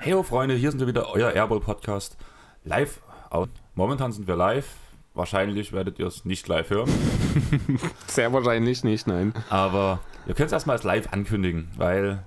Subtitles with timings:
[0.00, 2.18] Hey ho Freunde, hier sind wir wieder, euer Airball Podcast.
[2.64, 3.00] Live.
[3.74, 4.66] Momentan sind wir live.
[5.14, 6.90] Wahrscheinlich werdet ihr es nicht live hören.
[8.06, 9.32] Sehr wahrscheinlich nicht, nein.
[9.48, 12.26] Aber ihr könnt es erstmal als live ankündigen, weil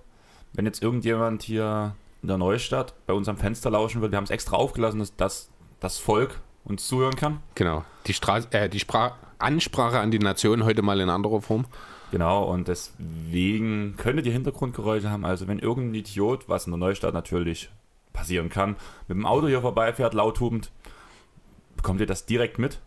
[0.54, 4.24] wenn jetzt irgendjemand hier in der Neustadt bei uns am Fenster lauschen will, wir haben
[4.24, 7.42] es extra aufgelassen, dass das, das Volk uns zuhören kann.
[7.54, 7.84] Genau.
[8.08, 11.66] Die, Stra äh, die Spra Ansprache an die Nation heute mal in anderer Form.
[12.12, 15.26] Genau, und deswegen könntet ihr Hintergrundgeräusche haben.
[15.26, 17.70] Also wenn irgendein Idiot, was in der Neustadt natürlich
[18.14, 20.72] passieren kann, mit dem Auto hier vorbeifährt, lauthubend,
[21.76, 22.80] bekommt ihr das direkt mit.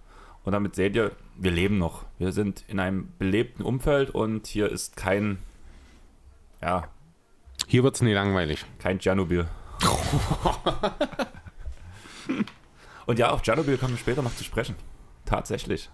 [0.44, 2.04] Und damit seht ihr, wir leben noch.
[2.18, 5.38] Wir sind in einem belebten Umfeld und hier ist kein,
[6.62, 6.88] ja,
[7.66, 8.64] Hier wird es nie langweilig.
[8.78, 9.48] kein Tschernobyl.
[13.06, 14.76] und ja, auf Tschernobyl kommen wir später noch zu sprechen.
[15.24, 15.90] Tatsächlich.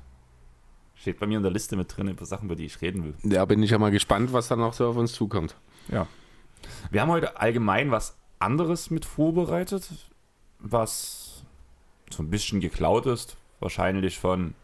[0.94, 3.14] Steht bei mir in der Liste mit drin über Sachen, über die ich reden will.
[3.22, 5.56] Da bin ich ja mal gespannt, was dann noch so auf uns zukommt.
[5.88, 6.06] Ja.
[6.90, 9.88] Wir haben heute allgemein was anderes mit vorbereitet,
[10.58, 11.44] was
[12.10, 13.36] so ein bisschen geklaut ist.
[13.60, 14.54] Wahrscheinlich von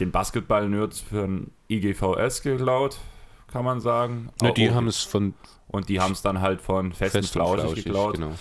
[0.00, 2.98] den Basketball-Nerds von IGVS geklaut,
[3.52, 4.30] kann man sagen.
[4.42, 5.34] Ne, die haben es von
[5.68, 8.14] und die haben es dann halt von Fest, und Fest und Flauschig Flauschig, geklaut.
[8.16, 8.32] genau.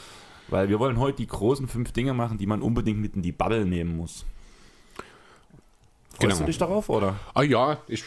[0.50, 3.32] Weil wir wollen heute die großen fünf Dinge machen, die man unbedingt mit in die
[3.32, 4.26] Bubble nehmen muss.
[6.10, 6.38] Freust Genau.
[6.40, 7.16] du dich darauf, oder?
[7.34, 8.04] Ah ja, ich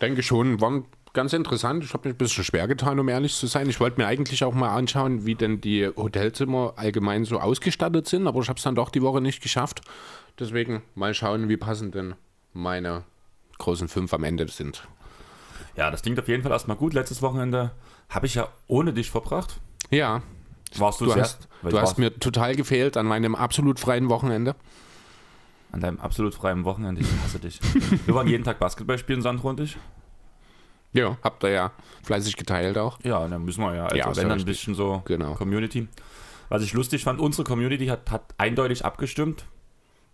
[0.00, 1.84] denke schon, waren ganz interessant.
[1.84, 3.68] Ich habe mich ein bisschen schwer getan, um ehrlich zu sein.
[3.68, 8.26] Ich wollte mir eigentlich auch mal anschauen, wie denn die Hotelzimmer allgemein so ausgestattet sind,
[8.26, 9.82] aber ich habe es dann doch die Woche nicht geschafft.
[10.38, 12.14] Deswegen mal schauen, wie passend denn
[12.54, 13.04] meine
[13.58, 14.88] großen fünf am Ende sind.
[15.76, 16.92] Ja, das klingt auf jeden Fall erstmal gut.
[16.94, 17.70] Letztes Wochenende
[18.08, 19.60] habe ich ja ohne dich verbracht.
[19.90, 20.22] Ja,
[20.76, 24.54] Warst du, du sehr- hast, du hast mir total gefehlt an meinem absolut freien Wochenende.
[25.70, 27.00] an deinem absolut freien Wochenende.
[27.00, 27.58] Ich hasse dich.
[28.06, 29.76] Wir waren jeden Tag Basketball spielen, Sandro und ich.
[30.92, 31.70] Ja, habt ihr ja
[32.02, 32.98] fleißig geteilt auch.
[33.02, 35.34] Ja, dann müssen wir ja, also Ja, wenn dann ein bisschen so Genau.
[35.34, 35.88] Community.
[36.50, 39.46] Was ich lustig fand, unsere Community hat, hat eindeutig abgestimmt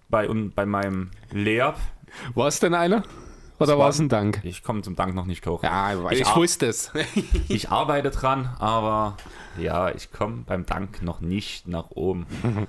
[0.08, 1.75] bei, un, bei meinem Layup.
[2.34, 3.02] War es denn einer?
[3.58, 4.41] Oder war- es ein Dank?
[4.44, 5.64] Ich komme zum Dank noch nicht kochen.
[5.66, 6.92] Ja, Ich ich, wusste es.
[7.48, 9.16] Ich arbeite dran, aber
[9.58, 12.26] ja, ich komme beim Dank noch nicht nach oben.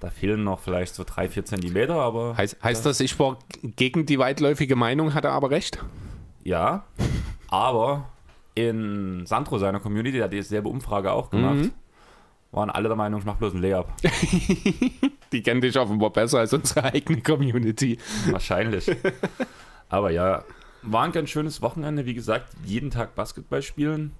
[0.00, 4.04] Da fehlen noch vielleicht so drei, vier Zentimeter, aber Heißt, heißt das, ich war gegen
[4.04, 5.78] die weitläufige Meinung, hatte aber recht?
[6.42, 6.84] ja.
[7.48, 8.06] Aber
[8.54, 11.70] in Sandro seiner Community, der hat dieselbe Umfrage auch gemacht, Mhm.
[12.52, 13.86] waren alle der Meinung, ich mache bloß ein Layup.
[15.32, 17.96] Die kennt dich offenbar besser als unsere eigene Community.
[18.30, 18.90] Wahrscheinlich.
[19.94, 20.42] Aber ja,
[20.82, 22.04] war ein ganz schönes Wochenende.
[22.04, 24.10] Wie gesagt, jeden Tag Basketball spielen,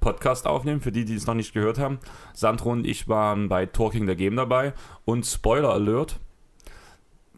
[0.00, 1.98] Podcast aufnehmen, für die, die es noch nicht gehört haben.
[2.32, 4.72] Sandro und ich waren bei Talking the Game dabei.
[5.04, 6.18] Und Spoiler Alert,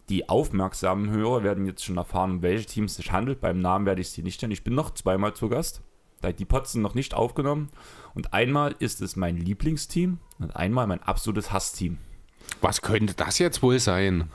[0.08, 3.40] die aufmerksamen Hörer werden jetzt schon erfahren, um welche Teams es sich handelt.
[3.40, 4.52] Beim Namen werde ich sie nicht nennen.
[4.52, 5.82] Ich bin noch zweimal zu Gast.
[6.38, 7.70] Die Pots sind noch nicht aufgenommen.
[8.14, 11.98] Und einmal ist es mein Lieblingsteam und einmal mein absolutes Hassteam.
[12.60, 14.30] Was könnte das jetzt wohl sein?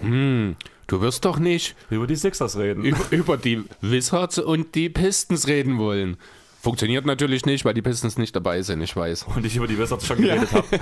[0.00, 0.56] Hm,
[0.86, 2.84] du wirst doch nicht Über die Sixers reden.
[2.84, 6.16] über, über die Wizards und die Pistons reden wollen.
[6.60, 9.24] Funktioniert natürlich nicht, weil die Pistons nicht dabei sind, ich weiß.
[9.34, 10.66] und ich über die Wizards schon geredet habe.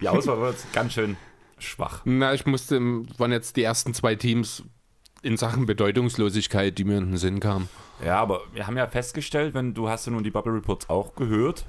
[0.00, 1.16] Die Auswahl wird ganz schön
[1.58, 2.02] schwach.
[2.04, 2.78] Na, ich musste,
[3.18, 4.62] waren jetzt die ersten zwei Teams
[5.22, 7.68] in Sachen Bedeutungslosigkeit, die mir in den Sinn kamen.
[8.04, 11.14] Ja, aber wir haben ja festgestellt, wenn du hast ja nun die Bubble Reports auch
[11.14, 11.64] gehört.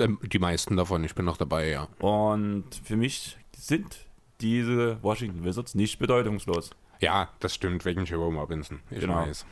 [0.00, 1.86] Ähm, Die meisten davon, ich bin noch dabei, ja.
[2.00, 3.96] Und für mich sind
[4.42, 6.70] diese Washington Wizards nicht bedeutungslos.
[7.00, 8.80] Ja, das stimmt, wegen Jerome Robinson.
[8.90, 9.16] Ich Genau.
[9.16, 9.46] weiß.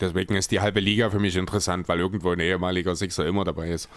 [0.00, 3.70] Deswegen ist die halbe Liga für mich interessant, weil irgendwo ein ehemaliger Sixer immer dabei
[3.70, 3.88] ist.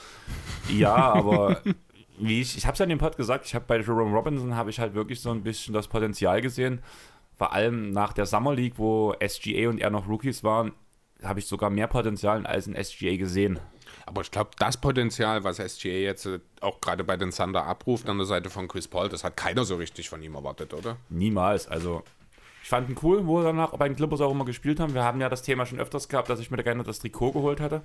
[0.70, 1.62] Ja, aber
[2.20, 4.56] wie ich, ich habe es ja in dem Pod gesagt, ich habe bei Jerome Robinson
[4.56, 6.80] habe ich halt wirklich so ein bisschen das Potenzial gesehen.
[7.38, 10.74] Vor allem nach der Summer League, wo SGA und er noch Rookies waren,
[11.24, 13.59] habe ich sogar mehr Potenzial als in SGA gesehen.
[14.06, 18.08] Aber ich glaube, das Potenzial, was SGA jetzt äh, auch gerade bei den Thunder abruft
[18.10, 20.97] an der Seite von Chris Paul, das hat keiner so richtig von ihm erwartet, oder?
[21.09, 21.68] Niemals.
[21.68, 22.03] Also,
[22.64, 24.94] ich fand ihn cool, wo er danach bei den Clippers auch immer gespielt haben.
[24.94, 27.32] Wir haben ja das Thema schon öfters gehabt, dass ich mir da gerne das Trikot
[27.32, 27.84] geholt hatte.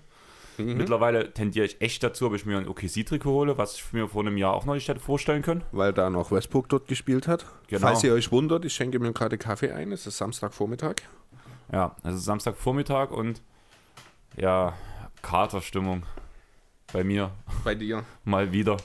[0.64, 4.22] Mittlerweile tendiere ich echt dazu, ob ich mir ein OKC-Trikot hole, was ich mir vor
[4.22, 5.62] einem Jahr auch noch nicht hätte vorstellen können.
[5.72, 7.46] Weil da noch Westbrook dort gespielt hat.
[7.68, 7.80] Genau.
[7.80, 10.96] Falls ihr euch wundert, ich schenke mir gerade Kaffee ein, es ist Samstagvormittag.
[11.72, 13.42] Ja, also Samstagvormittag und
[14.36, 14.74] ja,
[15.22, 16.04] Katerstimmung
[16.92, 17.30] bei mir
[17.64, 18.04] Bei dir.
[18.24, 18.76] mal wieder.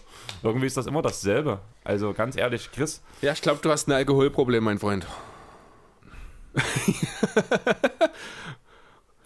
[0.44, 1.60] Irgendwie ist das immer dasselbe.
[1.84, 5.08] Also ganz ehrlich, Chris, Ja, ich glaube, du hast ein Alkoholproblem, mein Freund.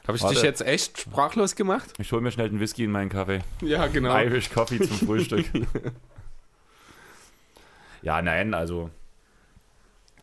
[0.08, 0.36] Habe ich Warte.
[0.36, 1.94] dich jetzt echt sprachlos gemacht?
[2.00, 3.40] ich hole mir schnell den Whisky in meinen Kaffee.
[3.62, 4.18] Ja, genau.
[4.18, 5.46] Irish Coffee zum Frühstück.
[8.02, 8.90] Ja, nein, also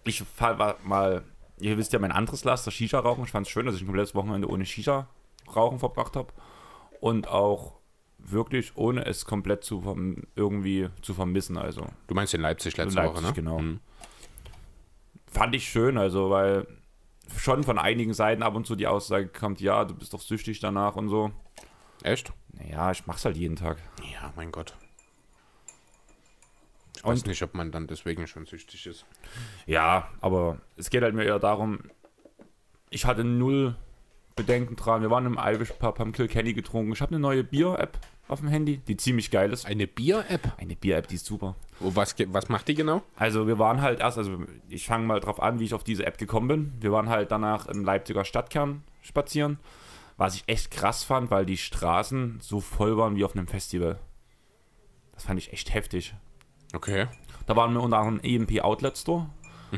[0.05, 1.23] ich war mal,
[1.59, 3.25] ihr wisst ja, mein anderes Laster, Shisha-Rauchen.
[3.25, 6.33] Ich fand es schön, dass ich ein komplettes Wochenende ohne Shisha-Rauchen verbracht habe.
[7.01, 7.75] Und auch
[8.19, 9.83] wirklich ohne es komplett zu
[10.35, 11.57] irgendwie zu vermissen.
[11.57, 13.33] Also Du meinst in Leipzig letzte Leipzig, Woche, ne?
[13.33, 13.59] genau.
[13.61, 13.81] Mhm.
[15.31, 16.67] fand ich schön, also weil
[17.37, 20.61] schon von einigen Seiten ab und zu die Aussage kommt, ja, du bist doch süchtig
[20.61, 21.31] danach und so.
[22.03, 22.33] Echt?
[22.53, 23.79] Naja, ich mach's halt jeden Tag.
[24.13, 24.75] Ja, mein Gott.
[26.97, 29.05] Ich Und- weiß nicht, ob man dann deswegen schon süchtig ist.
[29.67, 31.81] Ja, aber es geht halt mir eher darum,
[32.91, 33.77] ich hatte null
[34.37, 35.01] Bedenken dran.
[35.01, 36.93] Wir waren im Irish Pub, haben Kilkenny getrunken.
[36.93, 37.99] Ich habe eine neue Bier-App
[38.29, 39.65] auf dem Handy, die ziemlich geil ist.
[39.67, 40.53] Eine Bier-App?
[40.59, 41.57] Eine Bier-App, die ist super.
[41.81, 43.03] Was, was macht die genau?
[43.17, 44.39] Also wir waren halt erst, also
[44.69, 46.73] ich fange mal drauf an, wie ich auf diese App gekommen bin.
[46.81, 49.59] Wir waren halt danach im Leipziger Stadtkern spazieren,
[50.19, 53.99] was ich echt krass fand, weil die Straßen so voll waren wie auf einem Festival.
[55.15, 56.15] Das fand ich echt heftig.
[56.75, 57.07] Okay.
[57.47, 59.31] Da waren wir unter anderem EMP Outlet Store,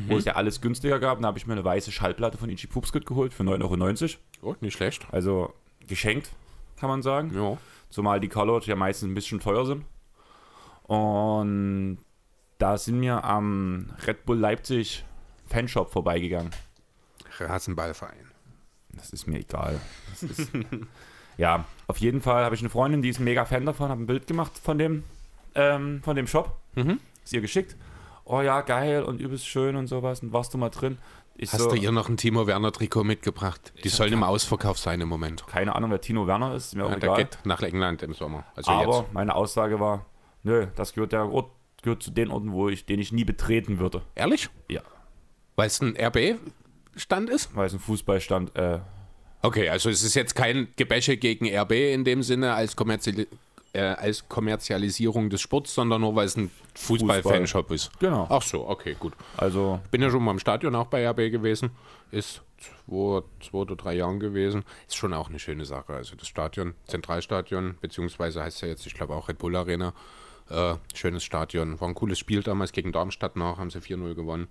[0.08, 1.20] wo es ja alles günstiger gab.
[1.20, 4.10] Da habe ich mir eine weiße Schallplatte von Ichi Pupskit geholt für 9,90 Euro.
[4.42, 5.06] Oh, nicht schlecht.
[5.12, 5.52] Also
[5.86, 6.30] geschenkt,
[6.78, 7.32] kann man sagen.
[7.34, 7.58] Ja.
[7.90, 9.84] Zumal die Colors ja meistens ein bisschen teuer sind.
[10.84, 11.98] Und
[12.58, 15.04] da sind wir am Red Bull Leipzig
[15.46, 16.50] Fanshop vorbeigegangen.
[17.38, 18.30] Rasenballverein.
[18.92, 19.80] Das ist mir egal.
[20.10, 20.50] Das ist
[21.36, 24.02] ja, auf jeden Fall habe ich eine Freundin, die ist ein mega Fan davon, habe
[24.02, 25.04] ein Bild gemacht von dem,
[25.54, 26.56] ähm, von dem Shop.
[26.74, 27.00] Mhm.
[27.24, 27.76] Ist ihr geschickt.
[28.24, 30.22] Oh ja, geil und übelst schön und sowas.
[30.22, 30.98] Und warst du mal drin?
[31.40, 33.72] Ich Hast so, du ihr noch ein Timo Werner Trikot mitgebracht?
[33.84, 35.46] Die sollen im Ausverkauf sein im Moment.
[35.46, 37.16] keine Ahnung, wer Tino Werner ist, mir Ja, der egal.
[37.16, 38.44] geht nach England im Sommer.
[38.56, 39.12] Also Aber jetzt.
[39.12, 40.04] meine Aussage war,
[40.42, 41.52] nö, das gehört der Ort,
[41.82, 44.02] gehört zu den Orten, wo ich, den ich nie betreten würde.
[44.16, 44.50] Ehrlich?
[44.68, 44.80] Ja.
[45.54, 47.54] Weil es ein RB-Stand ist?
[47.54, 48.80] Weil es ein Fußballstand, äh,
[49.40, 53.28] Okay, also es ist jetzt kein Gebäsche gegen RB in dem Sinne als, Kommerziali
[53.72, 57.90] äh, als Kommerzialisierung des Sports, sondern nur weil es ein Fußball-Fanshop ist.
[57.98, 58.26] genau.
[58.30, 59.12] Ach so, okay, gut.
[59.36, 61.70] Also, Bin ja schon mal im Stadion auch bei RB gewesen.
[62.10, 64.64] Ist zwei, zwei oder drei Jahren gewesen.
[64.86, 65.94] Ist schon auch eine schöne Sache.
[65.94, 69.92] Also das Stadion, Zentralstadion, beziehungsweise heißt ja jetzt, ich glaube auch Red Bull Arena.
[70.48, 71.78] Äh, schönes Stadion.
[71.80, 74.48] War ein cooles Spiel damals gegen Darmstadt nach, haben sie 4-0 gewonnen.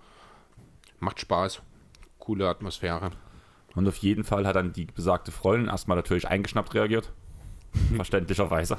[1.00, 1.62] Macht Spaß.
[2.20, 3.12] Coole Atmosphäre.
[3.76, 7.12] und auf jeden Fall hat dann die besagte Freundin erstmal natürlich eingeschnappt reagiert.
[7.96, 8.78] Verständlicherweise.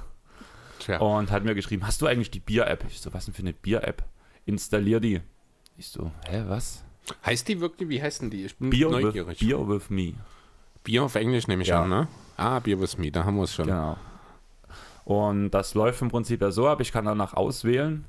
[0.78, 0.98] Tja.
[1.00, 2.84] Und hat mir geschrieben, hast du eigentlich die Bier-App?
[2.88, 4.04] Ich so, was denn für eine Bier-App?
[4.46, 5.20] Installier die.
[5.76, 6.84] Ich so, hä, was?
[7.24, 8.44] Heißt die wirklich, wie heißt denn die?
[8.44, 9.38] Ich bin Beer with, neugierig.
[9.38, 10.14] Beer with me.
[10.84, 11.82] Bier auf Englisch nehme ich Ja.
[11.82, 12.08] an, ne?
[12.36, 13.66] Ah, Bier with me, da haben wir es schon.
[13.66, 13.96] Genau.
[15.04, 18.04] Und das läuft im Prinzip ja so ab, ich kann danach auswählen,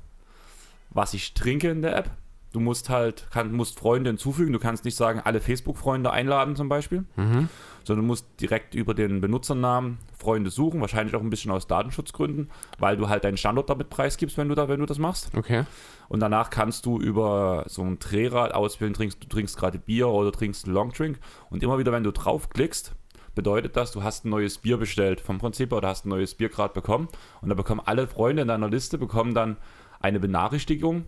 [0.90, 2.10] was ich trinke in der App.
[2.52, 4.52] Du musst halt, kann, musst Freunde hinzufügen.
[4.52, 7.48] Du kannst nicht sagen, alle Facebook-Freunde einladen zum Beispiel, Mhm.
[7.84, 12.50] sondern du musst direkt über den Benutzernamen Freunde suchen, wahrscheinlich auch ein bisschen aus Datenschutzgründen,
[12.78, 15.30] weil du halt deinen Standort damit preisgibst, wenn du, da, wenn du das machst.
[15.36, 15.64] Okay.
[16.08, 20.32] Und danach kannst du über so ein Drehrad auswählen, trinkst, du trinkst gerade Bier oder
[20.32, 21.18] trinkst einen Longdrink.
[21.50, 22.94] Und immer wieder, wenn du draufklickst,
[23.36, 26.48] bedeutet das, du hast ein neues Bier bestellt vom Prinzip oder hast ein neues Bier
[26.48, 27.06] gerade bekommen.
[27.42, 29.56] Und da bekommen alle Freunde in deiner Liste bekommen dann
[30.00, 31.04] eine Benachrichtigung.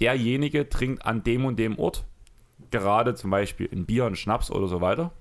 [0.00, 2.04] Derjenige trinkt an dem und dem Ort
[2.70, 5.12] gerade zum Beispiel ein Bier, einen Schnaps oder so weiter.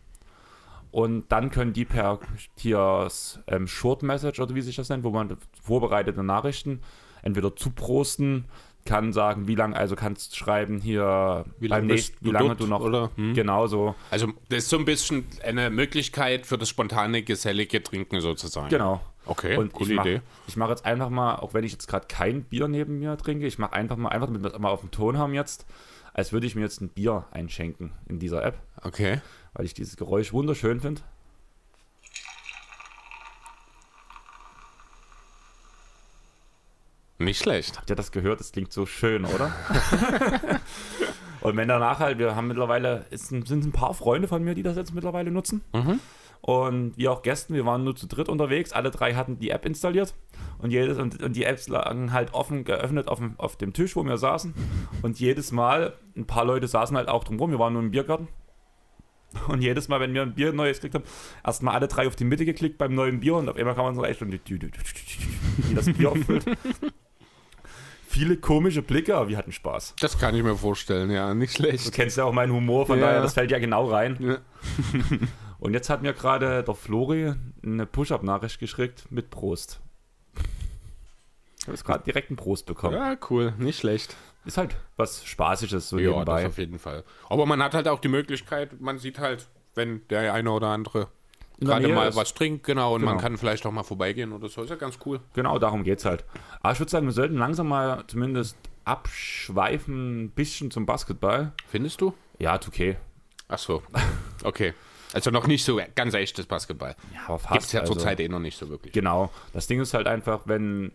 [0.92, 2.20] Und dann können die per
[2.58, 3.08] hier
[3.48, 6.82] ähm, Short Message oder wie sich das nennt, wo man vorbereitete Nachrichten
[7.24, 8.46] entweder zuprosten,
[8.86, 12.48] kann sagen, wie lange, also kannst schreiben hier Wie beim lange nächsten, wie du lange
[12.50, 13.12] dort, du noch, oder?
[13.16, 13.34] Hm?
[13.34, 18.20] genau so, Also das ist so ein bisschen eine Möglichkeit für das spontane, gesellige Trinken
[18.20, 18.70] sozusagen.
[18.70, 19.02] genau.
[19.26, 20.22] Okay, Und coole ich mache Idee.
[20.56, 23.58] mach jetzt einfach mal, auch wenn ich jetzt gerade kein Bier neben mir trinke, ich
[23.58, 25.66] mache einfach mal, einfach damit wir das mal auf dem Ton haben jetzt,
[26.14, 29.22] als würde ich mir jetzt ein Bier einschenken in dieser App, Okay.
[29.54, 31.02] weil ich dieses Geräusch wunderschön finde.
[37.20, 37.78] Nicht schlecht.
[37.78, 38.40] Habt ihr das gehört?
[38.40, 39.54] Das klingt so schön, oder?
[41.42, 44.56] und wenn danach halt, wir haben mittlerweile, es sind sind ein paar Freunde von mir,
[44.56, 45.62] die das jetzt mittlerweile nutzen.
[45.74, 46.00] Mhm.
[46.46, 49.66] Und wie auch Gästen, wir waren nur zu dritt unterwegs, alle drei hatten die App
[49.66, 50.14] installiert
[50.58, 53.96] und, jedes, und, und die Apps lagen halt offen geöffnet auf dem, auf dem Tisch,
[53.96, 54.54] wo wir saßen.
[55.04, 58.28] Und jedes Mal, ein paar Leute saßen halt auch drumherum, wir waren nur im Biergarten.
[59.48, 61.06] Und jedes Mal, wenn wir ein Bier Neues gekriegt haben,
[61.46, 63.96] erstmal alle drei auf die Mitte geklickt beim neuen Bier und auf einmal kann man
[63.96, 64.34] so und
[65.70, 66.44] wie das Bier auffüllt.
[68.08, 69.96] Viele komische Blicke, aber wir hatten Spaß.
[70.02, 71.94] Das kann ich mir vorstellen, ja, nicht Du schlecht.
[71.94, 73.06] kennst ja auch meinen Humor, von Ja.
[73.08, 74.18] daher, das fällt ja genau rein.
[74.20, 74.38] Ja.
[75.64, 79.80] Und jetzt hat mir gerade der Flori eine Push-Up-Nachricht geschickt mit Prost.
[80.36, 82.96] Ich habe jetzt gerade direkt einen Prost bekommen.
[82.96, 84.18] Ja, cool, nicht schlecht.
[84.44, 86.48] Ist halt was Spaßiges so Ja, das nebenbei.
[86.48, 87.06] auf jeden Fall.
[87.30, 91.08] Aber man hat halt auch die Möglichkeit, man sieht halt, wenn der eine oder andere
[91.62, 92.18] gerade mal ist.
[92.18, 93.22] was trinkt, genau, und man Genau.
[93.24, 94.64] kann vielleicht auch mal vorbeigehen oder so.
[94.64, 95.22] Ist ja ganz cool.
[95.34, 96.26] Genau, darum geht's halt.
[96.62, 101.54] Aber ich würde sagen, wir sollten langsam mal zumindest abschweifen ein bisschen zum Basketball.
[101.70, 102.14] Findest du?
[102.38, 102.98] Ja, 2K.
[103.48, 103.82] Ach so.
[104.44, 104.74] Okay.
[105.14, 106.96] Also noch nicht so ganz echtes Basketball.
[107.14, 107.54] Ja, aber fast.
[107.54, 108.94] Gibt es ja also, zurzeit eh noch nicht so wirklich.
[108.94, 109.32] Genau.
[109.54, 110.92] Das Ding ist halt einfach, wenn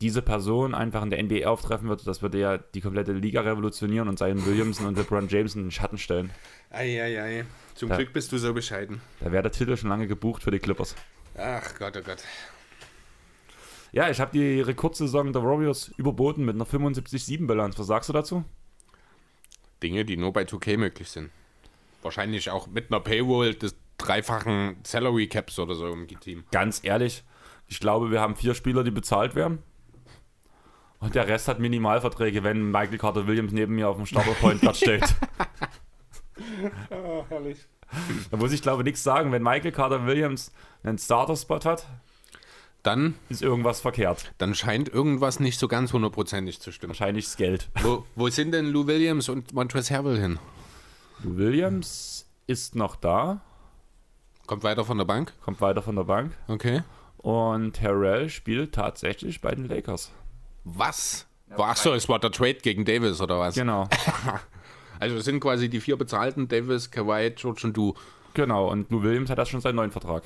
[0.00, 4.08] diese Person einfach in der NBA auftreffen würde, das würde ja die komplette Liga revolutionieren
[4.08, 6.30] und Zion Williamson und LeBron James in den Schatten stellen.
[6.70, 7.44] Eieiei.
[7.74, 9.00] Zum Da- Glück bist du so bescheiden.
[9.20, 10.94] Da wäre der Titel schon lange gebucht für die Clippers.
[11.36, 12.18] Ach Gott, oh Gott.
[13.92, 17.78] Ja, ich habe die Rekordsaison der Warriors überboten mit einer 75-7-Bilanz.
[17.78, 18.44] Was sagst du dazu?
[19.82, 21.30] Dinge, die nur bei 2K möglich sind.
[22.02, 26.44] Wahrscheinlich auch mit einer Paywall des dreifachen Salary Caps oder so im Team.
[26.50, 27.22] Ganz ehrlich,
[27.68, 29.58] ich glaube, wir haben vier Spieler, die bezahlt werden.
[30.98, 34.60] Und der Rest hat Minimalverträge, wenn Michael Carter Williams neben mir auf dem Starter Point
[34.60, 35.02] Guard steht.
[36.90, 37.58] Oh, herrlich.
[38.30, 39.32] Da muss ich glaube nichts sagen.
[39.32, 41.86] Wenn Michael Carter Williams einen Starter-Spot hat,
[42.82, 44.32] Dann, ist irgendwas verkehrt.
[44.38, 46.90] dann scheint irgendwas nicht so ganz hundertprozentig zu stimmen.
[46.90, 47.68] Wahrscheinlich das Geld.
[47.82, 50.38] Wo, wo sind denn Lou Williams und Montrezl Harrell hin?
[51.24, 53.40] Williams ist noch da,
[54.46, 55.32] Kommt weiter von der Bank?
[55.44, 56.36] kommt weiter von der Bank.
[56.48, 56.82] Okay.
[57.18, 60.10] Und Harrell spielt tatsächlich bei den Lakers.
[60.64, 61.26] Was?
[61.56, 63.54] Ach so, es war der Trade gegen Davis oder was?
[63.54, 63.88] Genau,
[65.00, 67.94] Also es sind quasi die vier bezahlten, Davis, Kawhi, George und du.
[68.34, 68.70] genau.
[68.70, 70.24] Und Lou Williams hat das schon seinen neuen Vertrag.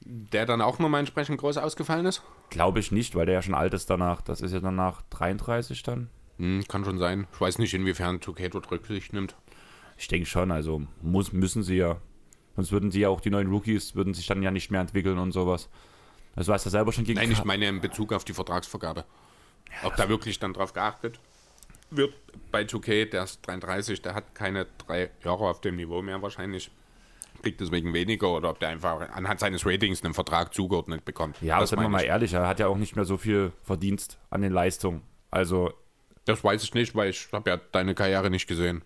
[0.00, 2.22] Der dann auch nochmal entsprechend groß ausgefallen ist?
[2.50, 4.20] Glaube ich nicht, weil der ja schon alt ist danach.
[4.22, 6.08] Das ist ja danach 33 dann.
[6.38, 7.26] Hm, kann schon sein.
[7.32, 9.34] Ich weiß nicht, inwiefern 2K dort Rücksicht nimmt.
[9.96, 12.00] Ich denke schon, also muss, müssen sie ja.
[12.54, 15.18] Sonst würden sie ja auch die neuen Rookies, würden sich dann ja nicht mehr entwickeln
[15.18, 15.68] und sowas.
[16.34, 19.04] Also du weißt ja selber schon gegen Nein, ich meine in Bezug auf die Vertragsvergabe.
[19.82, 21.18] Ob da wirklich dann drauf geachtet
[21.90, 22.14] wird
[22.50, 26.70] bei 2K, der ist 33, der hat keine drei Jahre auf dem Niveau mehr wahrscheinlich.
[27.42, 31.36] Kriegt deswegen weniger oder ob der einfach anhand seines Ratings einen Vertrag zugeordnet bekommt.
[31.42, 32.08] Ja, aber das sind wir mal ich.
[32.08, 35.02] ehrlich, er hat ja auch nicht mehr so viel Verdienst an den Leistungen.
[35.30, 35.72] Also,
[36.24, 38.82] Das weiß ich nicht, weil ich habe ja deine Karriere nicht gesehen.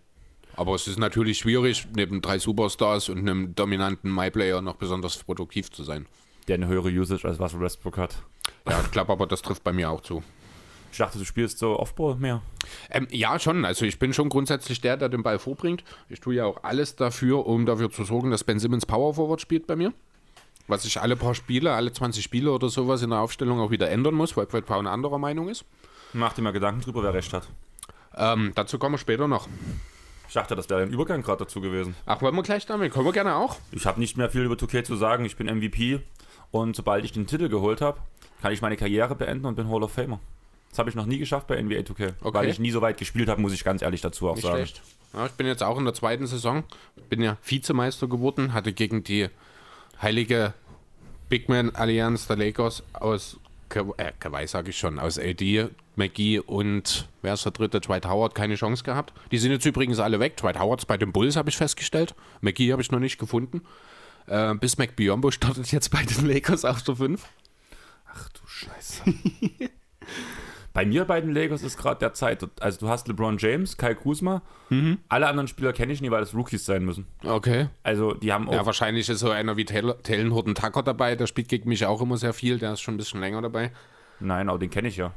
[0.60, 5.70] Aber es ist natürlich schwierig, neben drei Superstars und einem dominanten MyPlayer noch besonders produktiv
[5.70, 6.04] zu sein.
[6.48, 8.16] der eine höhere Usage als was Westbrook hat.
[8.68, 10.22] Ja, ich glaube aber, das trifft bei mir auch zu.
[10.92, 12.42] Ich dachte, du spielst so Offball mehr.
[12.90, 13.64] Ähm, ja, schon.
[13.64, 15.82] Also ich bin schon grundsätzlich der, der den Ball vorbringt.
[16.10, 19.40] Ich tue ja auch alles dafür, um dafür zu sorgen, dass Ben Simmons Power Forward
[19.40, 19.94] spielt bei mir.
[20.68, 23.88] Was ich alle paar Spiele, alle 20 Spiele oder sowas in der Aufstellung auch wieder
[23.88, 25.64] ändern muss, weil Brett Brown anderer Meinung ist.
[26.12, 27.48] Mach dir mal Gedanken drüber, wer recht hat.
[28.14, 29.48] Ähm, dazu kommen wir später noch.
[30.30, 31.96] Ich dachte, das wäre ein Übergang gerade dazu gewesen.
[32.06, 32.92] Ach, wollen wir gleich damit?
[32.92, 33.56] Können wir gerne auch.
[33.72, 35.24] Ich habe nicht mehr viel über 2K zu sagen.
[35.24, 35.98] Ich bin MVP
[36.52, 37.98] und sobald ich den Titel geholt habe,
[38.40, 40.20] kann ich meine Karriere beenden und bin Hall of Famer.
[40.70, 42.38] Das habe ich noch nie geschafft bei NBA 2K, Okay.
[42.38, 44.54] weil ich nie so weit gespielt habe, muss ich ganz ehrlich dazu auch Nicht sagen.
[44.58, 44.82] schlecht.
[45.14, 46.62] Ja, ich bin jetzt auch in der zweiten Saison.
[47.08, 49.28] Bin ja Vizemeister geworden, hatte gegen die
[50.00, 50.54] heilige
[51.28, 53.40] Big Man Allianz der Lakers aus
[53.74, 57.80] äh, Kawhi sage ich schon, aus AD, McGee und wer ist der dritte?
[57.80, 59.12] Dwight Howard, keine Chance gehabt.
[59.30, 60.36] Die sind jetzt übrigens alle weg.
[60.36, 62.14] Dwight Howard ist bei den Bulls, habe ich festgestellt.
[62.40, 63.62] McGee habe ich noch nicht gefunden.
[64.26, 67.26] Äh, bis McBiombo startet jetzt bei den Lakers auf der 5.
[68.12, 69.02] Ach du Scheiße.
[70.72, 73.94] Bei mir bei den Lakers ist gerade der Zeit, also du hast LeBron James, Kai
[73.94, 74.98] Kuzma, Mhm.
[75.08, 77.06] alle anderen Spieler kenne ich nie, weil das Rookies sein müssen.
[77.24, 77.66] Okay.
[77.82, 81.16] Also die haben auch, Ja, wahrscheinlich ist so einer wie Talon Horton Tucker dabei.
[81.16, 82.58] Der spielt gegen mich auch immer sehr viel.
[82.58, 83.72] Der ist schon ein bisschen länger dabei.
[84.20, 85.12] nein, aber den kenne ich ja.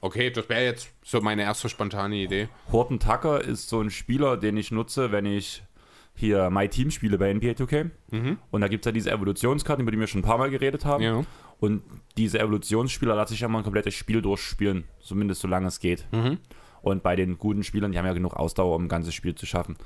[0.00, 2.48] Okay, das wäre jetzt so meine erste spontane Idee.
[2.72, 5.62] Horton Tucker ist so ein Spieler, den ich nutze, wenn ich
[6.14, 7.90] hier My Team spiele bei NBA 2K.
[8.50, 10.84] Und da gibt es ja diese Evolutionskarten, über die wir schon ein paar Mal geredet
[10.84, 11.02] haben.
[11.02, 11.24] Ja.
[11.58, 11.82] Und
[12.16, 16.06] diese Evolutionsspieler lasse ich ja mal ein komplettes Spiel durchspielen, zumindest solange es geht.
[16.82, 19.46] Und bei den guten Spielern, die haben ja genug Ausdauer, um ein ganzes Spiel zu
[19.46, 19.76] schaffen.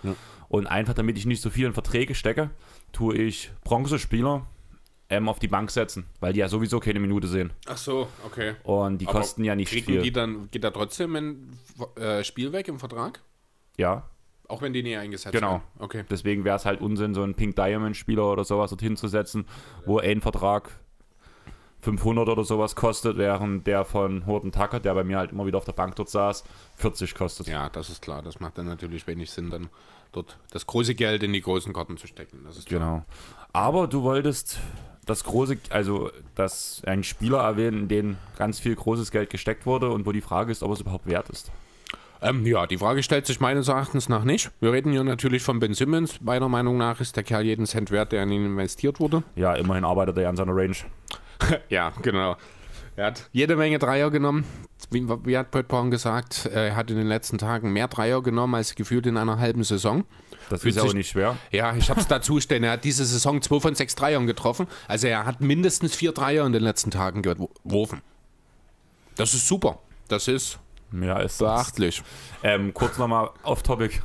[0.49, 2.51] Und einfach damit ich nicht so viel in Verträge stecke,
[2.93, 4.47] tue ich Bronzespieler
[5.09, 7.53] ähm, auf die Bank setzen, weil die ja sowieso keine Minute sehen.
[7.67, 8.55] Ach so, okay.
[8.65, 10.03] Und die Aber kosten ja nicht Kriegen viel.
[10.03, 11.59] die dann, geht da trotzdem ein
[11.97, 13.21] äh, Spiel weg im Vertrag?
[13.77, 14.09] ja,
[14.49, 15.51] Auch wenn die nie eingesetzt Genau.
[15.53, 15.63] werden?
[15.79, 16.05] Okay.
[16.09, 19.47] Deswegen wäre es halt Unsinn, so einen Pink Diamond Spieler oder sowas dorthin zu setzen,
[19.85, 20.71] wo ein Vertrag
[21.81, 25.59] 500 oder sowas kostet, während der von Horton Tucker, der bei mir halt immer wieder
[25.59, 26.43] auf der Bank dort saß,
[26.77, 27.47] 40 kostet.
[27.47, 28.23] Ja, das ist klar.
[28.23, 29.69] Das macht dann natürlich wenig Sinn, dann
[30.13, 32.41] dort das große Geld in die großen Karten zu stecken.
[32.45, 32.81] Das ist klar.
[32.81, 33.05] Genau.
[33.53, 34.59] Aber du wolltest
[35.05, 39.91] das große, also dass ein Spieler erwähnen, in den ganz viel großes Geld gesteckt wurde
[39.91, 41.53] und wo die Frage ist, ob es überhaupt wert ist.
[42.23, 44.51] Ähm, ja, die Frage stellt sich meines Erachtens nach nicht.
[44.61, 46.21] Wir reden hier natürlich von Ben Simmons.
[46.21, 49.23] Meiner Meinung nach ist der Kerl jeden Cent wert, der in ihn investiert wurde.
[49.35, 50.77] Ja, immerhin arbeitet er ja an seiner Range.
[51.69, 52.37] Ja, genau.
[52.97, 54.45] Er hat jede Menge Dreier genommen.
[54.91, 58.55] Wie, wie hat Brett Brown gesagt, er hat in den letzten Tagen mehr Dreier genommen
[58.55, 60.05] als gefühlt in einer halben Saison.
[60.49, 61.37] Das Fühlt ist ja auch sich- nicht schwer.
[61.51, 62.65] Ja, ich habe es dazu stehen.
[62.65, 64.67] Er hat diese Saison zwei von sechs Dreiern getroffen.
[64.89, 68.01] Also er hat mindestens vier Dreier in den letzten Tagen geworfen.
[69.17, 69.79] Das ist super.
[70.09, 70.59] Das ist
[71.03, 71.65] Ja, ist das.
[71.65, 72.03] Beachtlich.
[72.43, 74.01] Ähm, kurz nochmal off-topic.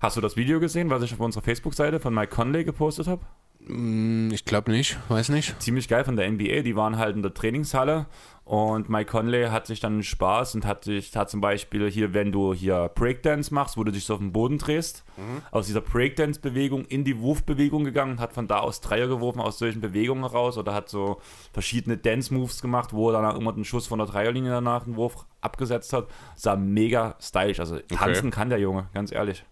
[0.00, 3.20] Hast du das Video gesehen, was ich auf unserer Facebook-Seite von Mike Conley gepostet habe?
[3.66, 5.60] Hm, Ich glaube nicht, weiß nicht.
[5.62, 6.62] Ziemlich geil von der NBA.
[6.62, 8.06] Die waren halt in der Trainingshalle
[8.44, 12.32] und Mike Conley hat sich dann Spaß und hat sich, hat zum Beispiel hier, wenn
[12.32, 15.04] du hier Breakdance machst, wo du dich so auf den Boden drehst,
[15.52, 19.58] aus dieser Breakdance-Bewegung in die Wurfbewegung gegangen und hat von da aus Dreier geworfen aus
[19.58, 21.20] solchen Bewegungen heraus oder hat so
[21.52, 25.24] verschiedene Dance-Moves gemacht, wo er dann immer den Schuss von der Dreierlinie danach einen Wurf
[25.40, 26.08] abgesetzt hat.
[26.34, 27.60] Sah mega stylisch.
[27.60, 29.44] Also tanzen kann der Junge, ganz ehrlich.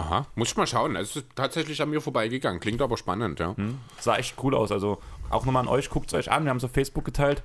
[0.00, 0.96] Aha, muss ich mal schauen.
[0.96, 2.58] Es ist tatsächlich an mir vorbeigegangen.
[2.60, 3.54] Klingt aber spannend, ja.
[4.00, 4.72] Sah echt cool aus.
[4.72, 6.44] Also auch nochmal an euch, guckt es euch an.
[6.44, 7.42] Wir haben es auf Facebook geteilt.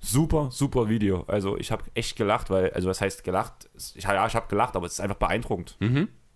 [0.00, 1.24] Super, super Video.
[1.26, 3.68] Also ich habe echt gelacht, weil, also was heißt gelacht?
[3.94, 5.76] Ich, ja, ich habe gelacht, aber es ist einfach beeindruckend.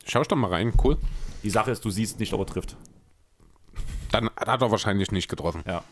[0.06, 0.98] Schau ich doch mal rein, cool.
[1.42, 2.76] Die Sache ist, du siehst nicht, ob er trifft.
[4.12, 5.62] Dann hat er wahrscheinlich nicht getroffen.
[5.66, 5.82] Ja.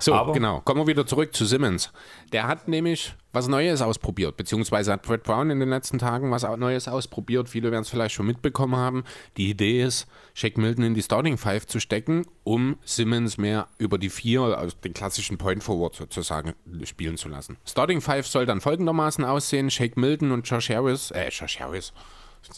[0.00, 0.60] So, Aber- genau.
[0.60, 1.92] Kommen wir wieder zurück zu Simmons.
[2.32, 6.42] Der hat nämlich was Neues ausprobiert, beziehungsweise hat Brett Brown in den letzten Tagen was
[6.42, 7.48] Neues ausprobiert.
[7.48, 9.04] Viele werden es vielleicht schon mitbekommen haben.
[9.36, 13.98] Die Idee ist, Shaq Milton in die Starting Five zu stecken, um Simmons mehr über
[13.98, 16.54] die vier, also den klassischen Point Forward sozusagen,
[16.84, 17.56] spielen zu lassen.
[17.64, 21.92] Starting Five soll dann folgendermaßen aussehen: Shaq Milton und Josh Harris, äh, Josh Harris,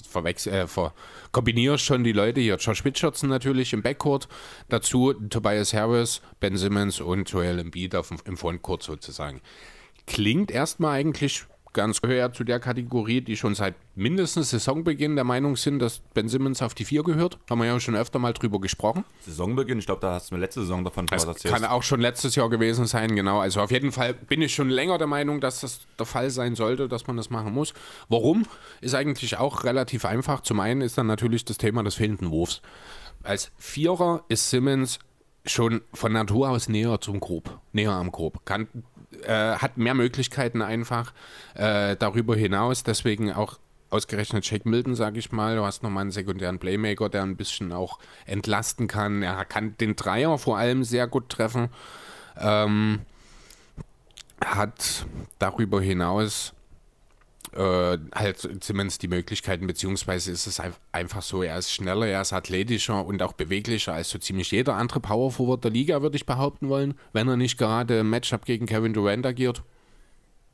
[0.09, 0.95] verwechsel, äh, ver,
[1.33, 2.57] kombinierst schon die Leute hier.
[2.57, 4.29] Josh Richardson natürlich im Backcourt,
[4.69, 9.41] dazu Tobias Harris, Ben Simmons und Joel Embiid auf, im Frontcourt sozusagen.
[10.07, 15.57] Klingt erstmal eigentlich ganz gehört zu der Kategorie, die schon seit mindestens Saisonbeginn der Meinung
[15.57, 17.39] sind, dass Ben Simmons auf die vier gehört.
[17.49, 19.05] Haben wir ja schon öfter mal drüber gesprochen.
[19.21, 21.55] Saisonbeginn, ich glaube, da hast du mir letzte Saison davon Das erzählt.
[21.55, 23.41] kann auch schon letztes Jahr gewesen sein, genau.
[23.41, 26.55] Also auf jeden Fall bin ich schon länger der Meinung, dass das der Fall sein
[26.55, 27.75] sollte, dass man das machen muss.
[28.09, 28.47] Warum?
[28.81, 30.41] Ist eigentlich auch relativ einfach.
[30.43, 32.61] Zum einen ist dann natürlich das Thema des fehlenden Wurfs.
[33.23, 34.99] Als Vierer ist Simmons
[35.45, 38.45] schon von Natur aus näher zum Grob, näher am Grob.
[38.45, 38.69] Kann,
[39.25, 41.13] äh, hat mehr Möglichkeiten einfach
[41.55, 42.83] äh, darüber hinaus.
[42.83, 43.59] Deswegen auch
[43.91, 45.57] ausgerechnet Shake Milton, sage ich mal.
[45.57, 49.23] Du hast nochmal einen sekundären Playmaker, der ein bisschen auch entlasten kann.
[49.23, 51.69] Er kann den Dreier vor allem sehr gut treffen.
[52.39, 53.01] Ähm,
[54.45, 55.07] hat
[55.39, 56.55] darüber hinaus
[57.55, 62.23] äh, halt Simmons die Möglichkeiten, beziehungsweise ist es ein- einfach so, er ist schneller, er
[62.23, 66.17] ist athletischer und auch beweglicher als so ziemlich jeder andere Power Forward der Liga, würde
[66.17, 69.63] ich behaupten wollen, wenn er nicht gerade im Matchup gegen Kevin Durant agiert,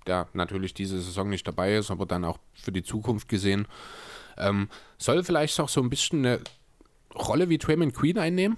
[0.07, 3.69] der natürlich diese Saison nicht dabei ist, aber dann auch für die Zukunft gesehen.
[4.37, 6.41] Ähm, soll vielleicht auch so ein bisschen eine
[7.15, 8.57] Rolle wie Draymond Queen einnehmen?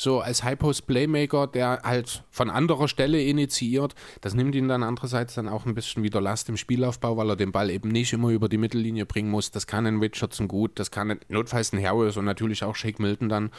[0.00, 3.94] So als High-Post-Playmaker, der halt von anderer Stelle initiiert.
[4.22, 7.36] Das nimmt ihn dann andererseits dann auch ein bisschen wieder Last im Spielaufbau, weil er
[7.36, 9.50] den Ball eben nicht immer über die Mittellinie bringen muss.
[9.50, 12.98] Das kann ein Richardson gut, das kann ein, notfalls ein Harris und natürlich auch Shake
[12.98, 13.50] Milton dann.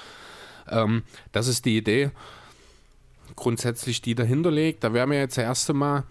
[0.68, 2.10] Ähm, das ist die Idee,
[3.36, 4.84] grundsätzlich die dahinter liegt.
[4.84, 6.06] Da wäre mir jetzt das erste Mal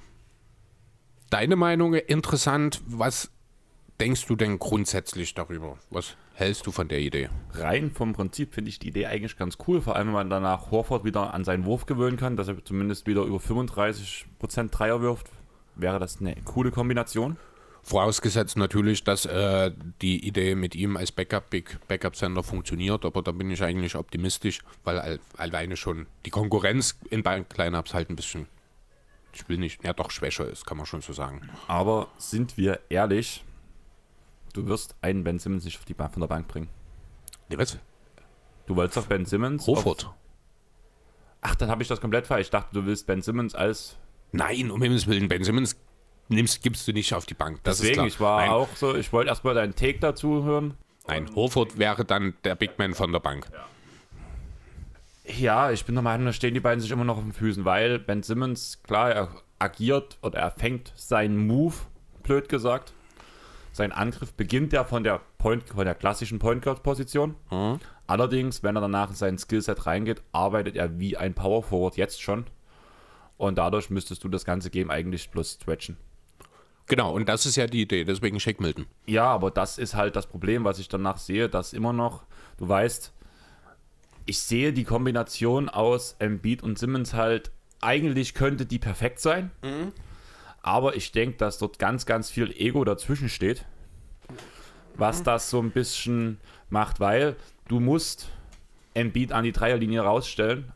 [1.29, 2.81] deine Meinung interessant.
[2.87, 3.33] Was
[4.01, 5.79] denkst du denn grundsätzlich darüber?
[5.91, 7.29] Was hältst du von der Idee?
[7.53, 10.71] Rein vom Prinzip finde ich die Idee eigentlich ganz cool, vor allem wenn man danach
[10.71, 15.29] Horford wieder an seinen Wurf gewöhnen kann, dass er zumindest wieder über 35% Dreier wirft.
[15.77, 17.37] Wäre das eine coole Kombination?
[17.83, 19.71] Vorausgesetzt natürlich, dass äh,
[20.03, 23.97] die Idee mit ihm als Backup Big Backup Center funktioniert, aber da bin ich eigentlich
[23.97, 28.47] optimistisch, weil al- alleine schon die Konkurrenz in beiden Lineups halt ein bisschen,
[29.33, 31.49] ich will nicht, ja doch schwächer ist, kann man schon so sagen.
[31.69, 33.45] Aber sind wir ehrlich,
[34.53, 36.69] du wirst einen Ben Simmons nicht auf die Bank von der Bank bringen.
[37.49, 37.79] Nee, was?
[38.67, 39.63] Du wolltest doch Ben Simmons.
[39.63, 40.11] Auf, Horford?
[41.41, 42.47] ach, dann habe ich das komplett falsch.
[42.47, 43.97] Ich dachte, du willst Ben Simmons als.
[44.33, 45.77] Nein, um Himmels Willen, Ben Simmons
[46.29, 47.59] nimmst, gibst du nicht auf die Bank.
[47.65, 50.75] Das Deswegen, ich war Nein, auch so, ich wollte erstmal deinen Take dazu hören.
[51.09, 53.51] nein, Horford wäre dann der Big Man von der Bank.
[55.25, 57.65] Ja, ich bin der Meinung, da stehen die beiden sich immer noch auf den Füßen,
[57.65, 61.75] weil Ben Simmons, klar, er agiert oder er fängt seinen Move,
[62.23, 62.93] blöd gesagt.
[63.73, 67.37] Sein Angriff beginnt ja von der, Point, von der klassischen Point Guard Position.
[68.07, 72.21] Allerdings, wenn er danach in sein Skillset reingeht, arbeitet er wie ein Power Forward jetzt
[72.21, 72.47] schon.
[73.37, 75.97] Und dadurch müsstest du das ganze Game eigentlich bloß stretchen.
[76.87, 78.87] Genau, und das ist ja die Idee, deswegen Shake Milton.
[79.07, 82.25] Ja, aber das ist halt das Problem, was ich danach sehe, dass immer noch,
[82.59, 83.13] du weißt,
[84.27, 89.53] ich sehe die Kombination aus Embiid und Simmons halt, eigentlich könnte die perfekt sein,
[90.63, 93.65] aber ich denke, dass dort ganz, ganz viel Ego dazwischen steht,
[94.97, 97.37] was das so ein bisschen macht, weil
[97.69, 98.29] du musst
[98.95, 100.73] Embiid an die Dreierlinie rausstellen,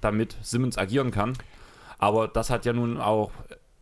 [0.00, 1.34] damit Simmons agieren kann,
[1.98, 3.30] aber das hat ja nun auch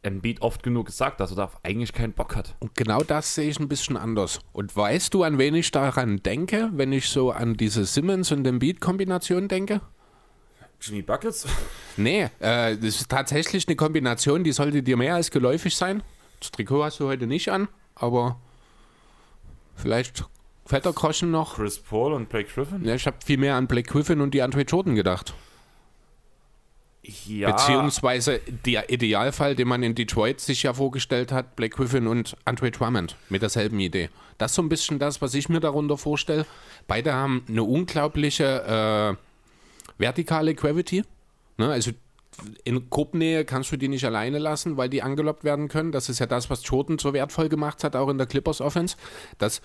[0.03, 2.55] Embiid oft genug gesagt, dass er da eigentlich keinen Bock hat.
[2.61, 4.41] Und genau das sehe ich ein bisschen anders.
[4.53, 8.47] Und weißt du, an wen ich daran denke, wenn ich so an diese Simmons und
[8.47, 9.81] Embiid-Kombination denke?
[10.81, 11.47] Jimmy Buckets?
[11.97, 16.03] Nee, äh, das ist tatsächlich eine Kombination, die sollte dir mehr als geläufig sein.
[16.41, 18.39] Das Trikot hast du heute nicht an, aber
[19.75, 20.25] vielleicht
[20.65, 21.57] fällt der Groschen noch.
[21.57, 22.85] Chris Paul und Blake Griffin?
[22.85, 25.35] Ja, ich habe viel mehr an Blake Griffin und die Andre Jordan gedacht.
[27.27, 32.37] Ja, Beziehungsweise der Idealfall, den man in Detroit sich ja vorgestellt hat, Blake Griffin und
[32.45, 34.11] Andre Drummond mit derselben Idee.
[34.37, 36.45] Das ist so ein bisschen das, was ich mir darunter vorstelle.
[36.87, 39.28] Beide haben eine unglaubliche äh,
[39.99, 41.05] vertikale Gravity.
[41.57, 41.71] Ne?
[41.71, 41.93] Also
[42.65, 45.93] in Gruppennähe kannst du die nicht alleine lassen, weil die angelockt werden können.
[45.93, 48.97] Das ist ja das, was Jordan so wertvoll gemacht hat, auch in der Clippers Offense.
[49.39, 49.61] Das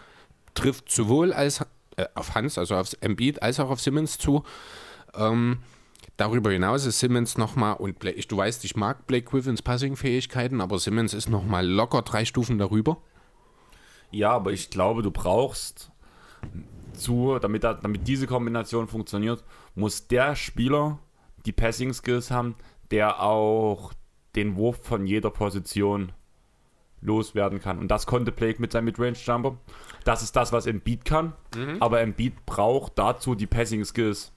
[0.55, 1.61] trifft sowohl als,
[1.97, 4.43] äh, auf Hans, also auf Embiid, als auch auf Simmons zu.
[5.13, 5.59] Ähm,
[6.17, 10.79] darüber hinaus ist Simmons nochmal, und Blake, du weißt, ich mag Blake Griffins Passing-Fähigkeiten, aber
[10.79, 12.97] Simmons ist nochmal locker drei Stufen darüber.
[14.11, 15.91] Ja, aber ich glaube, du brauchst
[16.93, 19.43] zu, damit, da- damit diese Kombination funktioniert,
[19.75, 20.99] muss der Spieler
[21.45, 22.55] die Passing Skills haben,
[22.91, 23.93] der auch
[24.35, 26.11] den Wurf von jeder Position
[27.01, 27.79] loswerden kann.
[27.79, 29.57] Und das konnte Blake mit seinem Midrange Jumper.
[30.05, 31.33] Das ist das, was Embiid kann.
[31.81, 34.31] Aber Embiid braucht dazu die Passing Skills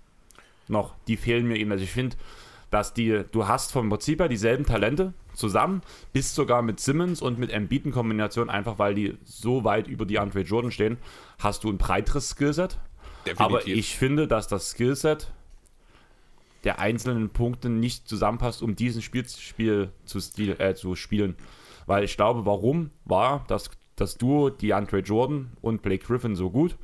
[0.69, 0.95] noch.
[1.07, 1.71] Die fehlen mir ihm.
[1.71, 2.17] Also ich finde,
[2.71, 7.39] dass die, du hast vom Prinzip her dieselben Talente zusammen, bist sogar mit Simmons und
[7.39, 10.99] mit Embiid in Kombination, einfach weil die so weit über die Andre Jordan stehen,
[11.39, 12.79] hast du ein breiteres Skillset.
[13.37, 15.33] Aber ich finde, dass das Skillset
[16.65, 21.37] der einzelnen Punkte nicht zusammenpasst, um diesen Spiel, Spiel zu, stil, äh, zu spielen.
[21.87, 26.51] Weil ich glaube, warum war das, das Duo die Andre Jordan und Blake Griffin so
[26.51, 26.77] gut?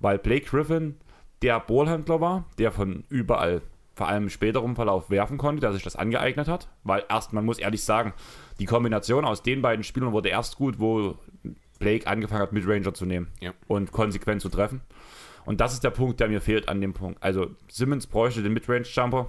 [0.00, 0.96] Weil Blake Griffin
[1.42, 3.60] der Ballhändler war, der von überall,
[3.96, 6.68] vor allem im späteren Verlauf, werfen konnte, der sich das angeeignet hat.
[6.84, 8.12] Weil erst, man muss ehrlich sagen,
[8.60, 11.16] die Kombination aus den beiden Spielern wurde erst gut, wo
[11.78, 13.52] Blake angefangen hat, Midranger zu nehmen Ja.
[13.66, 14.82] und konsequent zu treffen.
[15.46, 17.22] Und das ist der Punkt, der mir fehlt an dem Punkt.
[17.22, 19.28] Also Simmons bräuchte den Midrange-Jumper,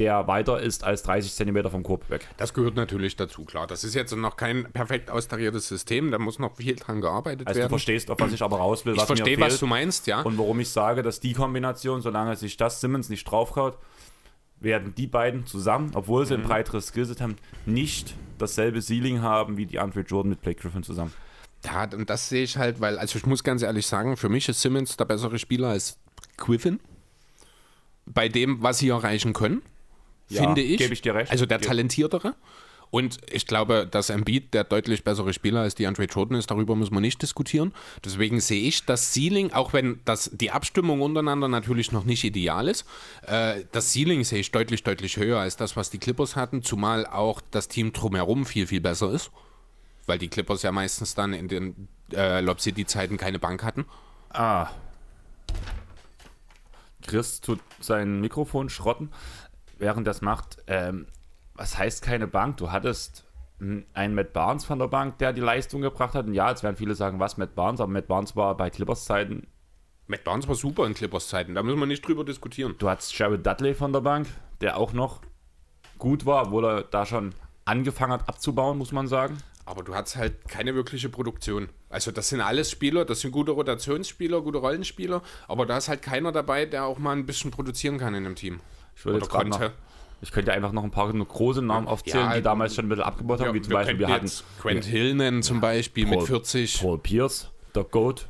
[0.00, 2.26] der weiter ist als 30 Zentimeter vom Korb weg.
[2.38, 3.66] Das gehört natürlich dazu, klar.
[3.68, 7.58] Das ist jetzt noch kein perfekt austariertes System, da muss noch viel dran gearbeitet Also
[7.58, 7.70] du werden.
[7.70, 10.22] verstehst, auf was ich aber raus will, Ich was mir verstehe, was du meinst, ja.
[10.22, 13.76] Und warum ich sage, dass die Kombination, solange sich das Simmons nicht draufkaut,
[14.58, 16.26] werden die beiden zusammen, obwohl Mhm.
[16.28, 17.36] sie ein breiteres Skillset haben,
[17.66, 21.12] nicht dasselbe Ceiling haben wie die Andre Jordan mit Blake Griffin zusammen.
[21.64, 24.48] Ja, und das sehe ich halt, weil, also ich muss ganz ehrlich sagen, für mich
[24.48, 25.98] ist Simmons der bessere Spieler als
[26.38, 26.80] Griffin.
[28.06, 29.60] Bei dem, was sie erreichen können,
[30.30, 30.78] Ja, finde ich.
[30.78, 31.30] gebe ich dir recht.
[31.30, 32.34] Also der talentiertere.
[32.90, 36.74] Und ich glaube, dass Embiid der deutlich bessere Spieler als die Andre Jordan ist, darüber
[36.74, 37.72] müssen wir nicht diskutieren.
[38.04, 42.66] Deswegen sehe ich das Ceiling, auch wenn das, die Abstimmung untereinander natürlich noch nicht ideal
[42.66, 42.84] ist,
[43.26, 47.06] äh, das Ceiling sehe ich deutlich, deutlich höher als das, was die Clippers hatten, zumal
[47.06, 49.30] auch das Team drumherum viel, viel besser ist.
[50.06, 53.84] Weil die Clippers ja meistens dann in den äh, Lob City-Zeiten keine Bank hatten.
[54.30, 54.68] Ah.
[57.06, 59.10] Chris tut sein Mikrofon schrotten,
[59.80, 60.58] während das macht.
[60.68, 61.06] Ähm,
[61.54, 62.58] was heißt keine Bank?
[62.58, 63.24] Du hattest
[63.58, 66.26] einen Matt Barnes von der Bank, der die Leistung gebracht hat.
[66.26, 69.04] Und ja, jetzt werden viele sagen, was Matt Barnes, aber Matt Barnes war bei Clippers
[69.04, 69.46] Zeiten.
[70.10, 72.74] Matt Barnes war super in Clippers-Zeiten, da müssen wir nicht drüber diskutieren.
[72.78, 74.26] Du hattest Jared Dudley von der Bank,
[74.60, 75.20] der auch noch
[75.98, 77.32] gut war, obwohl er da schon
[77.64, 79.38] angefangen hat abzubauen, muss man sagen.
[79.66, 81.68] Aber du hast halt keine wirkliche Produktion.
[81.90, 86.02] Also das sind alles Spieler, das sind gute Rotationsspieler, gute Rollenspieler, aber da ist halt
[86.02, 88.58] keiner dabei, der auch mal ein bisschen produzieren kann in einem Team.
[89.00, 89.74] Ich würde jetzt gerade noch, konnte.
[90.20, 93.04] ich könnte einfach noch ein paar große Namen aufzählen, Ja, die damals schon ein bisschen
[93.04, 96.80] abgebaut haben, wie zum Beispiel wir hatten Grant Hill nennen zum Beispiel mit Paul- 40.
[96.82, 98.28] Paul Pierce, der Goat,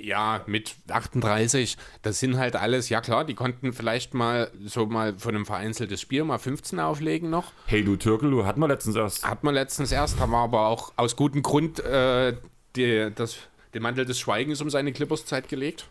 [0.00, 1.76] Ja, mit 38.
[2.00, 6.00] Das sind halt alles, ja klar, die konnten vielleicht mal so mal von einem vereinzeltes
[6.00, 7.52] Spiel mal 15 auflegen noch.
[7.66, 9.22] Hey Lou Türkelu hatten wir letztens erst.
[9.28, 12.34] Hat man letztens erst, haben wir aber auch aus gutem Grund äh,
[12.74, 13.36] die, das,
[13.74, 15.88] den Mantel des Schweigens um seine Clippers-Zeit gelegt.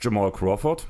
[0.00, 0.86] Jamal Crawford.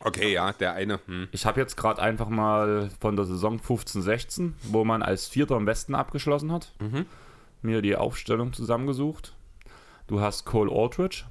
[0.00, 1.00] Okay, ja, der eine.
[1.06, 1.28] Hm.
[1.32, 5.66] Ich habe jetzt gerade einfach mal von der Saison 15-16, wo man als Vierter im
[5.66, 6.72] Westen abgeschlossen hat,
[7.62, 9.34] mir die Aufstellung zusammengesucht.
[10.06, 11.24] Du hast Cole Aldridge,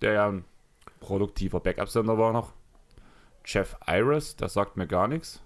[0.00, 0.44] der ja ein
[1.00, 2.52] produktiver Backup-Sender war noch.
[3.44, 5.42] Jeff Iris, das sagt mir gar nichts.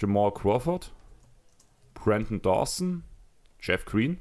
[0.00, 0.90] Jamal Crawford,
[1.94, 3.04] Brandon Dawson,
[3.60, 4.20] Jeff Green,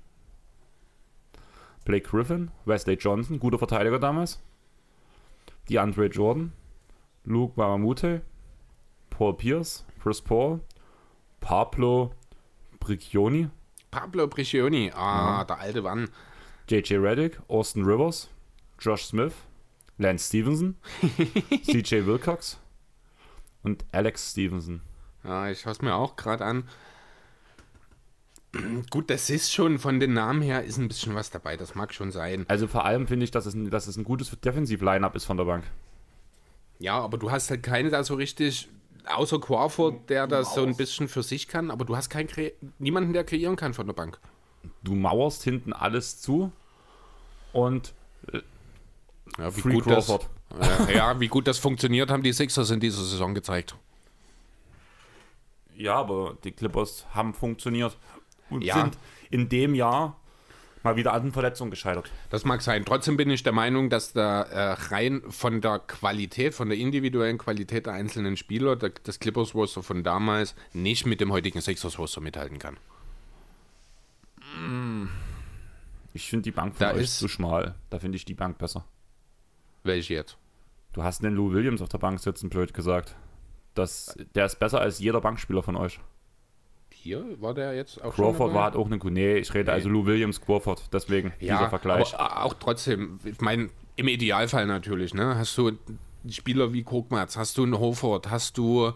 [1.86, 4.40] Blake Griffin, Wesley Johnson, guter Verteidiger damals.
[5.70, 6.54] DeAndre Jordan,
[7.26, 8.22] Luke Mamamute,
[9.10, 10.62] Paul Pierce, Chris Paul,
[11.40, 12.12] Pablo
[12.80, 13.50] Briccioni,
[13.92, 16.10] Pablo Prigioni, ah, der alte Mann.
[16.68, 18.30] JJ Reddick, Austin Rivers,
[18.80, 19.34] Josh Smith,
[19.98, 20.76] Lance Stevenson,
[21.64, 22.60] CJ Wilcox
[23.64, 24.82] und Alex Stevenson.
[25.24, 26.64] Ja, ich schaue es mir auch gerade an.
[28.90, 31.94] Gut, das ist schon von den Namen her ist ein bisschen was dabei, das mag
[31.94, 32.46] schon sein.
[32.48, 35.38] Also vor allem finde ich, dass es, ein, dass es ein gutes Defensiv-Line-Up ist von
[35.38, 35.66] der Bank.
[36.80, 38.70] Ja, aber du hast halt keine da so richtig
[39.06, 42.30] außer Crawford, der das so ein bisschen für sich kann, aber du hast keinen
[42.80, 44.20] niemanden, der kreieren kann von der Bank.
[44.84, 46.52] Du mauerst hinten alles zu
[47.54, 47.94] und
[49.38, 50.30] Ja, wie Free gut das, Crawford.
[50.90, 53.76] ja, ja, wie gut das funktioniert, haben die Sixers in dieser Saison gezeigt.
[55.76, 57.98] ja, aber die Clippers haben funktioniert
[58.50, 58.76] und Ja.
[58.76, 58.98] sind
[59.30, 60.16] in dem Jahr
[60.84, 62.10] mal wieder an Verletzungen gescheitert.
[62.30, 62.86] Das mag sein.
[62.86, 67.38] Trotzdem bin ich der Meinung, dass da äh, rein von der Qualität, von der individuellen
[67.38, 72.60] Qualität der einzelnen Spieler, der, das Clippers-Roster von damals nicht mit dem heutigen Sixers-Roster mithalten
[72.60, 72.78] kann.
[76.14, 77.76] Ich finde die Bank von Da euch ist- zu schmal.
[77.90, 78.86] Da finde ich die Bank besser.
[79.84, 80.38] Welche jetzt?
[80.94, 83.16] Du hast den Lou Williams auf der Bank sitzen, blöd gesagt.
[83.76, 86.00] Das, der ist besser als jeder Bankspieler von euch.
[87.02, 90.06] Hier war der jetzt auch Crawford war halt auch eine Nee, ich rede also Lou
[90.06, 90.84] Williams, Crawford.
[90.92, 92.14] Deswegen dieser ja, Vergleich.
[92.20, 95.38] aber auch trotzdem, ich meine, im Idealfall natürlich, ne?
[95.38, 95.72] Hast du
[96.30, 98.92] Spieler wie Krogmatz, hast du einen Hofort, hast du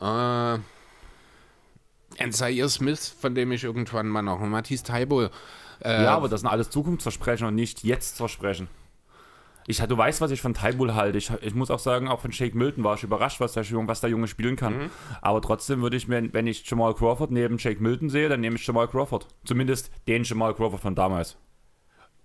[0.00, 0.58] äh,
[2.30, 5.28] Zaire Smith, von dem ich irgendwann mal noch, einen Matisse Taibo.
[5.84, 8.66] Äh, ja, aber das sind alles Zukunftsversprechen und nicht jetzt Versprechen.
[9.70, 11.16] Ich, du weißt, was ich von Tybull halte.
[11.18, 13.88] Ich, ich muss auch sagen, auch von Shake Milton war ich überrascht, was der, Junge-
[13.88, 14.76] was der Junge spielen kann.
[14.76, 14.90] Mhm.
[15.22, 18.56] Aber trotzdem würde ich mir, wenn ich Jamal Crawford neben Shake Milton sehe, dann nehme
[18.56, 19.26] ich Jamal Crawford.
[19.44, 21.36] Zumindest den Jamal Crawford von damals.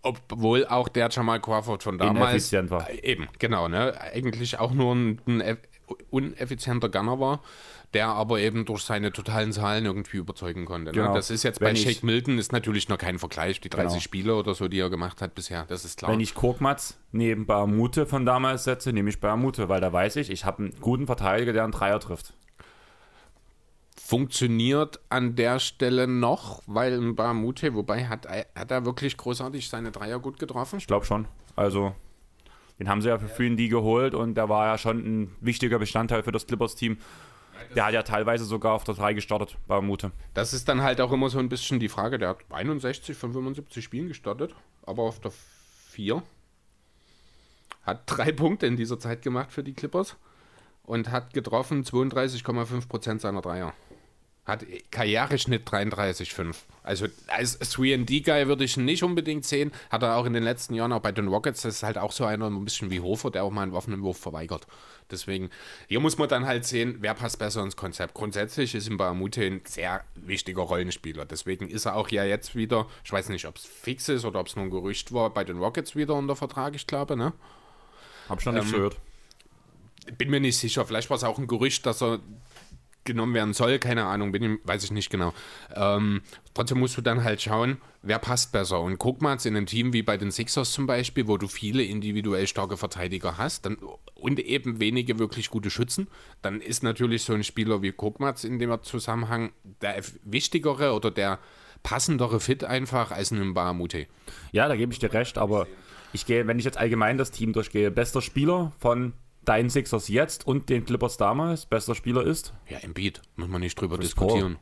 [0.02, 2.90] Obwohl auch der Jamal Crawford von damals Ineffizient war.
[2.90, 4.00] Äh, Eben, genau, ne?
[4.00, 5.58] Eigentlich auch nur ein, ein eff-
[6.12, 7.42] uneffizienter Gunner war,
[7.94, 10.92] der aber eben durch seine totalen Zahlen irgendwie überzeugen konnte.
[10.92, 10.98] Ne?
[10.98, 11.14] Genau.
[11.14, 14.00] Das ist jetzt Wenn bei Shake Milton ist natürlich noch kein Vergleich, die 30 Genau.
[14.02, 16.12] Spiele oder so, die er gemacht hat bisher, das ist klar.
[16.12, 20.30] Wenn ich Korkmaz neben Bahamute von damals setze, nehme ich Bahamute, weil da weiß ich,
[20.30, 22.34] ich habe einen guten Verteidiger, der einen Dreier trifft.
[23.98, 29.70] Funktioniert an der Stelle noch, weil ein Bamute, wobei hat, er- hat er wirklich großartig
[29.70, 30.78] seine Dreier gut getroffen?
[30.78, 31.28] Ich glaube schon.
[31.56, 31.96] Also,
[32.78, 35.80] den haben sie ja für Free die geholt und der war ja schon ein wichtiger
[35.80, 36.98] Bestandteil für das Clippers-Team.
[37.76, 40.12] Der hat ja teilweise sogar auf der 3 gestartet, Bahamute.
[40.34, 43.34] Das ist dann halt auch immer so ein bisschen die Frage, der hat 61 von
[43.34, 45.32] 75 Spielen gestartet, aber auf der
[45.90, 46.24] 4
[47.84, 50.16] hat drei Punkte in dieser Zeit gemacht für die Clippers
[50.84, 53.74] und hat getroffen 32,5% seiner Dreier.
[54.46, 56.56] Hat Karriereschnitt 33,5.
[56.84, 59.72] Also als 3D-Guy würde ich ihn nicht unbedingt sehen.
[59.90, 61.64] Hat er auch in den letzten Jahren auch bei den Rockets.
[61.64, 64.04] Das ist halt auch so einer, ein bisschen wie Hofer, der auch mal einen offenen
[64.04, 64.68] Wurf verweigert.
[65.12, 65.50] Deswegen,
[65.88, 68.14] hier muss man dann halt sehen, wer passt besser ins Konzept.
[68.16, 71.26] Grundsätzlich ist Mbamute ein sehr wichtiger Rollenspieler.
[71.26, 74.40] Deswegen ist er auch ja jetzt wieder, ich weiß nicht, ob es fix ist oder
[74.40, 77.34] ob es nur ein Gerücht war, bei den Rockets wieder unter Vertrag, ich glaube, ne?
[78.30, 78.98] Hab schon nicht Ähm, gehört.
[80.18, 80.86] bin mir nicht sicher.
[80.86, 82.20] Vielleicht war es auch ein Gerücht, dass er
[83.06, 83.80] genommen werden soll.
[83.80, 85.34] Keine Ahnung, bin weiß ich nicht genau.
[85.76, 86.22] Ähm,
[86.54, 88.82] trotzdem musst du dann halt schauen, wer passt besser.
[88.82, 91.84] Und guck mal, in einem Team wie bei den Sixers zum Beispiel, wo du viele
[91.84, 93.78] individuell starke Verteidiger hast dann,
[94.16, 96.08] und eben wenige wirklich gute Schützen,
[96.42, 101.40] dann ist natürlich so ein Spieler wie Kokmatz in dem Zusammenhang der wichtigere oder der
[101.84, 104.08] passendere Fit einfach als ein Bahamute.
[104.52, 105.68] Ja, da gebe ich dir recht, aber
[106.14, 109.14] ich gehe, wenn ich jetzt allgemein das Team durchgehe, bester Spieler von
[109.48, 113.80] deinen Sixers jetzt und den Clippers damals, bester Spieler ist Ja, Embiid, muss man nicht
[113.80, 114.58] drüber Chris diskutieren.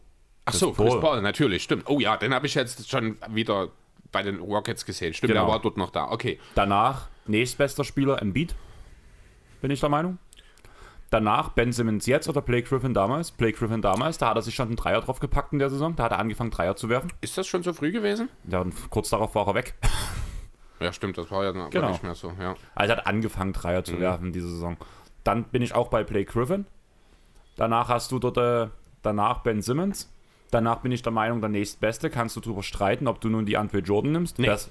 [0.45, 0.89] Ach so, Paul.
[0.89, 1.83] Chris Paul, natürlich, stimmt.
[1.87, 3.69] Oh ja, den habe ich jetzt schon wieder
[4.11, 5.13] bei den Rockets gesehen.
[5.13, 5.45] Stimmt, Genau.
[5.45, 6.11] der war dort noch da.
[6.11, 6.39] Okay.
[6.55, 8.53] Danach nächstbester Spieler Embiid,
[9.61, 10.17] bin ich der Meinung.
[11.09, 13.31] Danach Ben Simmons jetzt oder Blake Griffin damals.
[13.31, 15.95] Blake Griffin damals, da hat er sich schon einen Dreier drauf gepackt in der Saison.
[15.95, 17.13] Da hat er angefangen, Dreier zu werfen.
[17.21, 18.29] Ist das schon so früh gewesen?
[18.49, 19.75] Ja, und kurz darauf war er weg.
[20.83, 21.89] Ja, stimmt, das war ja dann aber Genau.
[21.89, 22.31] nicht mehr so.
[22.39, 22.55] Ja.
[22.75, 23.85] Also er hat angefangen, Dreier Mhm.
[23.85, 24.77] zu werfen diese Saison.
[25.23, 26.65] Dann bin ich auch bei Blake Griffin.
[27.55, 28.67] Danach hast du dort äh,
[29.01, 30.11] danach Ben Simmons.
[30.51, 32.09] Danach bin ich der Meinung, der nächstbeste.
[32.09, 34.39] Kannst du darüber streiten, ob du nun die Andre Jordan nimmst.
[34.39, 34.47] Nee.
[34.47, 34.69] Das,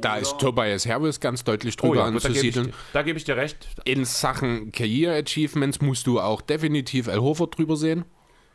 [0.00, 3.04] Da ist Tobias Harris ganz deutlich oh drüber ja, gut, da gebe ich, anzusiedeln.
[3.04, 3.66] gebe ich dir recht.
[3.84, 8.04] In Sachen Career Achievements musst du auch definitiv El Hofer drüber sehen.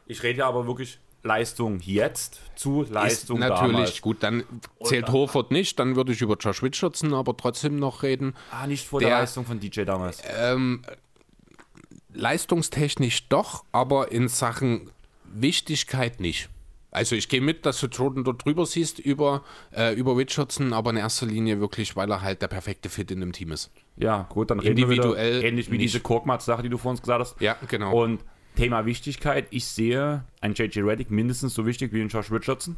[0.06, 4.02] Ich rede ja aber wirklich Leistung jetzt zu Leistung ist natürlich damals.
[4.02, 4.44] gut, dann
[4.84, 8.36] zählt dann- Horford nicht, dann würde ich über Josh Richardson aber trotzdem noch reden.
[8.52, 10.22] Ah, nicht vor Der- der, Leistung von DJ damals.
[12.14, 14.92] leistungstechnisch doch, aber in Sachen
[15.26, 16.50] Wichtigkeit nicht.
[16.92, 19.44] Also ich gehe mit, dass du Jordan dort drüber siehst über,
[19.76, 23.20] äh, über Richardson, aber in erster Linie wirklich, weil er halt der perfekte Fit in
[23.20, 23.72] dem Team ist.
[23.98, 25.86] Ja, gut, dann reden wir Individuell wieder ähnlich wie nicht.
[25.94, 27.42] diese Korkmaz-Sache, die du vor uns gesagt hast.
[27.42, 28.00] Ja, genau.
[28.00, 28.24] Und
[28.56, 32.76] Thema Wichtigkeit, ich sehe ein JJ Reddick mindestens so wichtig wie ein Josh Richardson.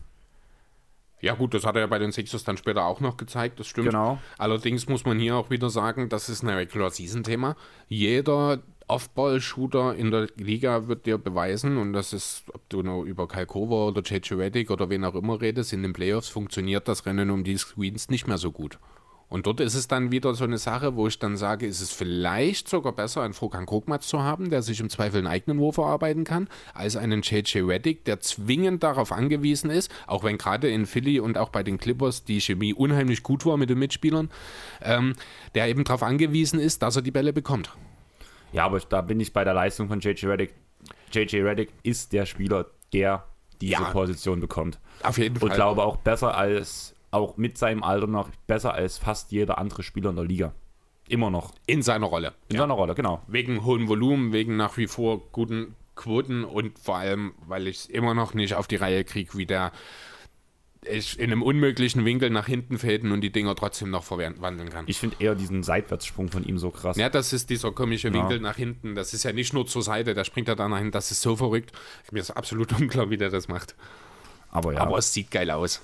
[1.21, 3.67] Ja gut, das hat er ja bei den Sixers dann später auch noch gezeigt, das
[3.67, 3.87] stimmt.
[3.87, 4.19] Genau.
[4.37, 7.55] Allerdings muss man hier auch wieder sagen, das ist ein Regular-Season-Thema.
[7.87, 13.27] Jeder Off-Ball-Shooter in der Liga wird dir beweisen, und das ist, ob du nur über
[13.27, 17.31] Kalkova oder JJ Reddick oder wen auch immer redest, in den Playoffs funktioniert das Rennen
[17.31, 18.77] um die Screens nicht mehr so gut.
[19.27, 21.91] Und dort ist es dann wieder so eine Sache, wo ich dann sage, ist es
[21.91, 25.77] vielleicht sogar besser, einen Furkan Krugmatz zu haben, der sich im Zweifel einen eigenen Wurf
[25.77, 30.85] erarbeiten kann, als einen JJ Reddick, der zwingend darauf angewiesen ist, auch wenn gerade in
[30.85, 34.29] Philly und auch bei den Clippers die Chemie unheimlich gut war mit den Mitspielern,
[34.81, 35.13] ähm,
[35.55, 37.71] der eben darauf angewiesen ist, dass er die Bälle bekommt.
[38.53, 40.53] Ja, aber da bin ich bei der Leistung von JJ Reddick.
[41.11, 43.25] JJ Reddick ist der Spieler, der
[43.59, 43.89] diese Ja.
[43.91, 44.79] Position bekommt.
[45.03, 45.55] Auf jeden Und Fall.
[45.57, 50.11] glaube auch besser als, auch mit seinem Alter noch, besser als fast jeder andere Spieler
[50.11, 50.53] in der Liga.
[51.07, 51.53] Immer noch.
[51.67, 52.33] in seiner Rolle.
[52.49, 53.21] In seiner Rolle, genau.
[53.27, 57.85] Wegen hohem Volumen, wegen nach wie vor guten Quoten und vor allem, weil ich es
[57.85, 59.71] immer noch nicht auf die Reihe kriege, wie der
[60.87, 64.85] ich in einem unmöglichen Winkel nach hinten fäden und die Dinger trotzdem noch verwandeln kann.
[64.87, 66.97] Ich finde eher diesen Seitwärtssprung von ihm so krass.
[66.97, 68.93] Ja, das ist dieser komische Winkel nach hinten.
[68.95, 70.91] Das ist ja nicht nur zur Seite, da springt er da nach hinten.
[70.91, 71.71] Das ist so verrückt.
[72.11, 73.75] Mir ist absolut unklar, wie der das macht.
[74.49, 75.81] Aber ja, Aber es sieht geil aus.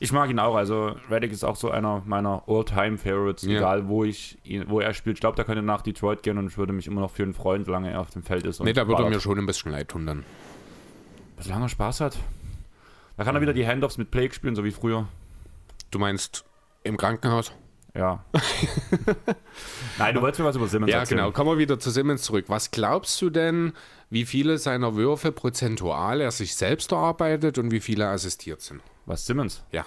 [0.00, 0.54] Ich mag ihn auch.
[0.54, 3.58] Also Reddick ist auch so einer meiner All-Time-Favorites, Ja.
[3.58, 5.16] egal wo, ich ihn, wo er spielt.
[5.16, 7.34] Ich glaube, der könnte nach Detroit gehen und ich würde mich immer noch für ihn
[7.34, 8.60] freuen, solange er auf dem Feld ist.
[8.60, 10.24] und Nee, da würde er mir schon ein bisschen leid tun dann.
[11.40, 12.18] Solange er Spaß hat.
[13.16, 15.08] Da kann er wieder die Handoffs mit Blake spielen, so wie früher.
[15.90, 16.44] Du meinst
[16.84, 17.52] im Krankenhaus?
[17.94, 18.24] Ja.
[19.98, 21.18] Nein, du wolltest mir was über Simmons Ja, erzählen.
[21.20, 21.32] genau.
[21.32, 22.44] Kommen wir wieder zu Simmons zurück.
[22.48, 23.72] Was glaubst du denn,
[24.10, 28.82] wie viele seiner Würfe prozentual er sich selbst erarbeitet und wie viele assistiert sind?
[29.08, 29.64] Was Simmons?
[29.72, 29.86] Ja.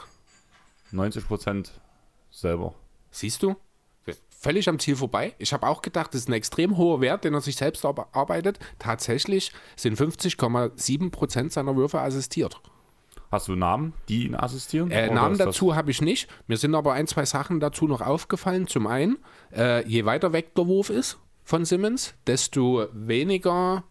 [0.91, 1.69] 90%
[2.31, 2.73] selber.
[3.11, 3.55] Siehst du?
[4.29, 5.35] Völlig am Ziel vorbei.
[5.37, 8.57] Ich habe auch gedacht, das ist ein extrem hoher Wert, den er sich selbst arbeitet.
[8.79, 12.59] Tatsächlich sind 50,7% seiner Würfe assistiert.
[13.29, 14.89] Hast du Namen, die ihn assistieren?
[14.89, 16.27] Äh, Namen dazu habe ich nicht.
[16.47, 18.65] Mir sind aber ein, zwei Sachen dazu noch aufgefallen.
[18.65, 19.19] Zum einen,
[19.55, 23.83] äh, je weiter weg der Wurf ist von Simmons, desto weniger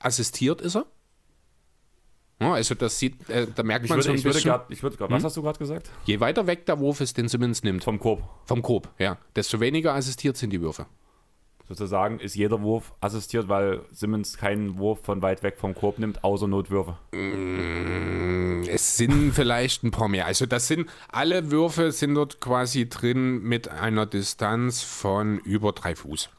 [0.00, 0.86] assistiert ist er.
[2.40, 4.50] Ja, also das sieht, äh, da merkt Ich man würde, so ein ich würde bisschen,
[4.50, 5.90] grad, ich würde grad, was hast du gerade gesagt?
[6.04, 8.22] je weiter weg der Wurf ist, den Simmons nimmt, vom, Vom Korb.
[8.46, 10.86] vom Korb, ja, desto weniger assistiert sind die Würfe.
[11.68, 16.24] Sozusagen ist jeder Wurf assistiert, weil Simmons keinen Wurf von weit weg vom Korb nimmt,
[16.24, 16.96] außer Notwürfe.
[18.70, 20.24] Es sind vielleicht ein paar mehr.
[20.24, 25.94] Also das sind, alle Würfe sind dort quasi drin mit einer Distanz von über drei
[25.94, 26.30] Fuß.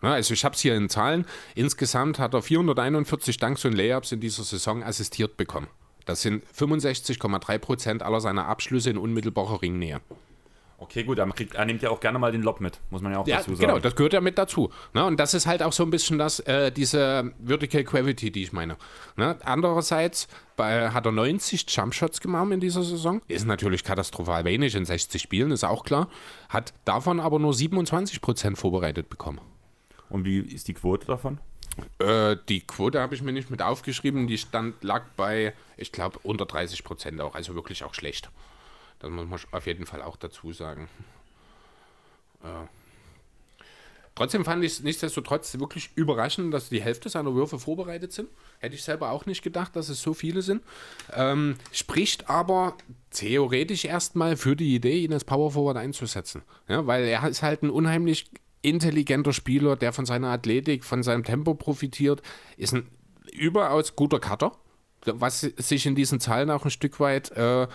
[0.00, 1.26] Also ich habe es hier in Zahlen.
[1.54, 5.68] Insgesamt hat er 441 Dunks und Layups in dieser Saison assistiert bekommen.
[6.04, 10.00] Das sind 65,3 Prozent aller seiner Abschlüsse in unmittelbarer Ringnähe.
[10.80, 13.10] Okay, gut, er, kriegt, er nimmt ja auch gerne mal den Lob mit, muss man
[13.10, 13.66] ja auch Ja, dazu sagen.
[13.66, 14.70] genau, das gehört ja mit dazu.
[14.94, 15.04] Ne?
[15.04, 18.52] Und das ist halt auch so ein bisschen das, äh, diese Vertical Gravity, die ich
[18.52, 18.76] meine.
[19.16, 19.36] Ne?
[19.44, 23.20] Andererseits bei, hat er 90 Jumpshots gemacht in dieser Saison.
[23.26, 26.08] Ist natürlich katastrophal wenig in 60 Spielen, ist auch klar.
[26.48, 29.40] Hat davon aber nur 27% vorbereitet bekommen.
[30.10, 31.38] Und wie ist die Quote davon?
[31.98, 34.26] Äh, die Quote habe ich mir nicht mit aufgeschrieben.
[34.26, 37.34] Die stand, lag bei, ich glaube, unter 30% auch.
[37.34, 38.30] Also wirklich auch schlecht.
[38.98, 40.88] Das muss man auf jeden Fall auch dazu sagen.
[42.42, 42.66] Äh.
[44.18, 48.28] Trotzdem fand ich es nichtsdestotrotz wirklich überraschend, dass die Hälfte seiner Würfe vorbereitet sind.
[48.58, 50.64] Hätte ich selber auch nicht gedacht, dass es so viele sind.
[51.12, 52.76] Ähm, spricht aber
[53.10, 56.42] theoretisch erstmal für die Idee, ihn als Power Forward einzusetzen.
[56.66, 58.28] Ja, weil er ist halt ein unheimlich
[58.62, 62.22] intelligenter Spieler, der von seiner Athletik, von seinem Tempo profitiert,
[62.56, 62.88] ist ein
[63.32, 64.52] überaus guter Cutter,
[65.04, 67.66] was sich in diesen Zahlen auch ein Stück weit äh,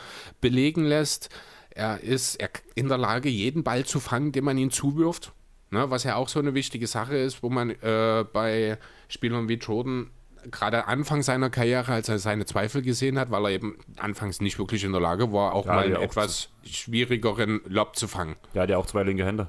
[0.42, 1.30] belegen lässt.
[1.72, 5.32] Er ist er in der Lage, jeden Ball zu fangen, den man ihm zuwirft.
[5.72, 9.56] Ne, was ja auch so eine wichtige Sache ist, wo man äh, bei Spielern wie
[9.56, 10.12] Jordan
[10.52, 14.60] gerade Anfang seiner Karriere, als er seine Zweifel gesehen hat, weil er eben anfangs nicht
[14.60, 18.08] wirklich in der Lage war, auch Ja, mal einen ja, auch etwas schwierigeren Lob zu
[18.08, 18.36] fangen.
[18.54, 19.48] Der hat ja auch zwei linke Hände.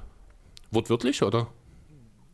[0.75, 1.47] Wortwörtlich, oder?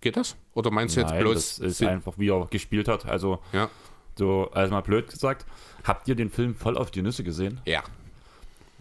[0.02, 0.36] Geht das?
[0.54, 1.36] Oder meinst du jetzt Nein, bloß...
[1.36, 3.06] das ist einfach, wie er gespielt hat.
[3.06, 3.70] Also, ja.
[4.18, 5.46] so, also mal blöd gesagt,
[5.84, 7.62] habt ihr den Film voll auf die Nüsse gesehen?
[7.66, 7.84] ja.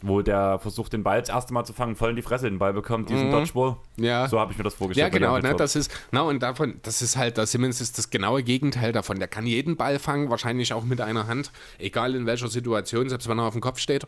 [0.02, 2.58] Wo der versucht, den Ball das erste Mal zu fangen, voll in die Fresse den
[2.58, 3.76] Ball bekommt, diesen Dodgeball.
[3.98, 4.04] Mhm.
[4.04, 4.28] Ja.
[4.28, 5.12] So habe ich mir das Ja, vorgestellt.
[5.12, 8.08] bei genau, ne, das ist, na, und davon, das ist halt, der Simmons ist das
[8.08, 9.18] genaue Gegenteil davon.
[9.18, 13.28] Der kann jeden Ball fangen, wahrscheinlich auch mit einer Hand, egal in welcher Situation, selbst
[13.28, 14.06] wenn er auf dem Kopf steht.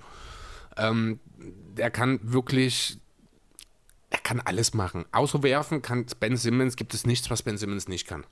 [0.79, 1.21] Ähm,
[1.77, 2.97] der kann wirklich,
[4.13, 5.07] er kann alles machen.
[5.11, 8.25] Außer werfen kann Ben Simmons, gibt es nichts, was Ben Simmons nicht kann.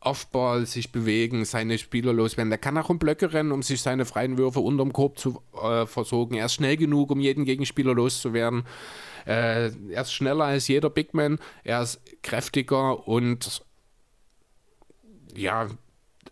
[0.00, 2.50] Offball, sich bewegen, seine Spieler loswerden.
[2.50, 5.86] Der kann auch um Blöcke rennen, um sich seine freien Würfe unterm Korb zu äh,
[5.86, 6.36] versorgen.
[6.36, 8.64] Er ist schnell genug, um jeden Gegenspieler loszuwerden.
[9.26, 11.38] Äh, er ist schneller als jeder Big Man.
[11.64, 13.64] Er ist kräftiger und
[15.34, 15.68] ja,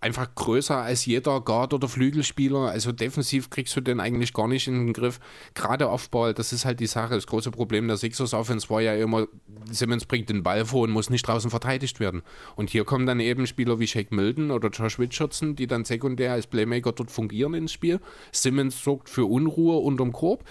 [0.03, 2.71] einfach größer als jeder Guard- oder Flügelspieler.
[2.71, 5.21] Also defensiv kriegst du den eigentlich gar nicht in den Griff.
[5.55, 7.15] Gerade Offball, das ist halt die Sache.
[7.15, 9.29] Das große Problem der Sixers Offense war ja immer,
[9.71, 12.23] Simmons bringt den Ball vor und muss nicht draußen verteidigt werden.
[12.57, 16.33] Und hier kommen dann eben Spieler wie Shake Milton oder Josh Richardson, die dann sekundär
[16.33, 18.01] als Playmaker dort fungieren ins Spiel.
[18.33, 20.45] Simmons sorgt für Unruhe unterm Korb.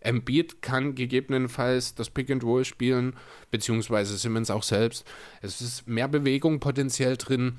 [0.00, 3.14] Embiid kann gegebenenfalls das Pick and Roll spielen,
[3.50, 5.04] beziehungsweise Simmons auch selbst.
[5.42, 7.56] Es ist mehr Bewegung potenziell drin.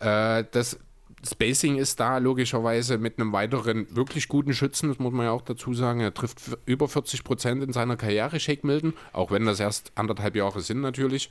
[0.00, 0.78] Äh, das
[1.26, 5.42] Spacing ist da logischerweise mit einem weiteren wirklich guten Schützen, das muss man ja auch
[5.42, 6.00] dazu sagen.
[6.00, 10.36] Er trifft über 40 Prozent in seiner Karriere, Shake Milton, auch wenn das erst anderthalb
[10.36, 11.30] Jahre sind natürlich.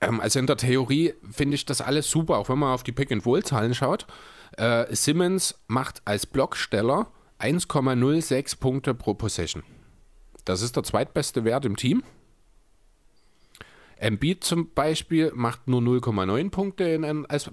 [0.00, 2.92] Ähm, also in der Theorie finde ich das alles super, auch wenn man auf die
[2.92, 4.06] Pick-and-Roll-Zahlen schaut.
[4.56, 7.08] Äh, Simmons macht als Blocksteller
[7.40, 9.62] 1,06 Punkte pro Possession.
[10.44, 12.02] Das ist der zweitbeste Wert im Team.
[13.96, 17.50] Embiid zum Beispiel macht nur 0,9 Punkte in, als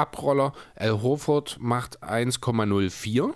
[0.00, 0.52] Abroller.
[0.74, 3.32] Al Horford macht 1,04.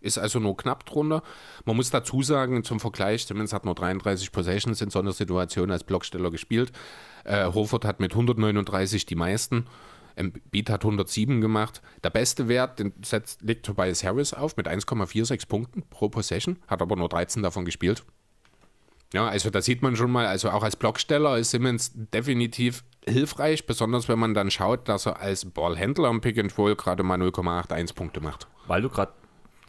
[0.00, 1.22] Ist also nur knapp drunter.
[1.64, 5.70] Man muss dazu sagen, zum Vergleich, Simmons hat nur 33 Possessions in so einer Situation
[5.70, 6.72] als Blocksteller gespielt.
[7.24, 9.66] Äh, Horford hat mit 139 die meisten.
[10.50, 11.80] Beat hat 107 gemacht.
[12.02, 16.82] Der beste Wert den setzt, legt Tobias Harris auf mit 1,46 Punkten pro Possession, hat
[16.82, 18.04] aber nur 13 davon gespielt.
[19.14, 23.66] Ja, also da sieht man schon mal, also auch als Blocksteller ist Simmons definitiv hilfreich,
[23.66, 27.20] besonders wenn man dann schaut, dass er als Ballhändler am Pick and Roll gerade mal
[27.20, 28.46] 0,81 Punkte macht.
[28.66, 29.12] Weil du gerade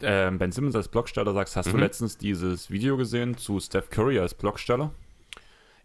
[0.00, 1.72] äh, Ben Simmons als Blocksteller sagst, hast mhm.
[1.72, 4.92] du letztens dieses Video gesehen zu Steph Curry als Blocksteller?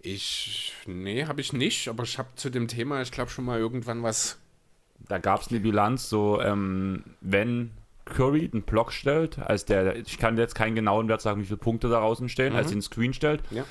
[0.02, 3.60] Ich, nee, habe ich nicht, aber ich habe zu dem Thema, ich glaube schon mal
[3.60, 4.40] irgendwann was.
[5.08, 7.72] Da gab es eine Bilanz, so, ähm, wenn
[8.06, 11.58] Curry den Block stellt, als der, ich kann jetzt keinen genauen Wert sagen, wie viele
[11.58, 12.60] Punkte da draußen stehen, mhm.
[12.60, 13.66] als den Screen stellt, ja.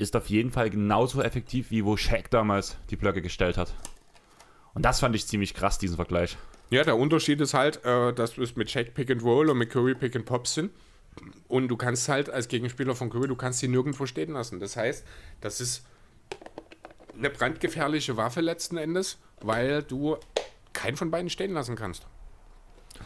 [0.00, 3.74] Ist auf jeden Fall genauso effektiv, wie wo Shaq damals die Blöcke gestellt hat.
[4.74, 6.38] Und das fand ich ziemlich krass, diesen Vergleich.
[6.70, 9.70] Ja, der Unterschied ist halt, äh, dass es mit Shaq Pick and Roll und mit
[9.70, 10.70] Curry Pick and Pop sind.
[11.48, 14.60] Und du kannst halt als Gegenspieler von Curry, du kannst sie nirgendwo stehen lassen.
[14.60, 15.04] Das heißt,
[15.40, 15.84] das ist
[17.18, 20.16] eine brandgefährliche Waffe letzten Endes, weil du
[20.72, 22.06] keinen von beiden stehen lassen kannst.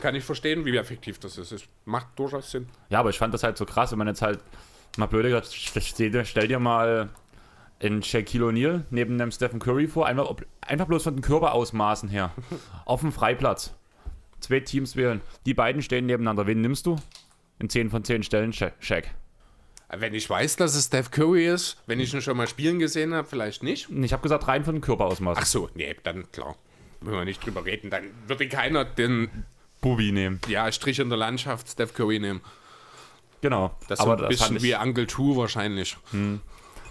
[0.00, 1.50] Kann ich verstehen, wie effektiv das ist.
[1.50, 2.68] Es macht durchaus Sinn.
[2.90, 4.40] Ja, aber ich fand das halt so krass, wenn man jetzt halt
[4.98, 5.52] mal blöd gesagt,
[6.26, 7.10] stell dir mal
[7.80, 12.32] in Shaquille O'Neal neben dem Stephen Curry vor, einfach, einfach bloß von den Körperausmaßen her.
[12.84, 13.74] auf dem Freiplatz.
[14.40, 15.20] Zwei Teams wählen.
[15.46, 16.46] Die beiden stehen nebeneinander.
[16.46, 16.96] Wen nimmst du?
[17.58, 19.10] In 10 von 10 Stellen Shaq.
[19.96, 23.14] Wenn ich weiß, dass es Steph Curry ist, wenn ich ihn schon mal spielen gesehen
[23.14, 23.88] habe, vielleicht nicht.
[23.90, 25.42] Ich habe gesagt, rein von den Körperausmaßen.
[25.42, 26.56] Ach so, nee, dann klar.
[27.00, 27.90] Müssen wir nicht drüber reden.
[27.90, 29.28] Dann würde keiner den
[29.80, 30.40] Bubi nehmen.
[30.48, 32.40] Ja, Strich in der Landschaft, Steph Curry nehmen.
[33.44, 33.72] Genau.
[33.88, 35.98] Das ist ein bisschen wie Uncle Two wahrscheinlich.
[36.12, 36.40] Hm.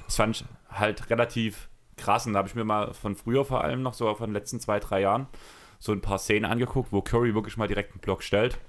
[0.05, 2.27] Das fand ich halt relativ krass.
[2.27, 4.59] Und da habe ich mir mal von früher vor allem noch, so von den letzten
[4.59, 5.25] zwei, drei Jahren,
[5.79, 8.59] so ein paar Szenen angeguckt, wo Curry wirklich mal direkt einen Block stellt.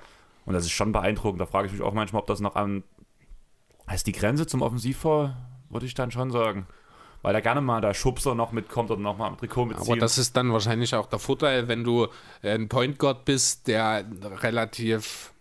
[0.47, 1.43] Und das ist schon beeindruckend.
[1.43, 2.85] Da frage ich mich auch manchmal, ob das noch an.
[3.87, 5.37] Heißt die Grenze zum Offensivfall,
[5.69, 6.67] würde ich dann schon sagen
[7.21, 9.93] weil da gerne mal der Schubser noch mitkommt oder nochmal am Trikot mitziehen.
[9.93, 12.09] Aber das ist dann wahrscheinlich auch der Vorteil, wenn du
[12.43, 14.05] ein Point Guard bist, der
[14.43, 15.33] relativ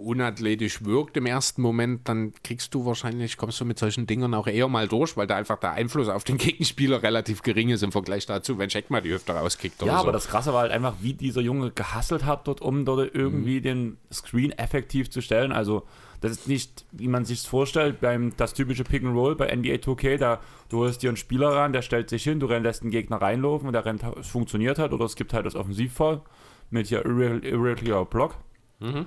[0.00, 4.46] unathletisch wirkt im ersten Moment, dann kriegst du wahrscheinlich, kommst du mit solchen Dingern auch
[4.46, 7.92] eher mal durch, weil da einfach der Einfluss auf den Gegenspieler relativ gering ist im
[7.92, 9.80] Vergleich dazu, wenn Jack mal die Hüfte rauskickt.
[9.82, 10.02] ja, so.
[10.02, 13.58] aber das Krasse war halt einfach, wie dieser Junge gehasselt hat dort, um dort irgendwie
[13.58, 13.62] mhm.
[13.62, 15.52] den Screen effektiv zu stellen.
[15.52, 15.84] Also
[16.20, 19.76] das ist nicht, wie man sich vorstellt, beim das typische Pick and Roll bei NBA
[19.76, 22.90] 2K, da du holst dir einen Spieler ran, der stellt sich hin, du lässt den
[22.90, 26.20] Gegner reinlaufen und der rennt, es funktioniert halt, oder es gibt halt das Offensivfall
[26.68, 28.36] mit hier Irregular Block.
[28.80, 29.06] Mhm.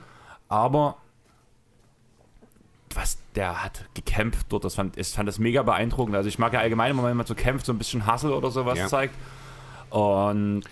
[0.54, 0.98] Aber
[2.94, 6.16] was der hat gekämpft dort, das fand, ich fand das mega beeindruckend.
[6.16, 8.78] Also ich mag ja allgemein, wenn man so kämpft, so ein bisschen Hassel oder sowas
[8.78, 8.88] ja.
[8.88, 9.16] zeigt.
[9.90, 10.64] Und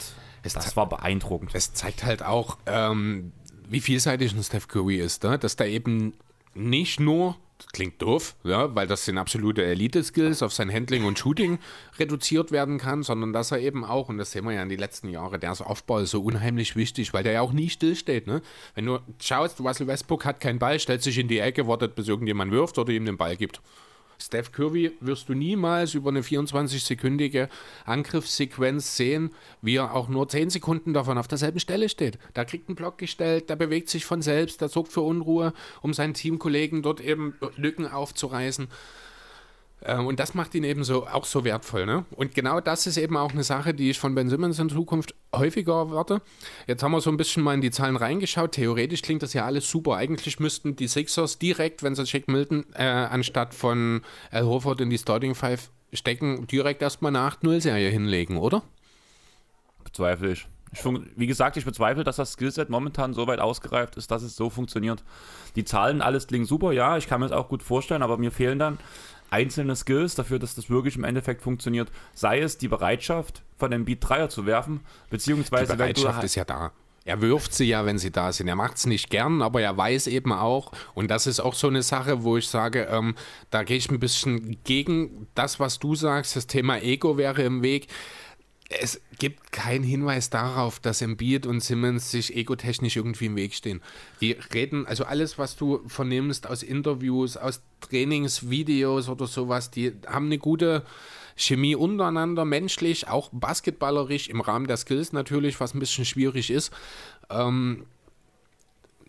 [0.44, 1.56] es das war beeindruckend.
[1.56, 3.32] Es zeigt halt auch, ähm,
[3.68, 5.40] wie vielseitig ein Steph Curry ist, ne?
[5.40, 6.14] dass da eben
[6.54, 7.38] nicht nur
[7.74, 11.60] klingt doof, ja, weil das sind absolute Elite-Skills auf sein Handling und Shooting
[12.00, 14.80] reduziert werden kann, sondern dass er eben auch, und das sehen wir ja in den
[14.80, 18.28] letzten Jahren, der ist Aufbau so unheimlich wichtig, weil der ja auch nie stillsteht.
[18.28, 18.42] Ne?
[18.76, 22.08] Wenn du schaust, Russell Westbrook hat keinen Ball, stellt sich in die Ecke, wartet, bis
[22.08, 23.62] irgendjemand wirft oder ihm den Ball gibt.
[24.22, 27.50] Steph Curry wirst du niemals über eine 24-sekündige
[27.86, 32.20] Angriffssequenz sehen, wie er auch nur 10 Sekunden davon auf derselben Stelle steht.
[32.34, 35.94] Da kriegt ein Block gestellt, der bewegt sich von selbst, der sorgt für Unruhe, um
[35.94, 38.68] seinen Teamkollegen dort eben Lücken aufzureißen.
[39.84, 41.86] Ähm, und das macht ihn eben so, auch so wertvoll.
[41.86, 42.06] Ne?
[42.16, 45.16] Und genau das ist eben auch eine Sache, die ich von Ben Simmons in Zukunft
[45.36, 46.22] häufiger erwarte.
[46.68, 48.52] Jetzt haben wir so ein bisschen mal in die Zahlen reingeschaut.
[48.52, 49.96] Theoretisch klingt das ja alles super.
[49.96, 54.90] Eigentlich müssten die Sixers direkt, wenn sie Jack Milton äh, anstatt von Al Horford in
[54.90, 58.64] die Starting Five stecken, direkt erstmal eine 8-0-Serie hinlegen, oder?
[59.84, 60.48] Bezweifle ich.
[60.74, 60.84] ich.
[61.16, 64.50] Wie gesagt, ich bezweifle, dass das Skillset momentan so weit ausgereift ist, dass es so
[64.50, 65.04] funktioniert.
[65.56, 68.32] Die Zahlen, alles klingen super, ja, ich kann mir das auch gut vorstellen, aber mir
[68.32, 68.78] fehlen dann
[69.32, 71.90] einzelne Skills dafür, dass das wirklich im Endeffekt funktioniert.
[72.14, 75.72] Sei es die Bereitschaft, von dem Beat Dreier zu werfen, beziehungsweise.
[75.72, 76.72] Die Bereitschaft ist ja da.
[77.04, 78.48] Er wirft sie ja, wenn sie da sind.
[78.48, 81.68] Er macht es nicht gern, aber er weiß eben auch, und das ist auch so
[81.68, 83.16] eine Sache, wo ich sage, ähm,
[83.50, 86.36] da gehe ich ein bisschen gegen das, was du sagst.
[86.36, 87.88] Das Thema Ego wäre im Weg.
[88.80, 93.82] Es gibt keinen Hinweis darauf, dass Embiid und Simmons sich egotechnisch irgendwie im Weg stehen.
[94.22, 100.28] Die reden, also alles, was du vernimmst aus Interviews, aus Trainingsvideos oder sowas, die haben
[100.28, 100.86] eine gute
[101.36, 106.72] Chemie untereinander, menschlich, auch basketballerisch, im Rahmen der Skills natürlich, was ein bisschen schwierig ist.
[107.30, 107.86] Ähm,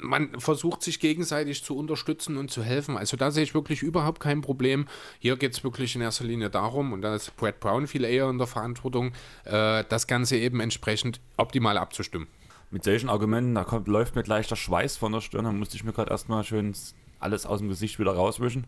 [0.02, 2.96] man versucht sich gegenseitig zu unterstützen und zu helfen.
[2.96, 4.86] Also da sehe ich wirklich überhaupt kein Problem.
[5.18, 8.28] Hier geht es wirklich in erster Linie darum, und da ist Brad Brown viel eher
[8.28, 9.12] in der Verantwortung,
[9.44, 12.28] äh, das Ganze eben entsprechend optimal abzustimmen.
[12.70, 15.76] Mit solchen Argumenten, da kommt, läuft mir gleich der Schweiß von der Stirn, da musste
[15.76, 16.74] ich mir gerade erstmal schön
[17.20, 18.66] alles aus dem Gesicht wieder rauswischen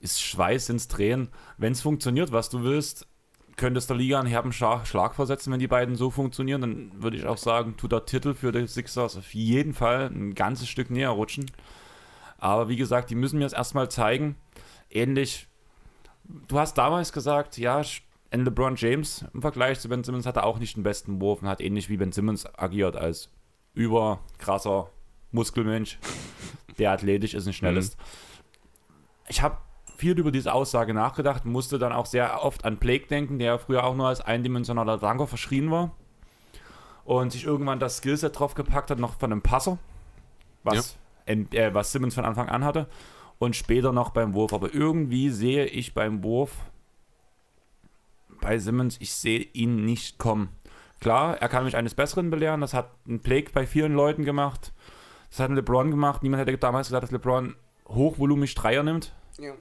[0.00, 1.28] ist Schweiß ins Drehen.
[1.56, 3.06] Wenn es funktioniert, was du willst,
[3.56, 6.60] könntest der Liga einen herben Schlag versetzen, wenn die beiden so funktionieren.
[6.60, 10.34] Dann würde ich auch sagen, tut der Titel für die Sixers auf jeden Fall ein
[10.34, 11.50] ganzes Stück näher rutschen.
[12.38, 14.36] Aber wie gesagt, die müssen mir es erstmal zeigen.
[14.90, 15.48] Ähnlich,
[16.48, 17.82] du hast damals gesagt, ja,
[18.30, 21.40] ein LeBron James im Vergleich zu Ben Simmons hat er auch nicht den besten Wurf
[21.42, 23.30] und hat ähnlich wie Ben Simmons agiert als
[23.74, 24.90] überkrasser
[25.32, 25.98] Muskelmensch,
[26.78, 27.78] der athletisch ist und schnell mhm.
[27.78, 27.96] ist.
[29.28, 29.58] Ich habe
[29.96, 33.84] viel über diese Aussage nachgedacht, musste dann auch sehr oft an Blake denken, der früher
[33.84, 35.92] auch nur als eindimensionaler Danker verschrien war
[37.04, 39.78] und sich irgendwann das Skillset drauf gepackt hat, noch von einem Passer,
[40.64, 41.34] was, ja.
[41.34, 42.88] äh, was Simmons von Anfang an hatte
[43.38, 44.52] und später noch beim Wurf.
[44.52, 46.52] Aber irgendwie sehe ich beim Wurf
[48.40, 50.50] bei Simmons, ich sehe ihn nicht kommen.
[51.00, 54.72] Klar, er kann mich eines Besseren belehren, das hat ein Blake bei vielen Leuten gemacht,
[55.30, 56.22] das hat ein LeBron gemacht.
[56.22, 57.54] Niemand hätte damals gesagt, dass LeBron
[57.88, 59.12] hochvolumig Dreier nimmt.
[59.38, 59.52] Ja.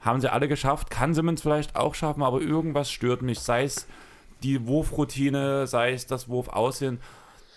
[0.00, 0.90] Haben sie alle geschafft.
[0.90, 3.40] Kann Simmons vielleicht auch schaffen, aber irgendwas stört mich.
[3.40, 3.86] Sei es
[4.42, 7.00] die Wurfroutine, sei es das Wurfaussehen.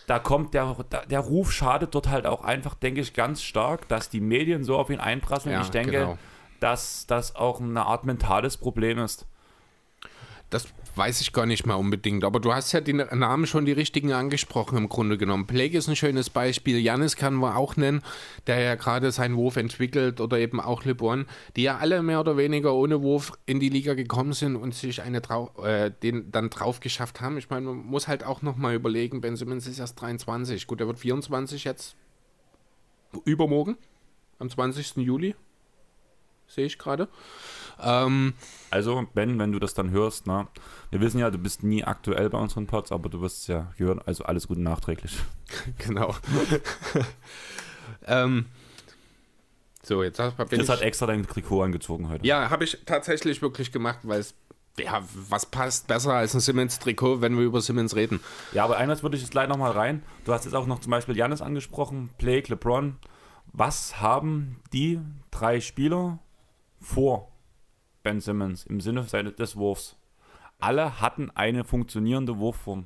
[0.07, 0.75] Da kommt der,
[1.09, 4.77] der Ruf schadet dort halt auch einfach, denke ich, ganz stark, dass die Medien so
[4.77, 5.53] auf ihn einprasseln.
[5.53, 6.17] Ja, ich denke, genau.
[6.59, 9.27] dass das auch eine Art mentales Problem ist.
[10.49, 13.71] Das weiß ich gar nicht mal unbedingt, aber du hast ja die Namen schon die
[13.71, 15.47] richtigen angesprochen im Grunde genommen.
[15.47, 18.01] Plague ist ein schönes Beispiel, Janis kann man auch nennen,
[18.47, 21.25] der ja gerade seinen Wurf entwickelt oder eben auch LeBron,
[21.55, 25.01] die ja alle mehr oder weniger ohne Wurf in die Liga gekommen sind und sich
[25.01, 25.21] eine
[25.63, 27.37] äh, den dann drauf geschafft haben.
[27.37, 30.87] Ich meine, man muss halt auch nochmal überlegen, Ben Simmons ist erst 23, gut, er
[30.87, 31.95] wird 24 jetzt
[33.25, 33.77] übermorgen,
[34.39, 34.97] am 20.
[34.97, 35.35] Juli,
[36.47, 37.07] sehe ich gerade.
[37.84, 38.34] Ähm,
[38.69, 40.47] also, Ben, wenn du das dann hörst, na,
[40.91, 43.71] wir wissen ja, du bist nie aktuell bei unseren Pods, aber du wirst es ja
[43.77, 45.17] hören, also alles Gute nachträglich.
[45.77, 46.15] genau.
[48.05, 48.45] ähm,
[49.84, 52.25] so, jetzt bin Chris hat extra dein Trikot angezogen heute.
[52.25, 54.36] Ja, habe ich tatsächlich wirklich gemacht, weil es
[54.79, 58.21] ja, was passt besser als ein Simmons-Trikot, wenn wir über Simmons reden?
[58.53, 60.01] Ja, aber eines würde ich jetzt gleich nochmal rein.
[60.23, 62.95] Du hast jetzt auch noch zum Beispiel Janis angesprochen, Blake, LeBron.
[63.51, 66.19] Was haben die drei Spieler
[66.79, 67.30] vor
[68.04, 69.95] Ben Simmons im Sinne des Wurfs.
[70.60, 72.86] Alle hatten eine funktionierende Wurfform.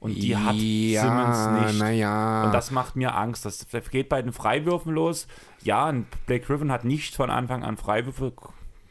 [0.00, 1.98] Und die hat ja, Simmons nicht.
[1.98, 2.44] Ja.
[2.44, 3.44] Und das macht mir Angst.
[3.44, 5.26] Das geht bei den Freiwürfen los.
[5.62, 5.92] Ja,
[6.26, 8.32] Blake Griffin hat nicht von Anfang an Freiwürfe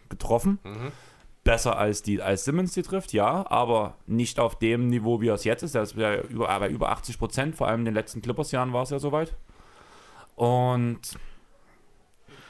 [0.10, 0.60] getroffen.
[0.64, 0.92] Mhm.
[1.46, 5.36] Besser als, die, als Simmons die trifft, ja, aber nicht auf dem Niveau, wie er
[5.36, 5.76] es jetzt ist.
[5.76, 8.84] Er ist ja über, bei über 80 Prozent, vor allem in den letzten Clippers-Jahren war
[8.84, 9.34] es ja soweit.
[10.36, 11.00] Und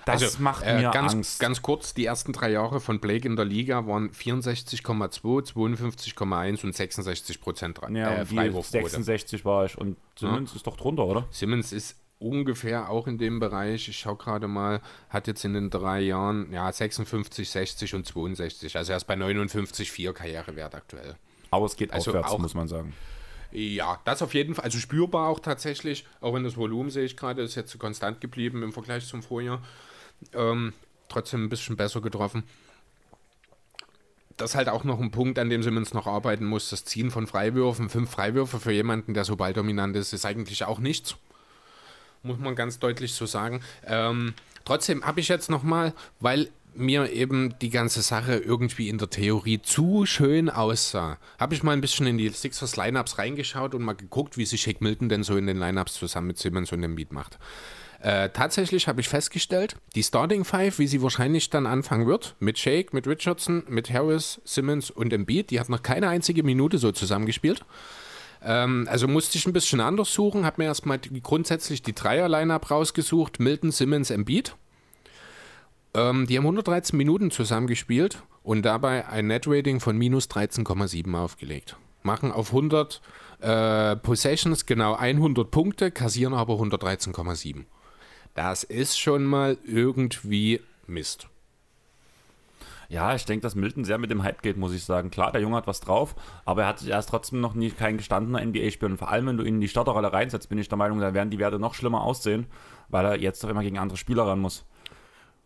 [0.08, 1.40] das also, macht äh, mir ganz, Angst.
[1.40, 4.82] Ganz kurz, die ersten drei Jahre von Blake in der Liga waren 64,2,
[5.54, 8.90] 52,1 und 66 Prozent ja, äh, Freiwurfquote.
[8.90, 10.56] 66 war ich und Simmons ja.
[10.56, 11.28] ist doch drunter, oder?
[11.32, 13.90] Simmons ist ungefähr auch in dem Bereich.
[13.90, 18.76] Ich schaue gerade mal, hat jetzt in den drei Jahren ja 56, 60 und 62.
[18.78, 21.16] Also er ist bei 59,4 Karrierewert aktuell.
[21.52, 22.94] Aber es geht also aufwärts, auch, muss man sagen.
[23.52, 24.66] Ja, das auf jeden Fall.
[24.66, 28.64] Also spürbar auch tatsächlich, auch wenn das Volumen sehe ich gerade, ist jetzt konstant geblieben
[28.64, 29.62] im Vergleich zum Vorjahr.
[30.34, 30.74] Ähm,
[31.10, 32.44] trotzdem ein bisschen besser getroffen.
[34.36, 36.70] Das ist halt auch noch ein Punkt, an dem Simmons noch arbeiten muss.
[36.70, 37.90] Das Ziehen von Freiwürfen.
[37.90, 41.16] Fünf Freiwürfe für jemanden, der so balldominant ist, ist eigentlich auch nichts.
[42.22, 43.62] Muss man ganz deutlich so sagen.
[43.86, 49.10] Ähm, trotzdem habe ich jetzt nochmal, weil mir eben die ganze Sache irgendwie in der
[49.10, 53.84] Theorie zu schön aussah, habe ich mal ein bisschen in die Sixers Lineups reingeschaut und
[53.84, 56.82] mal geguckt, wie sich Shake Milton denn so in den Lineups zusammen mit Simmons und
[56.82, 57.40] dem Beat macht.
[58.00, 62.60] Äh, tatsächlich habe ich festgestellt, die Starting Five, wie sie wahrscheinlich dann anfangen wird, mit
[62.60, 66.92] Shake, mit Richardson, mit Harris, Simmons und Embiid, die hat noch keine einzige Minute so
[66.92, 67.66] zusammengespielt.
[68.44, 72.70] Ähm, also musste ich ein bisschen anders suchen, habe mir erstmal die, grundsätzlich die Dreier-Line-Up
[72.70, 74.56] rausgesucht, Milton, Simmons, Embiid.
[75.96, 81.78] Ähm, die haben 113 Minuten zusammengespielt und dabei ein Net-Rating von minus 13,7 aufgelegt.
[82.04, 83.02] machen auf 100
[83.42, 87.66] äh, Possessions genau 100 Punkte, kassieren aber 113,7.
[88.38, 91.28] Das ist schon mal irgendwie Mist.
[92.88, 95.10] Ja, ich denke, dass Milton sehr mit dem Hype geht, muss ich sagen.
[95.10, 96.14] Klar, der Junge hat was drauf,
[96.46, 98.92] aber er hat sich erst trotzdem noch nie kein gestandener NBA-Spieler.
[98.92, 101.16] Und vor allem, wenn du ihn in die Starterrolle reinsetzt, bin ich der Meinung, da
[101.16, 102.46] werden die Werte noch schlimmer aussehen,
[102.90, 104.68] weil er jetzt doch immer gegen andere Spieler ran muss.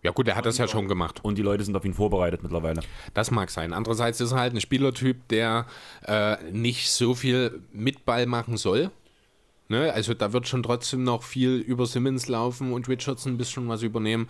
[0.04, 1.24] Ja gut, er hat das ja schon gemacht.
[1.24, 2.82] Und die Leute sind auf ihn vorbereitet mittlerweile.
[3.14, 3.72] Das mag sein.
[3.72, 5.66] Andererseits ist er halt ein Spielertyp, der
[6.06, 8.92] äh, nicht so viel mit Ball machen soll.
[9.72, 9.94] Ne?
[9.94, 13.84] Also da wird schon trotzdem noch viel über Simmons laufen und Richardson ein bisschen was
[13.84, 14.28] übernehmen.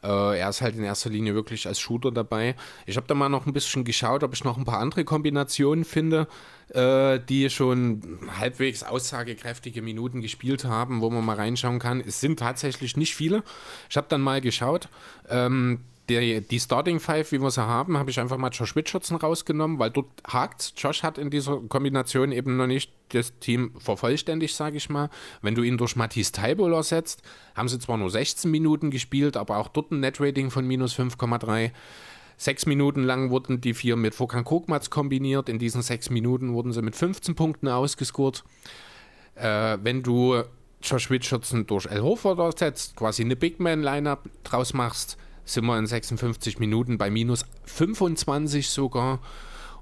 [0.00, 2.54] Äh, er ist halt in erster Linie wirklich als Shooter dabei.
[2.86, 5.84] Ich habe da mal noch ein bisschen geschaut, ob ich noch ein paar andere Kombinationen
[5.84, 6.28] finde,
[6.68, 12.00] äh, die schon halbwegs aussagekräftige Minuten gespielt haben, wo man mal reinschauen kann.
[12.00, 13.42] Es sind tatsächlich nicht viele.
[13.90, 14.88] Ich habe dann mal geschaut.
[15.28, 19.16] Ähm, die, die Starting Five, wie wir sie haben, habe ich einfach mal Josh Richardson
[19.16, 20.74] rausgenommen, weil dort hakt.
[20.76, 25.10] Josh hat in dieser Kombination eben noch nicht das Team vervollständigt, sage ich mal.
[25.42, 27.22] Wenn du ihn durch Matthias Teiboll ersetzt,
[27.54, 31.72] haben sie zwar nur 16 Minuten gespielt, aber auch dort ein Netrating von minus 5,3.
[32.38, 35.48] Sechs Minuten lang wurden die vier mit Fokan Kokmatz kombiniert.
[35.48, 38.44] In diesen sechs Minuten wurden sie mit 15 Punkten ausgescored.
[39.36, 40.42] Äh, wenn du
[40.82, 45.16] Josh Richardson durch El Hofer ersetzt, quasi eine Big Man-Lineup draus machst,
[45.46, 49.20] sind wir in 56 Minuten bei minus 25 sogar.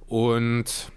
[0.07, 0.93] Und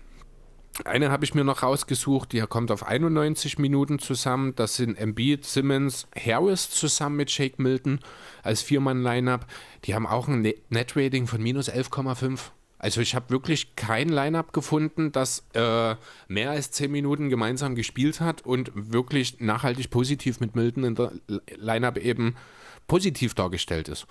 [0.86, 4.53] eine habe ich mir noch rausgesucht, die kommt auf 91 Minuten zusammen.
[4.55, 7.99] Das sind Embiid, Simmons, Harris zusammen mit Shake Milton
[8.43, 9.47] als Viermann-Lineup.
[9.86, 12.51] Die haben auch ein Net-Rating von minus 11,5.
[12.80, 15.95] Also ich habe wirklich kein Lineup gefunden, das äh,
[16.28, 21.11] mehr als 10 Minuten gemeinsam gespielt hat und wirklich nachhaltig positiv mit Milton in der
[21.55, 22.36] Lineup eben
[22.88, 24.05] positiv dargestellt ist.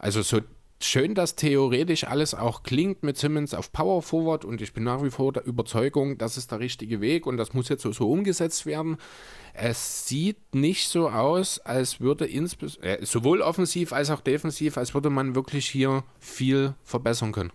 [0.00, 0.40] Also so
[0.82, 5.02] schön das theoretisch alles auch klingt mit Simmons auf Power Forward und ich bin nach
[5.02, 8.10] wie vor der Überzeugung, das ist der richtige Weg und das muss jetzt so, so
[8.10, 8.96] umgesetzt werden.
[9.52, 15.10] Es sieht nicht so aus, als würde äh, sowohl offensiv als auch defensiv, als würde
[15.10, 17.52] man wirklich hier viel verbessern können.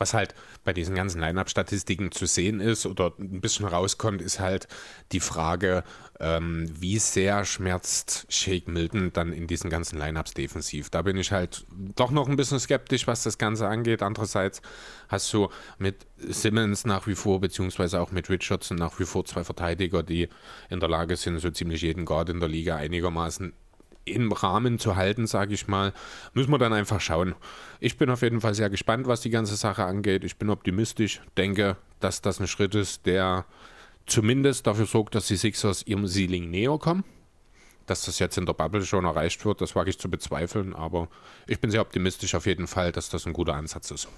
[0.00, 0.34] Was halt
[0.64, 4.66] bei diesen ganzen Line-Up-Statistiken zu sehen ist oder ein bisschen rauskommt, ist halt
[5.12, 5.84] die Frage,
[6.18, 10.88] ähm, wie sehr schmerzt Shake Milton dann in diesen ganzen Line-Ups defensiv.
[10.88, 14.02] Da bin ich halt doch noch ein bisschen skeptisch, was das Ganze angeht.
[14.02, 14.62] Andererseits
[15.08, 19.44] hast du mit Simmons nach wie vor, beziehungsweise auch mit Richardson nach wie vor zwei
[19.44, 20.30] Verteidiger, die
[20.70, 23.52] in der Lage sind, so ziemlich jeden Guard in der Liga einigermaßen
[24.10, 25.92] im Rahmen zu halten, sage ich mal,
[26.34, 27.34] müssen wir dann einfach schauen.
[27.80, 30.24] Ich bin auf jeden Fall sehr gespannt, was die ganze Sache angeht.
[30.24, 33.44] Ich bin optimistisch, denke, dass das ein Schritt ist, der
[34.06, 37.04] zumindest dafür sorgt, dass die Sixers ihrem Ceiling näher kommen.
[37.86, 41.08] Dass das jetzt in der Bubble schon erreicht wird, das wage ich zu bezweifeln, aber
[41.46, 44.08] ich bin sehr optimistisch auf jeden Fall, dass das ein guter Ansatz ist.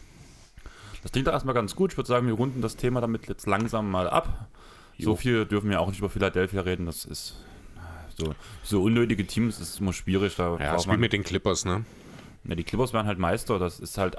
[1.03, 1.93] Das klingt doch erstmal ganz gut.
[1.93, 4.49] Ich würde sagen, wir runden das Thema damit jetzt langsam mal ab.
[4.97, 5.11] Jo.
[5.11, 7.36] So viel dürfen wir auch nicht über Philadelphia reden, das ist
[8.17, 10.37] so, so unnötige Teams ist immer schwierig.
[10.37, 11.85] Da ja, das wie mit den Clippers, ne?
[12.45, 13.59] Ja, die Clippers werden halt Meister.
[13.59, 14.17] Das ist halt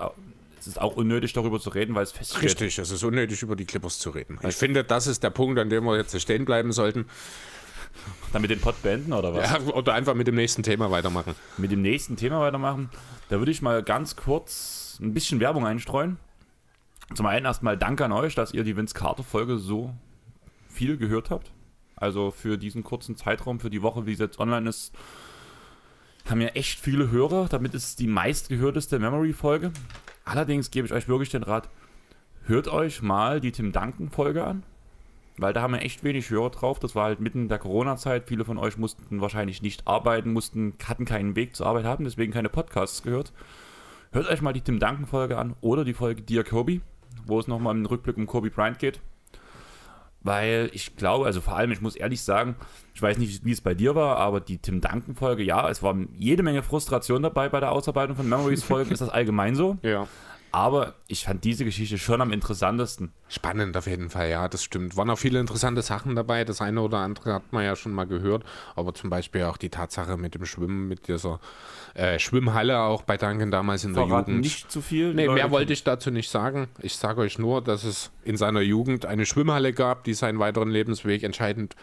[0.64, 2.42] es ist auch unnötig, darüber zu reden, weil es feststeht.
[2.42, 4.40] Richtig, es ist unnötig, über die Clippers zu reden.
[4.48, 7.06] Ich finde, das ist der Punkt, an dem wir jetzt stehen bleiben sollten.
[8.32, 9.52] Dann mit dem Pod beenden oder was?
[9.52, 11.36] Ja, oder einfach mit dem nächsten Thema weitermachen.
[11.58, 12.90] Mit dem nächsten Thema weitermachen.
[13.28, 16.18] Da würde ich mal ganz kurz ein bisschen Werbung einstreuen.
[17.14, 19.94] Zum einen erstmal Dank an euch, dass ihr die Vince Carter Folge so
[20.70, 21.52] viel gehört habt.
[21.96, 24.94] Also für diesen kurzen Zeitraum, für die Woche, wie es jetzt online ist,
[26.30, 27.48] haben ja echt viele Hörer.
[27.50, 29.72] Damit ist es die meistgehörteste Memory-Folge.
[30.26, 31.70] Allerdings gebe ich euch wirklich den Rat,
[32.46, 34.64] hört euch mal die Tim Duncan-Folge an.
[35.38, 36.80] Weil da haben wir echt wenig Hörer drauf.
[36.80, 38.28] Das war halt mitten in der Corona-Zeit.
[38.28, 42.32] Viele von euch mussten wahrscheinlich nicht arbeiten, mussten, hatten keinen Weg zur Arbeit haben, deswegen
[42.32, 43.34] keine Podcasts gehört.
[44.12, 46.82] Hört euch mal die Tim Duncan-Folge an oder die Folge Dear Kobe,
[47.26, 49.02] wo es nochmal im Rückblick um Kobe Bryant geht
[50.24, 52.56] weil ich glaube, also vor allem, ich muss ehrlich sagen,
[52.94, 55.96] ich weiß nicht, wie es bei dir war, aber die Tim Duncan-Folge, ja, es war
[56.18, 58.92] jede Menge Frustration dabei bei der Ausarbeitung von Memories-Folgen.
[58.94, 59.78] ist das allgemein so?
[59.82, 60.08] Ja.
[60.54, 63.12] Aber ich fand diese Geschichte schon am interessantesten.
[63.28, 64.96] Spannend auf jeden Fall, ja, das stimmt.
[64.96, 66.46] Waren auch viele interessante Sachen dabei.
[66.46, 68.44] Das eine oder andere hat man ja schon mal gehört.
[68.76, 71.40] Aber zum Beispiel auch die Tatsache mit dem Schwimmen, mit dieser
[71.96, 74.42] äh, Schwimmhalle auch bei Duncan damals in Verraten der Jugend.
[74.42, 75.16] nicht zu viel.
[75.16, 76.68] Nee, mehr wollte ich dazu nicht sagen.
[76.84, 80.70] Ich sage euch nur, dass es in seiner Jugend eine Schwimmhalle gab, die seinen weiteren
[80.70, 81.76] Lebensweg entscheidend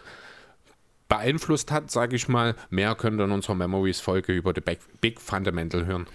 [1.08, 2.54] beeinflusst hat, sage ich mal.
[2.70, 4.62] Mehr könnt ihr in unserer Memories-Folge über The
[5.00, 6.06] Big Fundamental hören.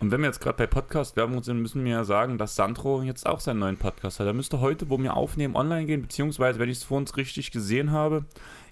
[0.00, 3.26] Und wenn wir jetzt gerade bei Podcast-Werbung sind, müssen wir ja sagen, dass Sandro jetzt
[3.26, 4.26] auch seinen neuen Podcast hat.
[4.26, 7.50] Er müsste heute, wo wir aufnehmen, online gehen, beziehungsweise, wenn ich es vor uns richtig
[7.50, 8.24] gesehen habe,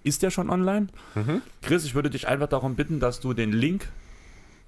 [0.05, 0.87] ist der schon online.
[1.17, 1.43] Mhm.
[1.63, 3.89] Chris, ich würde dich einfach darum bitten, dass du den Link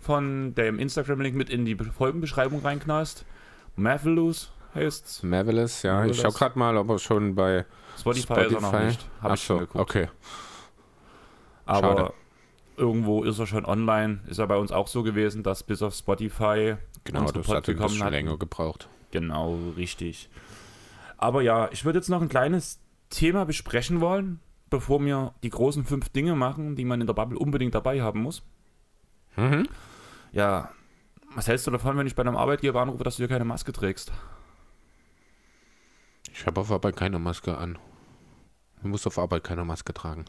[0.01, 3.25] von dem Instagram-Link mit in die Folgenbeschreibung reinknallst.
[3.77, 6.05] Marvelous heißt Marvelous, ja.
[6.07, 6.39] Ich schau Marvelous.
[6.39, 7.67] gerade mal, ob er schon bei
[7.99, 9.07] Spotify, ist er noch nicht.
[9.21, 9.77] Schon Achso, geguckt.
[9.77, 10.09] okay.
[11.67, 12.13] Aber Schade.
[12.79, 14.21] Irgendwo ist er schon online.
[14.29, 17.69] Ist ja bei uns auch so gewesen, dass bis auf Spotify Genau, das Pod hat
[17.69, 18.13] ein bisschen hatten.
[18.13, 18.89] länger gebraucht.
[19.11, 20.29] Genau, richtig.
[21.17, 25.85] Aber ja, ich würde jetzt noch ein kleines Thema besprechen wollen, bevor wir die großen
[25.85, 28.43] fünf Dinge machen, die man in der Bubble unbedingt dabei haben muss.
[29.37, 29.67] Mhm.
[30.33, 30.71] Ja,
[31.35, 33.73] was hältst du davon, wenn ich bei einem Arbeitgeber anrufe, dass du hier keine Maske
[33.73, 34.13] trägst?
[36.33, 37.79] Ich habe auf Arbeit keine Maske an.
[38.83, 40.25] Du musst auf Arbeit keine Maske tragen.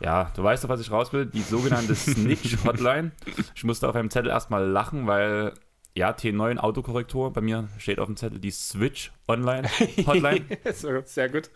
[0.00, 1.26] Ja, du weißt doch, was ich raus will.
[1.26, 3.12] Die sogenannte Snitch-Hotline.
[3.54, 5.54] Ich musste auf einem Zettel erstmal lachen, weil,
[5.94, 7.32] ja, T9 Autokorrektur.
[7.32, 9.68] Bei mir steht auf dem Zettel die Switch Online
[10.06, 10.44] Hotline.
[11.04, 11.50] Sehr gut.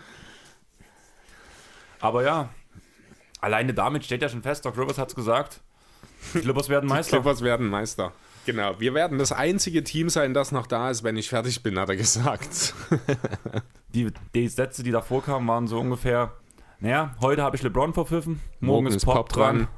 [2.01, 2.49] Aber ja,
[3.41, 5.61] alleine damit steht ja schon fest, Doc Rivers hat es gesagt.
[6.35, 7.17] Die Clippers werden Die Meister.
[7.17, 8.13] Clippers werden Meister.
[8.47, 11.79] Genau, wir werden das einzige Team sein, das noch da ist, wenn ich fertig bin,
[11.79, 12.73] hat er gesagt.
[13.95, 16.33] Die, die Sätze, die davor kamen, waren so ungefähr,
[16.81, 19.69] naja, heute habe ich LeBron verpfiffen, morgen, ist Pop, dran,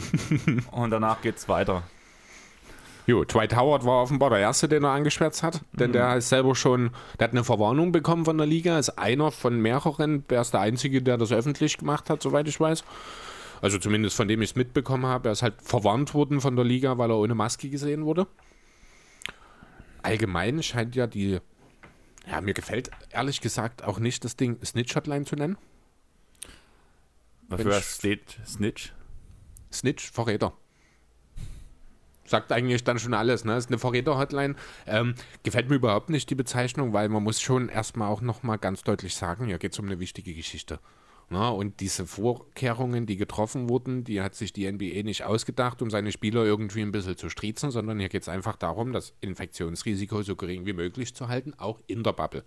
[0.70, 1.82] und danach geht's weiter.
[3.06, 6.56] Jo, Dwight Howard war offenbar der Erste, den er angeschwärzt hat, denn der ist selber
[6.56, 10.52] schon, der hat eine Verwarnung bekommen von der Liga, ist einer von mehreren, der ist
[10.52, 12.82] der Einzige, der das öffentlich gemacht hat, soweit ich weiß.
[13.62, 15.28] Also zumindest von dem ich es mitbekommen habe.
[15.28, 18.26] Er ist halt verwarnt worden von der Liga, weil er ohne Maske gesehen wurde.
[20.02, 21.38] Allgemein scheint ja die,
[22.30, 25.56] ja, mir gefällt ehrlich gesagt auch nicht das Ding Snitch-Hotline zu nennen.
[27.48, 27.84] Mensch.
[27.84, 28.92] steht Snitch.
[29.72, 30.52] Snitch, Verräter.
[32.24, 33.56] Sagt eigentlich dann schon alles, ne?
[33.56, 34.56] Ist eine Verräter-Hotline.
[34.86, 38.82] Ähm, gefällt mir überhaupt nicht die Bezeichnung, weil man muss schon erstmal auch nochmal ganz
[38.82, 40.80] deutlich sagen, hier geht es um eine wichtige Geschichte.
[41.28, 45.90] Na, und diese Vorkehrungen, die getroffen wurden, die hat sich die NBA nicht ausgedacht, um
[45.90, 50.22] seine Spieler irgendwie ein bisschen zu striezen, sondern hier geht es einfach darum, das Infektionsrisiko
[50.22, 52.44] so gering wie möglich zu halten, auch in der Bubble.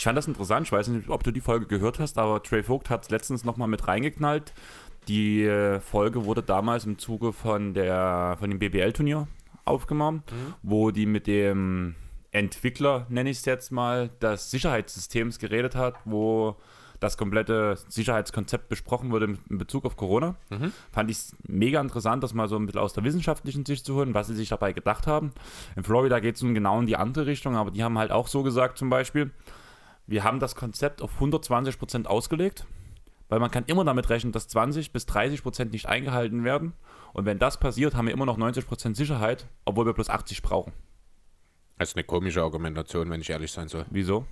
[0.00, 2.62] Ich fand das interessant, ich weiß nicht, ob du die Folge gehört hast, aber Trey
[2.62, 4.54] Vogt hat es letztens nochmal mit reingeknallt.
[5.08, 9.28] Die äh, Folge wurde damals im Zuge von, der, von dem BBL-Turnier
[9.66, 10.22] aufgenommen,
[10.62, 11.96] wo die mit dem
[12.30, 16.56] Entwickler, nenne ich es jetzt mal, des Sicherheitssystems geredet hat, wo
[16.98, 20.34] das komplette Sicherheitskonzept besprochen wurde in Bezug auf Corona.
[20.92, 23.96] Fand ich es mega interessant, das mal so ein bisschen aus der wissenschaftlichen Sicht zu
[23.96, 25.32] hören, was sie sich dabei gedacht haben.
[25.76, 28.28] In Florida geht es nun genau in die andere Richtung, aber die haben halt auch
[28.28, 29.30] so gesagt zum Beispiel,
[30.10, 32.66] wir haben das Konzept auf 120% ausgelegt,
[33.28, 36.72] weil man kann immer damit rechnen, dass 20 bis 30% nicht eingehalten werden.
[37.12, 40.72] Und wenn das passiert, haben wir immer noch 90% Sicherheit, obwohl wir bloß 80 brauchen.
[41.78, 43.86] Das ist eine komische Argumentation, wenn ich ehrlich sein soll.
[43.90, 44.26] Wieso?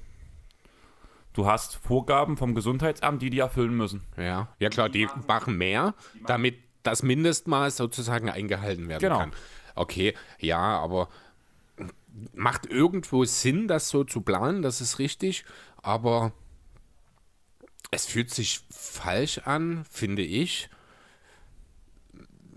[1.33, 4.03] Du hast Vorgaben vom Gesundheitsamt, die die erfüllen müssen.
[4.17, 5.95] Ja, ja klar, die machen mehr,
[6.27, 9.19] damit das Mindestmaß sozusagen eingehalten werden Genau.
[9.19, 9.33] kann.
[9.77, 11.09] Okay, ja, aber
[12.35, 15.45] macht irgendwo Sinn, das so zu planen, das ist richtig,
[15.83, 16.33] aber
[17.91, 20.69] es fühlt sich falsch an, finde ich,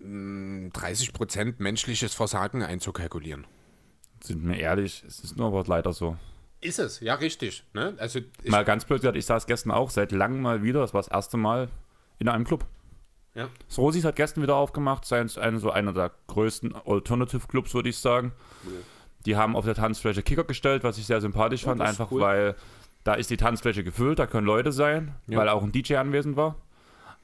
[0.02, 3.46] m, 30% menschliches Versagen einzukalkulieren.
[4.24, 6.18] Sind wir ehrlich, es ist nur aber leider so.
[6.60, 7.64] Ist es, ja, richtig.
[7.74, 7.96] Ne?
[7.98, 11.02] Also, Mal ganz blöd gesagt, ich saß gestern auch seit langem mal wieder, das war
[11.02, 11.70] das erste Mal
[12.20, 12.66] in einem Club.
[13.34, 13.50] ja.
[13.68, 17.74] Das Rosis hat gestern wieder aufgemacht, sei es ein, so einer der größten Alternative Clubs,
[17.74, 18.32] würde ich sagen.
[19.26, 22.22] Die haben auf der Tanzfläche Kicker gestellt, was ich sehr sympathisch fand, ist einfach cool.
[22.22, 22.56] weil
[23.04, 25.38] da ist die Tanzfläche gefüllt, da können Leute sein, Ja.
[25.40, 26.56] weil auch ein DJ anwesend war.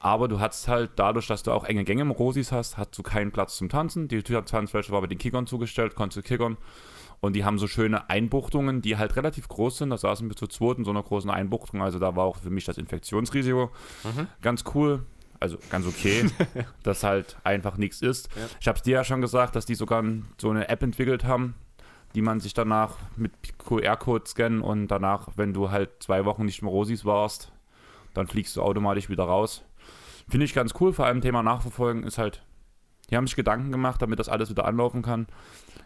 [0.00, 3.02] Aber du hast halt dadurch, dass du auch enge Gänge im Rosis hast, hast du
[3.02, 4.06] keinen Platz zum Tanzen.
[4.06, 6.56] Die Tanzfläche war bei den Kickern zugestellt, konntest du kickern.
[7.20, 9.90] Und die haben so schöne Einbuchtungen, die halt relativ groß sind.
[9.90, 11.82] Da saßen wir zu zweit in so einer großen Einbuchtung.
[11.82, 13.70] Also da war auch für mich das Infektionsrisiko
[14.40, 15.04] ganz cool.
[15.40, 16.26] Also ganz okay,
[16.84, 18.28] dass halt einfach nichts ist.
[18.36, 18.42] Ja.
[18.60, 20.04] Ich habe es dir ja schon gesagt, dass die sogar
[20.40, 21.54] so eine App entwickelt haben,
[22.14, 26.62] die man sich danach mit QR-Code scannen und danach, wenn du halt zwei Wochen nicht
[26.62, 27.52] im Rosis warst,
[28.14, 29.64] dann fliegst du automatisch wieder raus.
[30.28, 32.42] Finde ich ganz cool, vor allem Thema Nachverfolgen ist halt,
[33.10, 35.26] die haben sich Gedanken gemacht, damit das alles wieder anlaufen kann.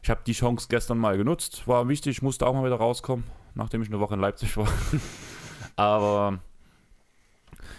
[0.03, 3.83] Ich habe die Chance gestern mal genutzt, war wichtig, musste auch mal wieder rauskommen, nachdem
[3.83, 4.69] ich eine Woche in Leipzig war.
[5.77, 6.41] aber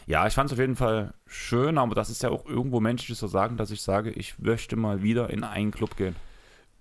[0.05, 3.19] ja, ich fand es auf jeden Fall schön, aber das ist ja auch irgendwo menschliches
[3.19, 6.15] Versagen, dass ich sage, ich möchte mal wieder in einen Club gehen.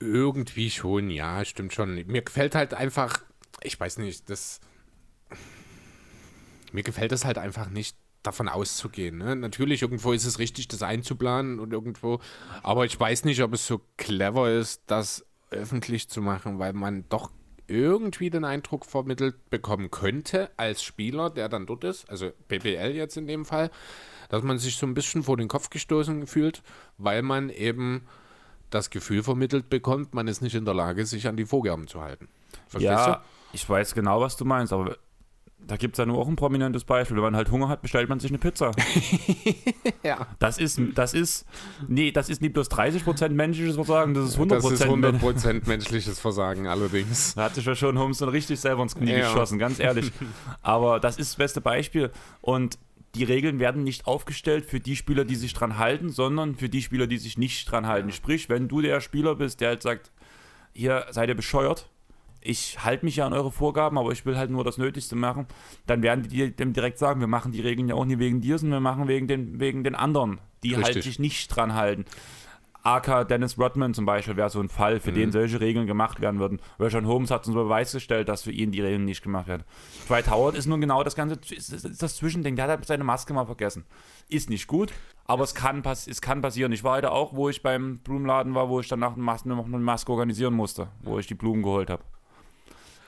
[0.03, 1.95] Irgendwie schon, ja, stimmt schon.
[2.07, 3.23] Mir gefällt halt einfach,
[3.63, 4.61] ich weiß nicht, das.
[6.73, 9.19] Mir gefällt es halt einfach nicht, davon auszugehen.
[9.19, 9.37] Ne?
[9.37, 12.21] Natürlich, irgendwo ist es richtig, das einzuplanen und irgendwo,
[12.63, 17.05] aber ich weiß nicht, ob es so clever ist, das öffentlich zu machen, weil man
[17.09, 17.31] doch
[17.67, 23.17] irgendwie den Eindruck vermittelt bekommen könnte, als Spieler, der dann dort ist, also BBL jetzt
[23.17, 23.71] in dem Fall,
[24.29, 26.63] dass man sich so ein bisschen vor den Kopf gestoßen fühlt,
[26.99, 28.07] weil man eben
[28.75, 32.01] das Gefühl vermittelt bekommt, man ist nicht in der Lage, sich an die Vorgaben zu
[32.01, 32.29] halten.
[32.69, 34.97] Verstehst Ja, Ich weiß genau, was du meinst, aber
[35.65, 37.17] da gibt es ja nur auch ein prominentes Beispiel.
[37.17, 38.73] Wenn man halt Hunger hat, bestellt man sich eine Pizza.
[40.03, 40.27] ja.
[40.39, 41.47] Das ist, das ist,
[41.87, 46.19] nee, das ist nicht bloß 30% menschliches Versagen, das ist 100%, Das ist 100% menschliches
[46.19, 47.35] Versagen allerdings.
[47.35, 49.29] Da hat sich ja schon Holmes dann richtig selber ins Knie Ja.
[49.33, 50.11] geschossen, ganz ehrlich.
[50.63, 52.11] Aber das ist das beste Beispiel.
[52.41, 52.79] Und
[53.15, 56.83] die Regeln werden nicht aufgestellt für die Spieler, die sich dran halten, sondern für die
[56.83, 58.11] Spieler, die sich nicht dran halten.
[58.11, 60.11] Sprich, wenn du der Spieler bist, der halt sagt,
[60.73, 61.91] hier seid ihr bescheuert,
[62.41, 65.47] ich halte mich ja an eure Vorgaben, aber ich will halt nur das Nötigste machen,
[65.87, 68.59] dann werden die dem direkt sagen, wir machen die Regeln ja auch nicht wegen dir,
[68.59, 71.05] sondern wir machen wegen den, wegen den anderen, die halt Richtig.
[71.05, 72.05] sich nicht dran halten.
[72.85, 75.15] AK Dennis Rodman zum Beispiel wäre so ein Fall, für Mhm.
[75.17, 76.61] den solche Regeln gemacht werden würden.
[76.81, 79.63] Richard Holmes hat uns Beweis gestellt, dass für ihn die Regeln nicht gemacht werden.
[80.09, 82.57] Dwight Howard ist nun genau das ganze, ist, das Zwischending.
[82.57, 83.85] Der hat halt seine Maske mal vergessen.
[84.29, 84.93] Ist nicht gut,
[85.27, 86.73] aber es kann, pass, es kann passieren.
[86.73, 90.11] Ich war heute auch, wo ich beim Blumenladen war, wo ich danach noch eine Maske
[90.11, 92.03] organisieren musste, wo ich die Blumen geholt habe.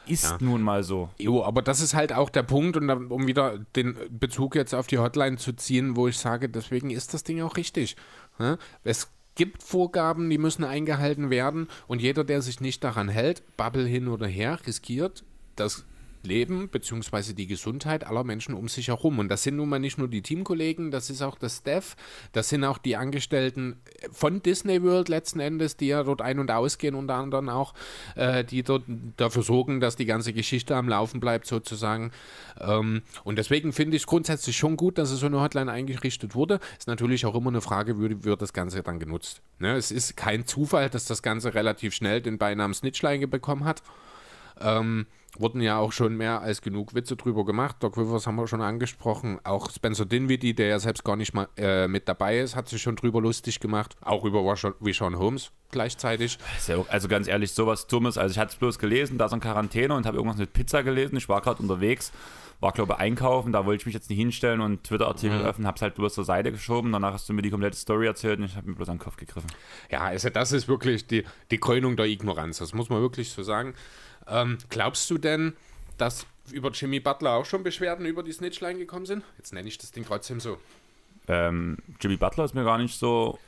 [0.06, 0.36] Ist Ja.
[0.38, 1.08] nun mal so.
[1.18, 4.74] Jo, aber das ist halt auch der Punkt, und dann, um wieder den Bezug jetzt
[4.74, 7.96] auf die Hotline zu ziehen, wo ich sage, deswegen ist das Ding auch richtig.
[8.38, 8.58] ne?
[8.82, 13.86] Es gibt Vorgaben, die müssen eingehalten werden, und jeder, der sich nicht daran hält, Bubble
[13.86, 15.24] hin oder her, riskiert
[15.56, 15.84] das
[16.26, 17.32] Leben bzw.
[17.32, 19.18] die Gesundheit aller Menschen um sich herum.
[19.18, 21.96] Und das sind nun mal nicht nur die Teamkollegen, das ist auch das Staff,
[22.32, 23.80] das sind auch die Angestellten
[24.12, 27.74] von Disney World letzten Endes, die ja dort ein- und ausgehen, unter anderem auch,
[28.16, 28.84] äh, die dort
[29.16, 32.12] dafür sorgen, dass die ganze Geschichte am Laufen bleibt sozusagen.
[32.60, 36.34] Ähm, und deswegen finde ich es grundsätzlich schon gut, dass es so eine Hotline eingerichtet
[36.34, 36.60] wurde.
[36.78, 39.42] Ist natürlich auch immer eine Frage, wie wird das Ganze dann genutzt.
[39.58, 39.76] Ne?
[39.76, 43.82] Es ist kein Zufall, dass das Ganze relativ schnell den Beinamen Snitchline bekommen hat.
[44.60, 47.76] Ähm, wurden ja auch schon mehr als genug Witze drüber gemacht.
[47.80, 49.40] Doc Rivers haben wir schon angesprochen.
[49.42, 52.80] Auch Spencer Dinwiddie, der ja selbst gar nicht mal äh, mit dabei ist, hat sich
[52.80, 53.96] schon drüber lustig gemacht.
[54.00, 54.40] Auch über
[54.80, 56.38] Rishon Holmes gleichzeitig.
[56.88, 58.16] Also ganz ehrlich, sowas Dummes.
[58.16, 60.84] Also ich hatte es bloß gelesen, da ist in Quarantäne und habe irgendwas mit Pizza
[60.84, 61.16] gelesen.
[61.16, 62.12] Ich war gerade unterwegs,
[62.60, 65.44] war glaube ich einkaufen, da wollte ich mich jetzt nicht hinstellen und Twitter-Artikel Mhm.
[65.46, 66.92] öffnen, habe es halt bloß zur Seite geschoben.
[66.92, 69.02] Danach hast du mir die komplette Story erzählt und ich habe mir bloß an den
[69.02, 69.50] Kopf gegriffen.
[69.90, 72.58] Ja, also das ist wirklich die, die Krönung der Ignoranz.
[72.58, 73.74] Das muss man wirklich so sagen.
[74.28, 75.54] Ähm, glaubst du denn,
[75.98, 79.24] dass über Jimmy Butler auch schon Beschwerden über die Snitchline gekommen sind?
[79.38, 80.58] Jetzt nenne ich das Ding trotzdem so.
[81.28, 83.38] Ähm, Jimmy Butler ist mir gar nicht so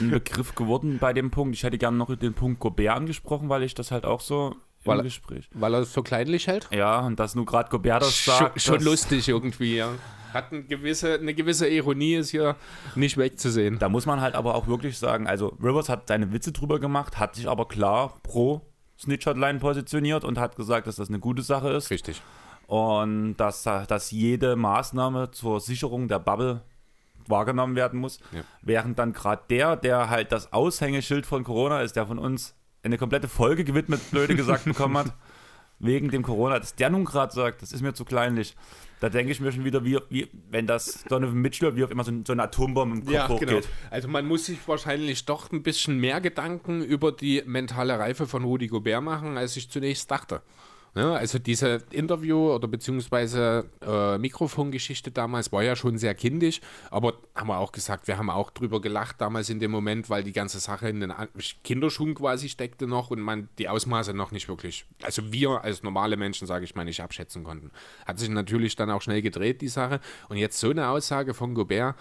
[0.00, 1.54] ein Begriff geworden bei dem Punkt.
[1.54, 4.54] Ich hätte gerne noch den Punkt Gobert angesprochen, weil ich das halt auch so
[4.84, 5.48] Weil- im Gespräch.
[5.52, 6.68] Weil er es so kleinlich hält?
[6.70, 8.60] Ja, und dass nur gerade Gobert das Schon, sagt.
[8.60, 9.90] schon das, lustig irgendwie, ja.
[10.34, 12.56] Hat eine gewisse, eine gewisse Ironie, ist hier
[12.96, 13.78] nicht wegzusehen.
[13.78, 17.18] Da muss man halt aber auch wirklich sagen, also Rivers hat seine Witze drüber gemacht,
[17.18, 18.60] hat sich aber klar pro
[18.98, 22.22] Snitch-Hotline positioniert und hat gesagt, dass das eine gute Sache ist Richtig.
[22.66, 26.62] und dass, dass jede Maßnahme zur Sicherung der Bubble
[27.26, 28.20] wahrgenommen werden muss.
[28.32, 28.42] Ja.
[28.62, 32.98] Während dann gerade der, der halt das Aushängeschild von Corona ist, der von uns eine
[32.98, 35.12] komplette Folge gewidmet, blöde gesagt bekommen hat,
[35.78, 38.56] wegen dem Corona, dass der nun gerade sagt, das ist mir zu kleinlich.
[39.00, 42.04] Da denke ich mir schon wieder, wie, wie wenn das Donovan Mitchell, wie auf immer
[42.04, 43.48] so, so eine Atombombe im Kopf Ja, hochgeht.
[43.48, 43.60] genau.
[43.90, 48.44] Also man muss sich wahrscheinlich doch ein bisschen mehr Gedanken über die mentale Reife von
[48.44, 50.42] Rudi Gobert machen, als ich zunächst dachte.
[50.96, 57.14] Ja, also diese Interview- oder beziehungsweise äh, Mikrofongeschichte damals war ja schon sehr kindisch, aber
[57.34, 60.32] haben wir auch gesagt, wir haben auch drüber gelacht damals in dem Moment, weil die
[60.32, 61.12] ganze Sache in den
[61.64, 66.16] Kinderschuhen quasi steckte noch und man die Ausmaße noch nicht wirklich, also wir als normale
[66.16, 67.72] Menschen, sage ich mal, nicht abschätzen konnten.
[68.06, 69.98] Hat sich natürlich dann auch schnell gedreht, die Sache.
[70.28, 71.96] Und jetzt so eine Aussage von Gobert,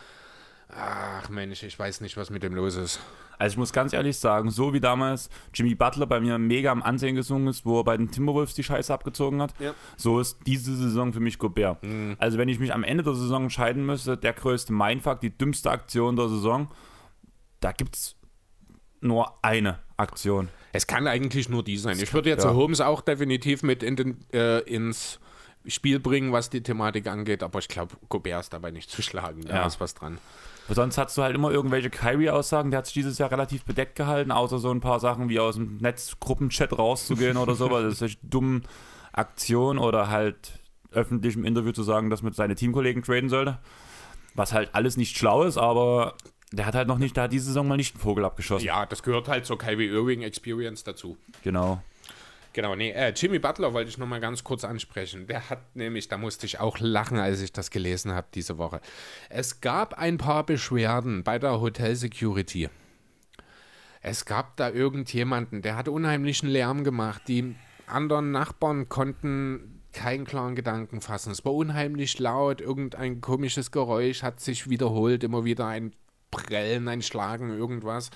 [0.76, 3.00] Ach Mensch, ich weiß nicht, was mit dem los ist.
[3.38, 6.82] Also ich muss ganz ehrlich sagen, so wie damals Jimmy Butler bei mir mega am
[6.82, 9.74] Ansehen gesungen ist, wo er bei den Timberwolves die Scheiße abgezogen hat, Ja.
[9.98, 11.80] so ist diese Saison für mich Gobert.
[12.20, 15.70] Also wenn ich mich am Ende der Saison entscheiden müsste, der größte Mindfuck, die dümmste
[15.72, 16.70] Aktion der Saison,
[17.60, 18.16] da gibt es
[19.02, 20.50] nur eine Aktion.
[20.72, 22.00] Es kann eigentlich nur die sein.
[22.00, 22.54] Ich würde jetzt ja.
[22.54, 25.20] Holmes auch definitiv mit in den, äh, ins
[25.68, 29.42] Spiel bringen, was die Thematik angeht, aber ich glaube, Gobert ist dabei nicht zu schlagen.
[29.46, 29.66] Da Ja.
[29.68, 30.18] ist was dran.
[30.70, 34.32] Sonst hast du halt immer irgendwelche Kyrie-Aussagen, der hat sich dieses Jahr relativ bedeckt gehalten,
[34.32, 38.00] außer so ein paar Sachen wie aus dem Netzgruppenchat rauszugehen oder so, weil das ist
[38.00, 38.64] solche dummen
[39.12, 40.60] Aktionen oder halt
[40.92, 43.60] öffentlich im Interview zu sagen, dass man seine Teamkollegen traden sollte.
[44.36, 46.16] Was halt alles nicht schlau ist, aber
[46.52, 48.66] der hat halt noch nicht, der hat diese Saison mal nicht einen Vogel abgeschossen.
[48.66, 51.18] Ja, das gehört halt zur Kyrie Irving Experience dazu.
[51.44, 51.82] Genau.
[52.54, 55.26] Genau, nee, äh, Jimmy Butler wollte ich noch mal ganz kurz ansprechen.
[55.26, 58.80] Der hat nämlich, da musste ich auch lachen, als ich das gelesen habe diese Woche.
[59.30, 62.70] Es gab ein paar Beschwerden bei der Hotel Security.
[64.02, 67.24] Es gab da irgendjemanden, der hat unheimlichen Lärm gemacht.
[67.28, 67.56] Die
[67.88, 71.32] anderen Nachbarn konnten keinen klaren Gedanken fassen.
[71.32, 75.94] Es war unheimlich laut, irgendein komisches Geräusch hat sich wiederholt, immer wieder ein
[76.34, 78.10] Prellen, ein Schlagen, irgendwas.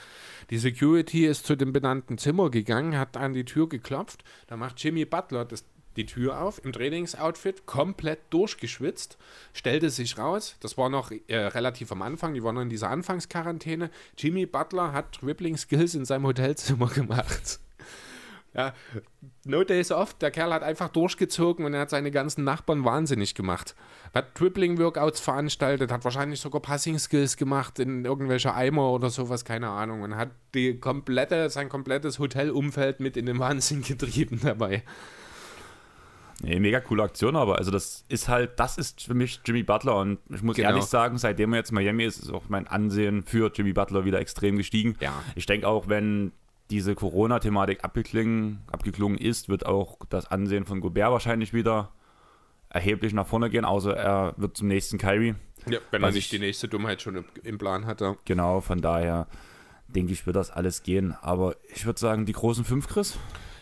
[0.50, 4.24] Die Security ist zu dem benannten Zimmer gegangen, hat an die Tür geklopft.
[4.48, 5.66] Da macht Jimmy Butler, das
[5.98, 9.18] die Tür auf im Trainingsoutfit, komplett durchgeschwitzt,
[9.52, 12.92] stellte sich raus, das war noch äh, relativ am Anfang, die waren noch in dieser
[12.92, 13.90] Anfangsquarantäne.
[14.18, 17.60] Jimmy Butler hat Dribbling Skills in seinem Hotelzimmer gemacht.
[18.58, 18.74] Ja,
[19.46, 23.36] no days off, der Kerl hat einfach durchgezogen und er hat seine ganzen Nachbarn wahnsinnig
[23.36, 23.76] gemacht.
[24.16, 30.02] Hat Dribbling-Workouts veranstaltet, hat wahrscheinlich sogar Passing-Skills gemacht in irgendwelche Eimer oder sowas, keine Ahnung.
[30.02, 34.84] Und hat die komplette, sein komplettes Hotelumfeld mit in den Wahnsinn getrieben dabei.
[36.42, 39.98] Nee, mega coole Aktion, aber also das ist halt, das ist für mich Jimmy Butler
[39.98, 40.70] und ich muss genau.
[40.70, 44.06] ehrlich sagen, seitdem er jetzt in Miami ist, ist auch mein Ansehen für Jimmy Butler
[44.06, 44.96] wieder extrem gestiegen.
[45.00, 45.14] Ja.
[45.36, 46.32] Ich denke auch, wenn
[46.70, 51.92] diese Corona-Thematik abgeklungen ist, wird auch das Ansehen von Gobert wahrscheinlich wieder
[52.70, 55.36] erheblich nach vorne gehen, außer er wird zum nächsten Kyrie.
[55.70, 58.18] Ja, wenn er nicht die nächste Dummheit schon im Plan hatte.
[58.26, 59.28] Genau, von daher
[59.88, 61.16] denke ich, wird das alles gehen.
[61.22, 63.18] Aber ich würde sagen, die großen fünf, Chris?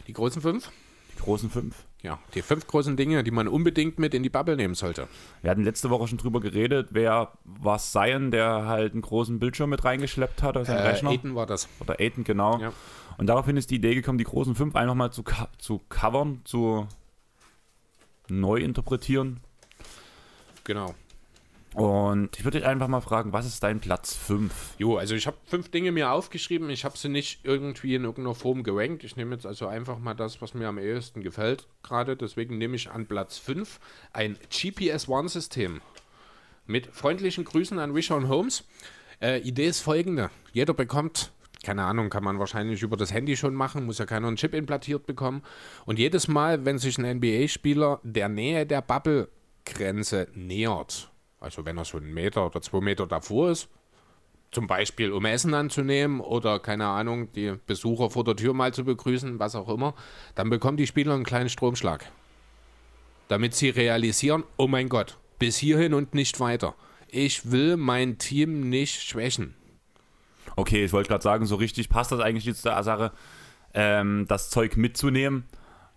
[0.08, 0.72] Die großen fünf?
[1.14, 1.85] Die großen fünf.
[2.06, 5.08] Ja, die fünf großen Dinge, die man unbedingt mit in die Bubble nehmen sollte.
[5.42, 9.72] Wir hatten letzte Woche schon drüber geredet, wer war Zion, der halt einen großen Bildschirm
[9.72, 11.10] mit reingeschleppt hat aus äh, Rechner.
[11.10, 11.68] Aiden war das.
[11.80, 12.60] Oder Aiden, genau.
[12.60, 12.74] Ja.
[13.18, 15.24] Und daraufhin ist die Idee gekommen, die großen fünf einfach mal zu,
[15.58, 16.88] zu covern, zu
[18.30, 19.40] neu interpretieren.
[20.64, 20.94] Genau.
[21.76, 24.76] Und ich würde dich einfach mal fragen, was ist dein Platz 5?
[24.78, 26.70] Jo, also ich habe fünf Dinge mir aufgeschrieben.
[26.70, 29.04] Ich habe sie nicht irgendwie in irgendeiner Form gerankt.
[29.04, 32.16] Ich nehme jetzt also einfach mal das, was mir am ehesten gefällt gerade.
[32.16, 33.82] Deswegen nehme ich an Platz 5
[34.14, 35.82] ein GPS One-System.
[36.66, 38.64] Mit freundlichen Grüßen an Rishon Holmes.
[39.22, 40.30] Äh, Idee ist folgende.
[40.54, 44.28] Jeder bekommt keine Ahnung, kann man wahrscheinlich über das Handy schon machen, muss ja keiner
[44.28, 45.42] einen Chip implantiert bekommen.
[45.86, 51.10] Und jedes Mal, wenn sich ein NBA-Spieler der Nähe der Bubble-Grenze nähert,
[51.46, 53.70] also wenn er so einen Meter oder zwei Meter davor ist,
[54.52, 58.84] zum Beispiel um Essen anzunehmen oder keine Ahnung, die Besucher vor der Tür mal zu
[58.84, 59.94] begrüßen, was auch immer,
[60.34, 62.12] dann bekommen die Spieler einen kleinen Stromschlag.
[63.28, 66.74] Damit sie realisieren, oh mein Gott, bis hierhin und nicht weiter.
[67.10, 69.54] Ich will mein Team nicht schwächen.
[70.56, 73.12] Okay, ich wollte gerade sagen, so richtig passt das eigentlich jetzt der Sache,
[73.76, 75.46] ähm, das Zeug mitzunehmen,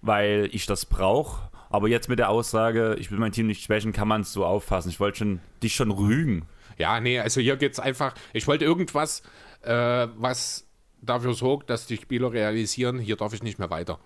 [0.02, 3.92] weil ich das brauche aber jetzt mit der Aussage, ich will mein Team nicht schwächen,
[3.92, 4.88] kann man es so auffassen.
[4.88, 6.46] Ich wollte schon, dich schon rügen.
[6.78, 9.22] Ja, nee, also hier geht es einfach, ich wollte irgendwas,
[9.62, 10.66] äh, was
[11.02, 13.98] dafür sorgt, dass die Spieler realisieren, hier darf ich nicht mehr weiter.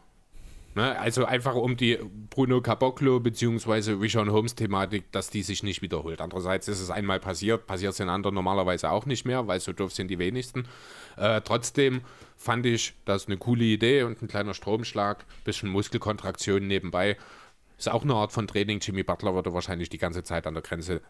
[0.74, 0.98] Ne?
[0.98, 1.98] Also einfach um die
[2.30, 3.92] Bruno Caboclo bzw.
[3.92, 6.20] Richard Holmes Thematik, dass die sich nicht wiederholt.
[6.20, 9.72] Andererseits ist es einmal passiert, passiert es den anderen normalerweise auch nicht mehr, weil so
[9.72, 10.66] doof sind die wenigsten.
[11.16, 12.00] Äh, trotzdem
[12.36, 17.18] fand ich das eine coole Idee und ein kleiner Stromschlag, bisschen Muskelkontraktion nebenbei.
[17.82, 18.78] Ist auch eine Art von Training.
[18.78, 21.00] Jimmy Butler würde wahrscheinlich die ganze Zeit an der Grenze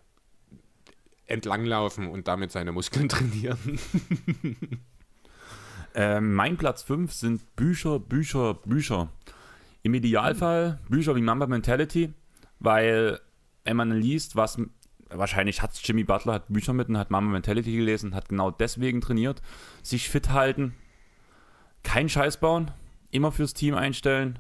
[1.27, 3.79] entlanglaufen und damit seine Muskeln trainieren.
[5.95, 9.11] ähm, mein Platz 5 sind Bücher, Bücher, Bücher.
[9.83, 12.15] Im Idealfall Bücher wie Mamba Mentality,
[12.59, 13.21] weil
[13.65, 14.59] wenn man liest, was
[15.11, 19.03] wahrscheinlich hat Jimmy Butler hat Bücher mit und hat Mamba Mentality gelesen, hat genau deswegen
[19.03, 19.43] trainiert,
[19.83, 20.75] sich fit halten,
[21.83, 22.71] keinen Scheiß bauen,
[23.11, 24.39] immer fürs Team einstellen,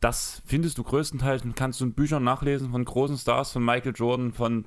[0.00, 3.92] das findest du größtenteils und kannst du in Büchern nachlesen von großen Stars, von Michael
[3.94, 4.64] Jordan, von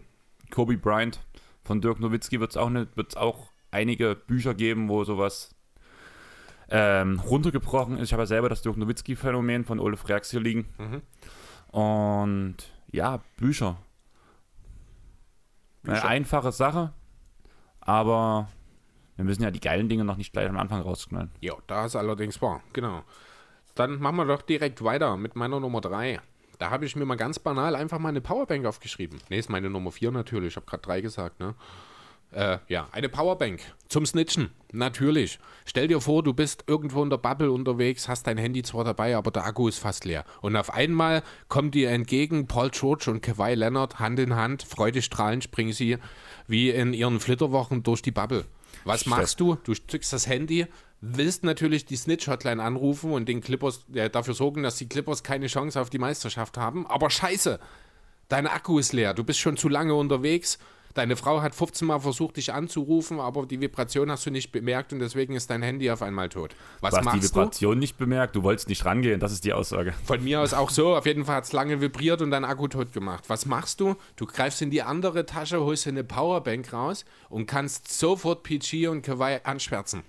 [0.52, 1.20] Kobe Bryant,
[1.64, 5.56] von Dirk Nowitzki wird es auch, ne, auch einige Bücher geben, wo sowas
[6.70, 8.10] ähm, runtergebrochen ist.
[8.10, 10.68] Ich habe ja selber das Dirk Nowitzki-Phänomen von Ole Freaks hier liegen.
[10.78, 11.02] Mhm.
[11.78, 12.58] Und
[12.92, 13.78] ja, Bücher.
[15.82, 15.96] Bücher.
[15.96, 16.94] Eine einfache Sache,
[17.82, 18.50] aber
[19.16, 21.32] wir müssen ja die geilen Dinge noch nicht gleich am Anfang rausknallen.
[21.42, 23.04] Ja, da ist allerdings wahr, genau.
[23.76, 26.20] Dann machen wir doch direkt weiter mit meiner Nummer 3.
[26.60, 29.20] Da habe ich mir mal ganz banal einfach mal eine Powerbank aufgeschrieben.
[29.30, 30.54] Ne, ist meine Nummer 4 natürlich.
[30.54, 31.56] Ich habe gerade 3 gesagt, ne?
[32.32, 34.50] Äh, ja, eine Powerbank zum Snitchen.
[34.72, 35.40] Natürlich.
[35.66, 39.16] Stell dir vor, du bist irgendwo in der Bubble unterwegs, hast dein Handy zwar dabei,
[39.16, 40.26] aber der Akku ist fast leer.
[40.42, 45.44] Und auf einmal kommen dir entgegen Paul George und Kawhi Leonard Hand in Hand, freudestrahlend
[45.44, 45.98] springen sie
[46.48, 48.46] wie in ihren Flitterwochen durch die Bubble.
[48.84, 49.56] Was machst du?
[49.64, 50.66] Du zückst das Handy,
[51.06, 55.48] willst natürlich die Snitch-Hotline anrufen und den Clippers äh, dafür sorgen, dass die Clippers keine
[55.48, 56.88] Chance auf die Meisterschaft haben.
[56.88, 57.60] Aber scheiße,
[58.30, 60.58] dein Akku ist leer, du bist schon zu lange unterwegs.
[60.94, 64.94] Deine Frau hat 15 Mal versucht, dich anzurufen, aber die Vibration hast du nicht bemerkt
[64.94, 66.56] und deswegen ist dein Handy auf einmal tot.
[66.82, 67.80] Was du hast machst die Vibration du?
[67.80, 69.94] nicht bemerkt, du wolltest nicht rangehen, das ist die Aussage.
[70.06, 72.68] Von mir aus auch so, auf jeden Fall hat es lange vibriert und dein Akku
[72.68, 73.24] tot gemacht.
[73.28, 73.96] Was machst du?
[74.16, 79.02] Du greifst in die andere Tasche, holst eine Powerbank raus und kannst sofort PG und
[79.02, 80.04] Kawaii anschwärzen.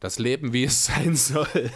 [0.00, 1.70] Das Leben, wie es sein soll.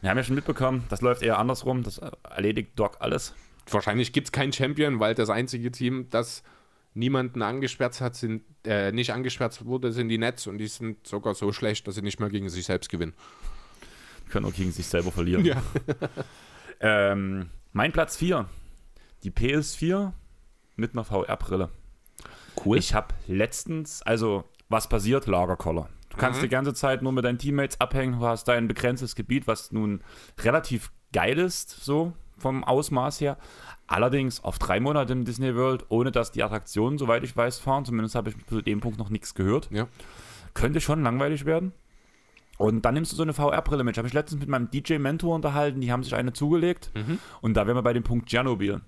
[0.00, 1.82] Wir haben ja schon mitbekommen, das läuft eher andersrum.
[1.82, 3.34] Das erledigt Doc alles.
[3.70, 6.42] Wahrscheinlich gibt es keinen Champion, weil das einzige Team, das
[6.94, 11.34] niemanden angesperrt hat, sind, äh, nicht angesperrt wurde, sind die Nets und die sind sogar
[11.34, 13.14] so schlecht, dass sie nicht mehr gegen sich selbst gewinnen.
[14.26, 15.44] Du können auch gegen sich selber verlieren.
[15.44, 15.62] Ja.
[16.84, 18.46] Ähm, mein Platz 4.
[19.22, 20.12] Die PS4
[20.74, 21.70] mit einer VR-Brille.
[22.64, 22.76] Cool.
[22.76, 25.26] Ich habe letztens, also was passiert?
[25.26, 25.88] Lagerkoller.
[26.10, 26.44] Du kannst Mhm.
[26.44, 30.02] die ganze Zeit nur mit deinen Teammates abhängen, du hast dein begrenztes Gebiet, was nun
[30.40, 33.38] relativ geil ist, so vom Ausmaß her.
[33.86, 37.84] Allerdings auf drei Monate im Disney World, ohne dass die Attraktionen, soweit ich weiß, fahren.
[37.84, 39.68] Zumindest habe ich zu dem Punkt noch nichts gehört.
[39.70, 39.86] ja.
[40.54, 41.72] Könnte schon langweilig werden.
[42.58, 43.94] Und dann nimmst du so eine VR-Brille mit.
[43.94, 46.90] Ich habe mich letztens mit meinem DJ-Mentor unterhalten, die haben sich eine zugelegt.
[46.94, 47.18] Mhm.
[47.40, 48.82] Und da wären wir bei dem Punkt Tschernobyl.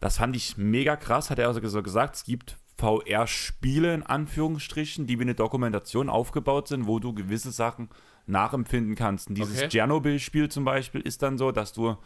[0.00, 2.16] Das fand ich mega krass, hat er also so gesagt.
[2.16, 7.88] Es gibt VR-Spiele in Anführungsstrichen, die wie eine Dokumentation aufgebaut sind, wo du gewisse Sachen
[8.26, 9.28] nachempfinden kannst.
[9.28, 9.68] Und dieses Okay.
[9.68, 11.96] Tschernobyl-Spiel zum Beispiel ist dann so, dass du,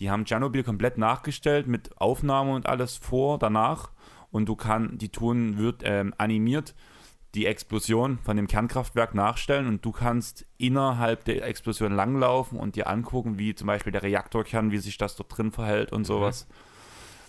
[0.00, 3.90] die haben Tschernobyl komplett nachgestellt mit Aufnahme und alles vor, danach.
[4.30, 6.74] Und du kann, die tun, wird ähm, animiert
[7.34, 12.88] die Explosion von dem Kernkraftwerk nachstellen und du kannst innerhalb der Explosion langlaufen und dir
[12.88, 16.48] angucken, wie zum Beispiel der Reaktorkern, wie sich das dort drin verhält und sowas.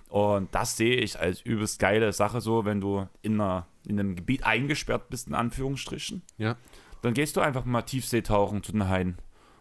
[0.10, 4.16] Und das sehe ich als übelst geile Sache so, wenn du in, einer, in einem
[4.16, 6.22] Gebiet eingesperrt bist, in Anführungsstrichen.
[6.38, 6.55] Ja.
[7.01, 9.18] Dann gehst du einfach mal Tiefseetauchen zu den Heiden.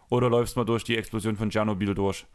[0.09, 2.25] Oder läufst mal durch die Explosion von Tschernobyl durch.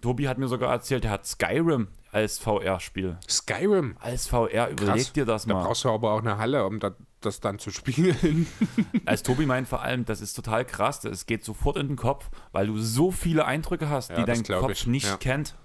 [0.00, 3.18] Tobi hat mir sogar erzählt, er hat Skyrim als VR-Spiel.
[3.28, 3.96] Skyrim.
[3.98, 5.64] Als VR, überleg dir das Da mal.
[5.64, 8.46] brauchst du aber auch eine Halle, um da, das dann zu spielen.
[9.06, 12.30] Als Tobi meint vor allem, das ist total krass, es geht sofort in den Kopf,
[12.52, 15.16] weil du so viele Eindrücke hast, Ja, die das dein Kopf ich, nicht ja.
[15.16, 15.56] kennt,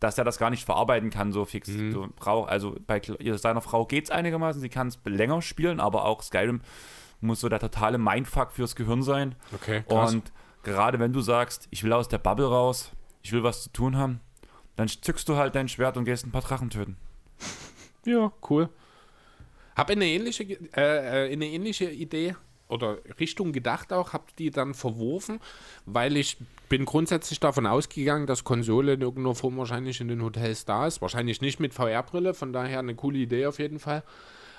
[0.00, 1.68] dass er das gar nicht verarbeiten kann, so fix.
[1.68, 1.92] Mhm.
[1.92, 3.00] Du brauch, also bei
[3.36, 6.60] seiner Frau geht es einigermaßen, sie kann es länger spielen, aber auch Skyrim
[7.20, 9.34] muss so der totale Mindfuck fürs Gehirn sein.
[9.54, 10.32] Okay, Und
[10.62, 12.92] gerade wenn du sagst, ich will aus der Bubble raus,
[13.22, 14.20] ich will was zu tun haben,
[14.76, 16.96] dann zückst du halt dein Schwert und gehst ein paar Drachen töten.
[18.04, 18.68] Ja, cool.
[19.74, 22.36] Hab in eine ähnliche, äh, äh, in eine ähnliche Idee
[22.68, 25.40] oder Richtung gedacht auch, hab die dann verworfen,
[25.84, 26.36] weil ich
[26.68, 31.00] bin grundsätzlich davon ausgegangen, dass Konsole in irgendeiner Form wahrscheinlich in den Hotels da ist.
[31.00, 34.02] Wahrscheinlich nicht mit VR-Brille, von daher eine coole Idee auf jeden Fall.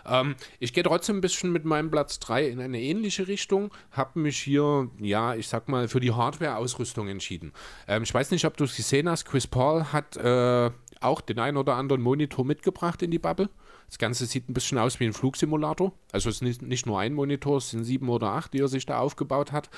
[0.05, 4.19] Ähm, ich gehe trotzdem ein bisschen mit meinem Platz 3 in eine ähnliche Richtung, habe
[4.19, 7.51] mich hier, ja, ich sag mal, für die Hardware-Ausrüstung entschieden.
[7.87, 11.39] Ähm, ich weiß nicht, ob du es gesehen hast, Chris Paul hat äh, auch den
[11.39, 13.49] einen oder anderen Monitor mitgebracht in die Bubble.
[13.87, 15.93] Das Ganze sieht ein bisschen aus wie ein Flugsimulator.
[16.11, 18.67] Also es ist nicht, nicht nur ein Monitor, es sind sieben oder acht, die er
[18.67, 19.69] sich da aufgebaut hat.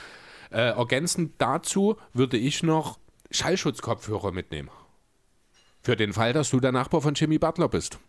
[0.51, 2.97] Äh, ergänzend dazu würde ich noch
[3.29, 4.69] Schallschutzkopfhörer mitnehmen.
[5.81, 7.99] Für den Fall, dass du der Nachbar von Jimmy Butler bist.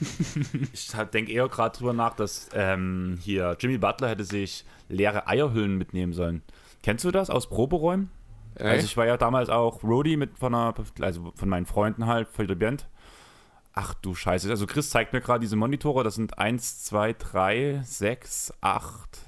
[0.72, 5.76] Ich denke eher gerade drüber nach, dass ähm, hier Jimmy Butler hätte sich leere Eierhüllen
[5.76, 6.42] mitnehmen sollen.
[6.82, 8.10] Kennst du das aus Proberäumen?
[8.54, 8.64] Äh?
[8.64, 12.28] Also ich war ja damals auch Roadie mit von einer, also von meinen Freunden halt
[12.28, 12.88] für die Band.
[13.72, 14.50] Ach du Scheiße.
[14.50, 19.18] Also Chris zeigt mir gerade diese Monitore, das sind 1, 2, 3, 6, 8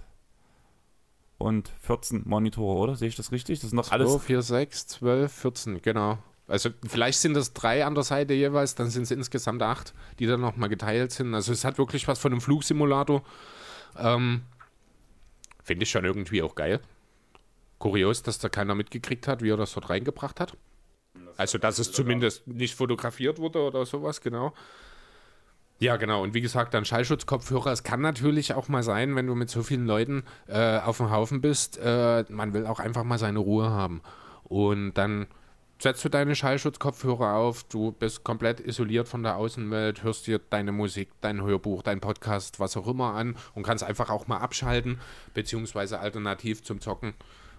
[1.39, 2.97] und 14 Monitore, oder?
[2.97, 3.61] Sehe ich das richtig?
[3.61, 4.11] Das sind doch alles.
[4.13, 6.19] 2, 4, 6, 12, 14, genau.
[6.49, 10.27] Also vielleicht sind das drei an der Seite jeweils, dann sind es insgesamt acht, die
[10.27, 11.35] dann nochmal geteilt sind.
[11.35, 13.23] Also es hat wirklich was von einem Flugsimulator.
[13.97, 14.43] Ähm,
[15.63, 16.81] Finde ich schon irgendwie auch geil.
[17.79, 20.57] Kurios, dass da keiner mitgekriegt hat, wie er das dort reingebracht hat.
[21.43, 24.55] Also dass es zumindest nicht fotografiert wurde oder sowas, genau.
[25.81, 26.23] Ja, genau.
[26.23, 27.73] Und wie gesagt, dann Schallschutzkopfhörer.
[27.73, 31.11] Es kann natürlich auch mal sein, wenn du mit so vielen Leuten äh, auf dem
[31.11, 34.01] Haufen bist, äh, man will auch einfach mal seine Ruhe haben.
[34.45, 35.27] Und dann
[35.81, 40.71] setzt du deine Schallschutzkopfhörer auf, du bist komplett isoliert von der Außenwelt, hörst dir deine
[40.71, 45.01] Musik, dein Hörbuch, dein Podcast, was auch immer an und kannst einfach auch mal abschalten,
[45.35, 47.15] beziehungsweise alternativ zum Zocken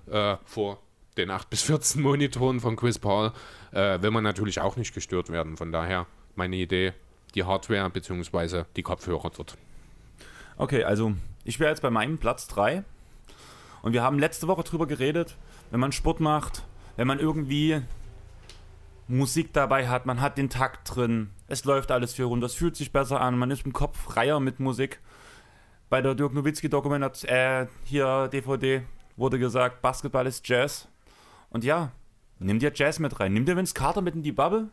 [0.10, 0.80] äh, vor
[1.18, 3.32] den 8 bis 14 Monitoren von Chris Paul
[3.72, 5.58] äh, will man natürlich auch nicht gestört werden.
[5.58, 6.94] Von daher meine Idee,
[7.36, 9.58] die Hardware beziehungsweise die Kopfhörer dort.
[10.58, 11.14] Okay, also
[11.44, 12.84] ich wäre jetzt bei meinem Platz 3.
[13.82, 15.36] Und wir haben letzte Woche drüber geredet,
[15.72, 16.64] wenn man Sport macht,
[16.96, 17.82] wenn man irgendwie
[19.08, 22.78] Musik dabei hat, man hat den Takt drin, es läuft alles für rund, das fühlt
[22.78, 25.00] sich besser an, man ist im Kopf freier mit Musik.
[25.90, 28.84] Bei der Dirk Nowitzki Dokumentation, äh, hier DVD,
[29.18, 30.88] wurde gesagt, Basketball ist Jazz.
[31.54, 31.92] Und ja,
[32.40, 33.32] nimm dir Jazz mit rein.
[33.34, 34.70] Nimm dir Vince Carter mit in die Bubble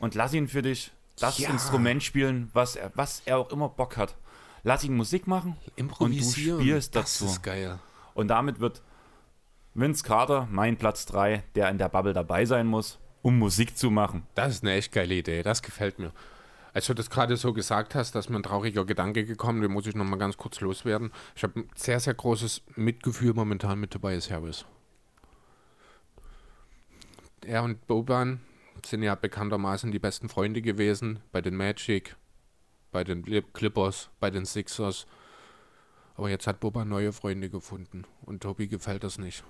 [0.00, 0.90] und lass ihn für dich
[1.20, 1.50] das Ja.
[1.50, 4.16] Instrument spielen, was er, was er auch immer Bock hat.
[4.64, 7.26] Lass ihn Musik machen Improvisieren, und du spielst das dazu.
[7.26, 7.78] ist geil.
[8.14, 8.82] Und damit wird
[9.74, 13.90] Vince Carter mein Platz 3, der in der Bubble dabei sein muss, um Musik zu
[13.90, 14.26] machen.
[14.34, 16.12] Das ist eine echt geile Idee, das gefällt mir.
[16.74, 19.86] Als du das gerade so gesagt hast, dass mir ein trauriger Gedanke gekommen, den muss
[19.86, 21.12] ich noch mal ganz kurz loswerden.
[21.34, 24.64] Ich habe ein sehr, sehr großes Mitgefühl momentan mit Tobias Harris.
[27.48, 28.40] Er und Boban
[28.84, 32.14] sind ja bekanntermaßen die besten Freunde gewesen bei den Magic,
[32.92, 35.06] bei den Clip- Clippers, bei den Sixers.
[36.14, 39.44] Aber jetzt hat Boba neue Freunde gefunden und Tobi gefällt das nicht.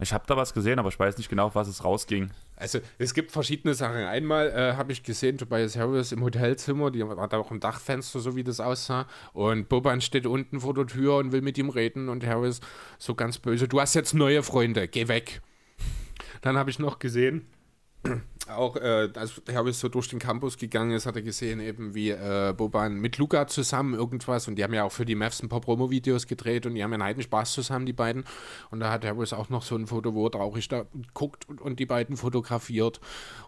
[0.00, 2.30] Ich habe da was gesehen, aber ich weiß nicht genau, auf was es rausging.
[2.56, 3.96] Also es gibt verschiedene Sachen.
[3.96, 8.20] Einmal äh, habe ich gesehen, Tobias Harris im Hotelzimmer, die war da auch im Dachfenster,
[8.20, 9.06] so wie das aussah.
[9.34, 12.08] Und Boban steht unten vor der Tür und will mit ihm reden.
[12.08, 12.62] Und Harris
[12.98, 15.42] so ganz böse, du hast jetzt neue Freunde, geh weg.
[16.42, 17.46] Dann habe ich noch gesehen,
[18.48, 22.10] auch äh, als Herbis so durch den Campus gegangen ist, hat er gesehen, eben wie
[22.10, 25.48] äh, Boban mit Luca zusammen irgendwas und die haben ja auch für die Mavs ein
[25.48, 28.24] paar Promo-Videos gedreht und die haben ja einen Spaß zusammen, die beiden.
[28.70, 31.60] Und da hat Herbis auch noch so ein Foto, wo er traurig da guckt und,
[31.60, 33.00] und, die beiden fotografiert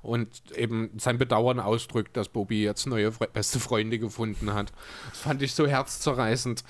[0.02, 4.72] und eben sein Bedauern ausdrückt, dass Bobby jetzt neue Fre beste Freunde gefunden hat.
[5.10, 6.64] Das fand ich so herzzerreißend.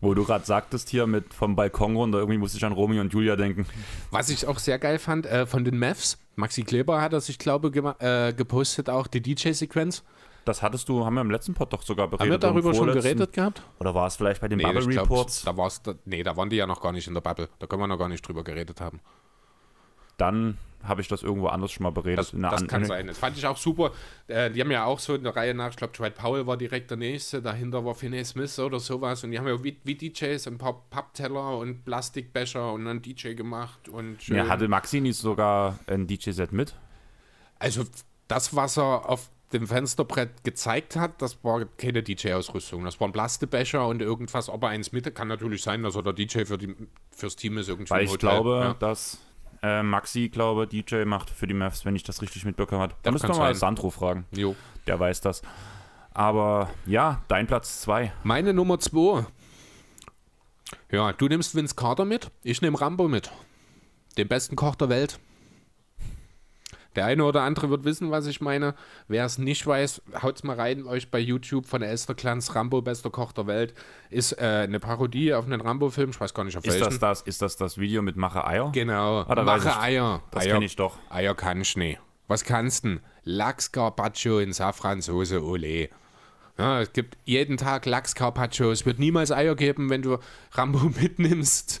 [0.00, 3.12] Wo du gerade sagtest hier mit vom Balkon runter, irgendwie musste ich an Romy und
[3.12, 3.66] Julia denken.
[4.10, 7.38] Was ich auch sehr geil fand, äh, von den Mavs, Maxi Kleber hat das, ich
[7.38, 7.68] glaube,
[7.98, 10.04] äh, gepostet auch die DJ-Sequenz.
[10.44, 12.20] Das hattest du, haben wir im letzten Pod doch sogar beredet.
[12.20, 13.62] Haben wir darüber schon geredet gehabt?
[13.80, 15.42] Oder war es vielleicht bei den nee, Bubble Reports?
[15.42, 17.48] Glaub, da war's, da, nee, da waren die ja noch gar nicht in der Bubble.
[17.58, 19.00] Da können wir noch gar nicht drüber geredet haben.
[20.16, 22.18] Dann habe ich das irgendwo anders schon mal beredet.
[22.18, 23.06] Das, das kann sein.
[23.06, 23.92] Das fand ich auch super.
[24.26, 26.56] Äh, die haben ja auch so in der Reihe nach, ich glaube, Dwight Powell war
[26.56, 29.24] direkt der Nächste, dahinter war Finney Smith oder sowas.
[29.24, 33.34] Und die haben ja wie, wie DJs ein paar Pappteller und Plastikbecher und einen DJ
[33.34, 33.88] gemacht.
[33.88, 36.74] Und ja, hatte Maxi nicht sogar ein DJ-Set mit?
[37.58, 37.84] Also
[38.28, 42.84] das, was er auf dem Fensterbrett gezeigt hat, das war keine DJ-Ausrüstung.
[42.84, 46.12] Das waren Plastebecher und irgendwas, ob er eins mit, kann natürlich sein, dass er der
[46.12, 46.74] DJ für die,
[47.10, 48.74] fürs Team ist irgendwie Weil ich glaube, ja.
[48.74, 49.18] dass
[49.62, 52.94] äh, Maxi, glaube DJ macht für die Mavs, wenn ich das richtig mitbekommen habe.
[53.02, 54.26] Da müssen wir mal Sandro fragen.
[54.32, 54.54] Jo.
[54.86, 55.42] Der weiß das.
[56.12, 58.12] Aber ja, dein Platz 2.
[58.24, 59.26] Meine Nummer 2.
[60.90, 63.30] Ja, du nimmst Vince Carter mit, ich nehme Rambo mit.
[64.16, 65.18] Den besten Koch der Welt.
[66.98, 68.74] Der eine oder andere wird wissen, was ich meine.
[69.06, 73.08] Wer es nicht weiß, haut's mal rein, euch bei YouTube von Esther Glanz, Rambo, bester
[73.08, 73.72] Koch der Welt.
[74.10, 76.90] Ist äh, eine Parodie auf einen Rambo-Film, ich weiß gar nicht auf ist welchen.
[76.90, 78.72] Das das, ist das das Video mit Mache Eier?
[78.72, 80.24] Genau, ah, Mache Eier.
[80.32, 80.98] Das kenne ich doch.
[81.08, 82.00] Eier kann ich nicht.
[82.26, 82.98] Was kannst du?
[83.22, 85.90] Lachs Carpaccio in Safransoße, ole.
[86.58, 88.72] Ja, es gibt jeden Tag Lachs Carpaccio.
[88.72, 90.18] Es wird niemals Eier geben, wenn du
[90.50, 91.80] Rambo mitnimmst.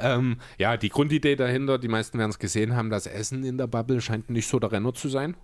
[0.00, 3.66] Ähm, ja, die Grundidee dahinter, die meisten werden es gesehen haben, das Essen in der
[3.66, 5.36] Bubble scheint nicht so der Renner zu sein.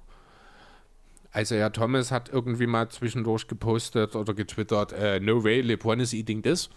[1.33, 6.13] Also ja, Thomas hat irgendwie mal zwischendurch gepostet oder getwittert, äh, no way, LeBron is
[6.13, 6.71] eating this.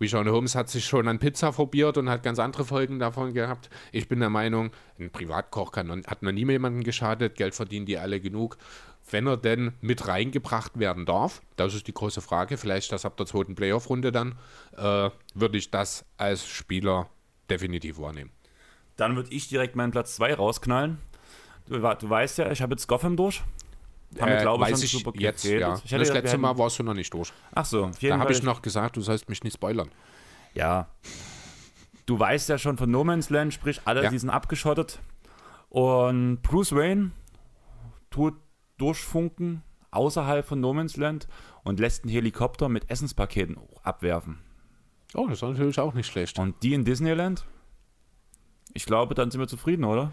[0.00, 3.70] Sean Holmes hat sich schon an Pizza probiert und hat ganz andere Folgen davon gehabt.
[3.92, 7.98] Ich bin der Meinung, ein Privatkoch kann, hat noch nie jemandem geschadet, Geld verdienen die
[7.98, 8.56] alle genug.
[9.10, 13.16] Wenn er denn mit reingebracht werden darf, das ist die große Frage, vielleicht das ab
[13.16, 14.36] der zweiten Playoff-Runde dann,
[14.76, 17.08] äh, würde ich das als Spieler
[17.52, 18.30] definitiv wahrnehmen.
[18.96, 20.98] Dann würde ich direkt meinen Platz 2 rausknallen.
[21.66, 23.42] Du, du, weißt ja, ich habe jetzt Gotham durch.
[24.20, 25.80] Haben äh, wir, glaube ich, schon super jetzt, ja.
[25.84, 27.32] Ich das letzte Mal warst du noch nicht durch.
[27.54, 27.90] Ach so.
[28.00, 29.90] Da habe ich noch gesagt, du sollst mich nicht spoilern.
[30.54, 30.88] Ja.
[32.04, 34.10] Du weißt ja schon von No Man's Land, sprich, alle, ja.
[34.10, 35.00] die sind abgeschottet.
[35.70, 37.12] Und Bruce Wayne
[38.10, 38.34] tut
[38.76, 41.28] durchfunken außerhalb von No Man's Land
[41.62, 44.40] und lässt einen Helikopter mit Essenspaketen abwerfen.
[45.14, 46.38] Oh, das ist natürlich auch nicht schlecht.
[46.38, 47.44] Und die in Disneyland?
[48.72, 50.12] Ich glaube, dann sind wir zufrieden, oder?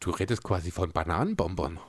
[0.00, 1.80] Du redest quasi von Bananenbombern.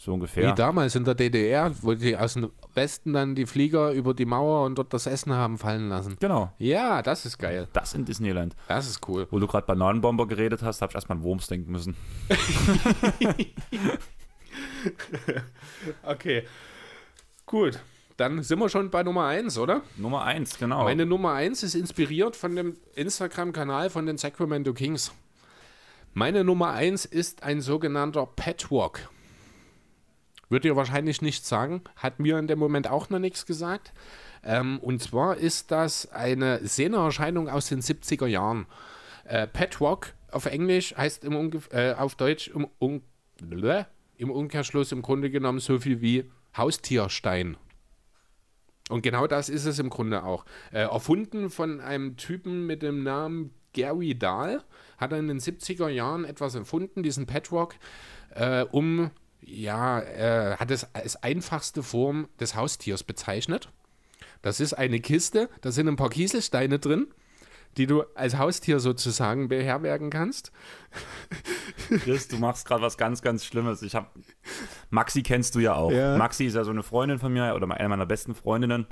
[0.00, 0.50] So ungefähr.
[0.50, 4.26] Wie damals in der DDR, wo die aus dem Westen dann die Flieger über die
[4.26, 6.16] Mauer und dort das Essen haben fallen lassen.
[6.20, 6.52] Genau.
[6.58, 7.66] Ja, das ist geil.
[7.72, 8.54] Das in Disneyland.
[8.68, 9.26] Das ist cool.
[9.30, 11.96] Wo du gerade Bananenbomber geredet hast, habe ich erstmal an Wurms denken müssen.
[16.04, 16.44] okay.
[17.44, 17.80] Gut
[18.18, 19.82] dann sind wir schon bei Nummer 1, oder?
[19.96, 20.84] Nummer 1, genau.
[20.84, 25.12] Meine Nummer 1 ist inspiriert von dem Instagram-Kanal von den Sacramento Kings.
[26.14, 29.08] Meine Nummer 1 ist ein sogenannter Petwalk.
[30.48, 33.92] Würde ihr wahrscheinlich nichts sagen, hat mir in dem Moment auch noch nichts gesagt.
[34.42, 38.66] Ähm, und zwar ist das eine Szeneerscheinung aus den 70er Jahren.
[39.26, 43.02] Äh, Petwalk auf Englisch heißt im Ungef äh, auf Deutsch im, Un
[44.16, 47.56] im Umkehrschluss im Grunde genommen so viel wie Haustierstein.
[48.88, 50.44] Und genau das ist es im Grunde auch.
[50.72, 54.62] Äh, erfunden von einem Typen mit dem Namen Gary Dahl,
[54.96, 57.76] hat er in den 70er Jahren etwas erfunden, diesen Patchwork,
[58.34, 59.10] äh, um,
[59.40, 63.68] ja, äh, hat es als einfachste Form des Haustiers bezeichnet.
[64.42, 67.08] Das ist eine Kiste, da sind ein paar Kieselsteine drin
[67.78, 70.52] die du als Haustier sozusagen beherbergen kannst.
[72.02, 73.82] Chris, du machst gerade was ganz, ganz Schlimmes.
[73.82, 74.08] Ich habe
[74.90, 75.92] Maxi kennst du ja auch.
[75.92, 76.16] Ja.
[76.16, 78.86] Maxi ist ja so eine Freundin von mir oder eine meiner besten Freundinnen,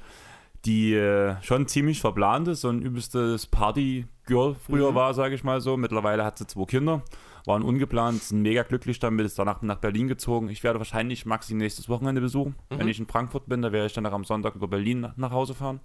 [0.64, 4.94] die äh, schon ziemlich verplant ist, so ein übelstes Party-Girl früher mhm.
[4.94, 5.76] war, sage ich mal so.
[5.76, 7.02] Mittlerweile hat sie zwei Kinder,
[7.44, 10.48] waren ungeplant, sind mega glücklich damit, ist danach nach Berlin gezogen.
[10.48, 12.54] Ich werde wahrscheinlich Maxi nächstes Wochenende besuchen.
[12.70, 12.78] Mhm.
[12.78, 15.54] Wenn ich in Frankfurt bin, da werde ich dann am Sonntag über Berlin nach Hause
[15.54, 15.80] fahren.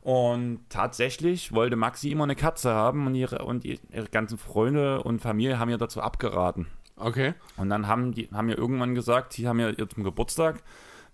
[0.00, 5.20] Und tatsächlich wollte Maxi immer eine Katze haben und ihre, und ihre ganzen Freunde und
[5.20, 6.66] Familie haben ihr dazu abgeraten.
[6.96, 7.34] Okay.
[7.56, 10.62] Und dann haben die haben mir irgendwann gesagt, die haben mir ihr zum Geburtstag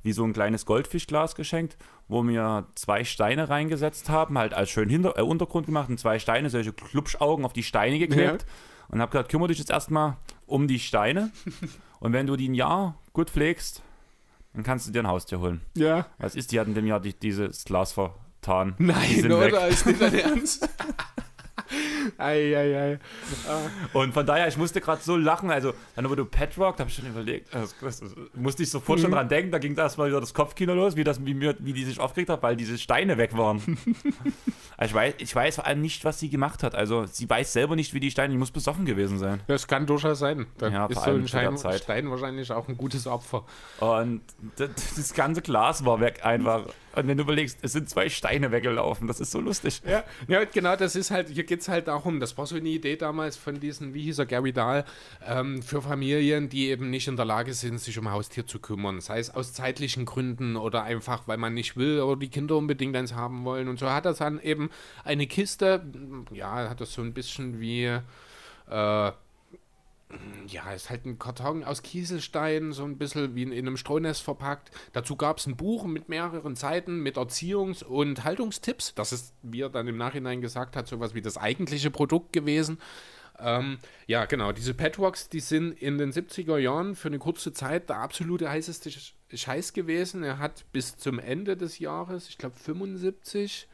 [0.03, 1.77] wie so ein kleines Goldfischglas geschenkt,
[2.09, 6.19] wo wir zwei Steine reingesetzt haben, halt als schön Hinter äh, Untergrund gemacht und zwei
[6.19, 8.43] Steine, solche Klubschaugen auf die Steine geklebt.
[8.43, 8.49] Ja.
[8.89, 10.17] Und habe gesagt, kümmere dich jetzt erstmal
[10.47, 11.31] um die Steine.
[12.01, 13.83] und wenn du die ein Jahr gut pflegst,
[14.53, 15.61] dann kannst du dir ein Haustier holen.
[15.77, 16.07] Ja.
[16.19, 17.93] Was ist, die hatten dem Jahr die, dieses Glas
[18.41, 18.75] vertan.
[18.79, 19.41] Nein, oder?
[19.41, 19.71] Weg.
[19.71, 20.69] Ist nicht dein Ernst?
[22.19, 22.99] ei, ei, ei.
[23.49, 23.69] Ah.
[23.93, 25.51] Und von daher, ich musste gerade so lachen.
[25.51, 27.75] Also, dann, wo du Pet Rock, da habe ich schon überlegt, das,
[28.35, 29.03] musste ich sofort mhm.
[29.03, 29.53] schon dran denken.
[29.53, 32.01] Da ging da erstmal wieder das Kopfkino los, wie, das, wie, mir, wie die sich
[32.01, 33.61] aufgeregt hat, weil diese Steine weg waren.
[34.77, 36.75] also ich, weiß, ich weiß vor allem nicht, was sie gemacht hat.
[36.75, 39.41] Also, sie weiß selber nicht, wie die Steine, die muss besoffen gewesen sein.
[39.47, 40.47] Das kann durchaus sein.
[40.59, 43.45] Dann ja, ist so ein Stein, Stein wahrscheinlich auch ein gutes Opfer.
[43.79, 44.23] Und
[44.57, 46.65] das, das ganze Glas war weg einfach.
[46.97, 49.81] Und wenn du überlegst, es sind zwei Steine weggelaufen, das ist so lustig.
[49.87, 52.69] Ja, ja genau, das ist halt, hier geht es halt darum, das war so eine
[52.69, 54.85] Idee damals von diesen, wie hieß er, Gary Dahl,
[55.27, 59.01] ähm, für Familien, die eben nicht in der Lage sind, sich um Haustier zu kümmern.
[59.01, 62.97] Sei es aus zeitlichen Gründen oder einfach, weil man nicht will oder die Kinder unbedingt
[62.97, 63.69] eins haben wollen.
[63.69, 64.71] Und so hat er dann eben
[65.05, 65.85] eine Kiste,
[66.33, 67.99] ja, hat das so ein bisschen wie.
[68.69, 69.13] Äh,
[70.47, 74.23] ja, ist halt ein Karton aus Kieselstein, so ein bisschen wie in, in einem Streunest
[74.23, 74.71] verpackt.
[74.93, 78.95] Dazu gab es ein Buch mit mehreren Seiten mit Erziehungs- und Haltungstipps.
[78.95, 82.79] Das ist, wie er dann im Nachhinein gesagt hat, sowas wie das eigentliche Produkt gewesen.
[83.39, 87.89] Ähm, ja, genau, diese Petwalks, die sind in den 70er Jahren für eine kurze Zeit
[87.89, 88.91] der absolute heißeste
[89.33, 90.23] Scheiß gewesen.
[90.23, 93.69] Er hat bis zum Ende des Jahres, ich glaube 75,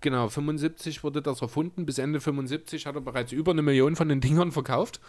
[0.00, 4.08] genau, 75 wurde das erfunden, bis Ende 75 hat er bereits über eine Million von
[4.08, 5.00] den Dingern verkauft.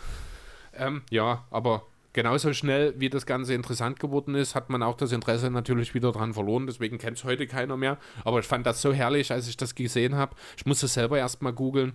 [0.80, 1.84] Ähm, ja, aber
[2.14, 6.12] genauso schnell, wie das Ganze interessant geworden ist, hat man auch das Interesse natürlich wieder
[6.12, 6.66] dran verloren.
[6.66, 7.98] Deswegen kennt es heute keiner mehr.
[8.24, 10.36] Aber ich fand das so herrlich, als ich das gesehen habe.
[10.58, 11.94] Ich musste selber erstmal googeln.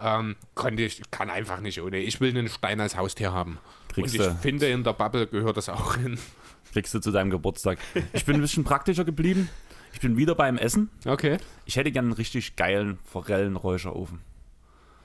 [0.00, 1.98] Ähm, konnte ich, kann einfach nicht ohne.
[1.98, 3.58] Ich will einen Stein als Haustier haben.
[3.88, 4.34] Kriegst Und ich du.
[4.36, 6.18] finde, in der Bubble gehört das auch hin.
[6.72, 7.78] Kriegst du zu deinem Geburtstag.
[8.12, 9.48] Ich bin ein bisschen praktischer geblieben.
[9.92, 10.88] Ich bin wieder beim Essen.
[11.04, 11.36] Okay.
[11.66, 14.20] Ich hätte gerne einen richtig geilen Forellenräucherofen.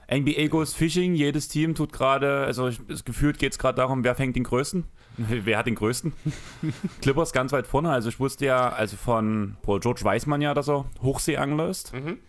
[0.09, 2.69] NBA Goes Fishing, jedes Team tut gerade, also
[3.03, 4.85] gefühlt geht es gerade darum, wer fängt den größten.
[5.17, 6.13] Wer hat den größten?
[7.01, 7.89] Clippers ganz weit vorne.
[7.89, 11.91] Also ich wusste ja, also von Paul George weiß man ja, dass er Hochseeangler ist.
[11.91, 12.19] Mhm.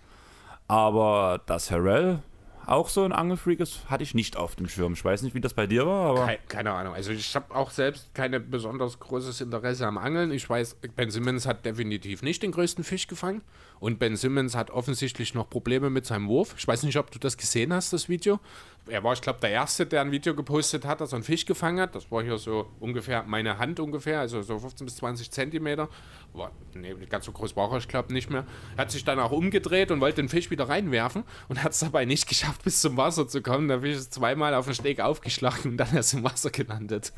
[0.68, 2.22] Aber dass Harrell
[2.68, 4.92] auch so ein Angelfreak ist, hatte ich nicht auf dem Schirm.
[4.92, 6.26] Ich weiß nicht, wie das bei dir war, aber.
[6.26, 6.94] Keine, keine Ahnung.
[6.94, 10.30] Also ich habe auch selbst kein besonders großes Interesse am Angeln.
[10.30, 13.42] Ich weiß, Ben Simmons hat definitiv nicht den größten Fisch gefangen.
[13.80, 16.54] Und Ben Simmons hat offensichtlich noch Probleme mit seinem Wurf.
[16.58, 18.40] Ich weiß nicht, ob du das gesehen hast, das Video.
[18.88, 21.44] Er war, ich glaube, der Erste, der ein Video gepostet hat, dass er einen Fisch
[21.44, 21.94] gefangen hat.
[21.94, 25.88] Das war hier so ungefähr meine Hand ungefähr, also so 15 bis 20 Zentimeter.
[26.32, 28.46] War, nee, ganz so groß war er, ich glaube, nicht mehr.
[28.76, 31.80] Er hat sich dann auch umgedreht und wollte den Fisch wieder reinwerfen und hat es
[31.80, 33.68] dabei nicht geschafft, bis zum Wasser zu kommen.
[33.68, 37.12] Der Fisch ist zweimal auf den Steg aufgeschlagen und dann ist er im Wasser gelandet.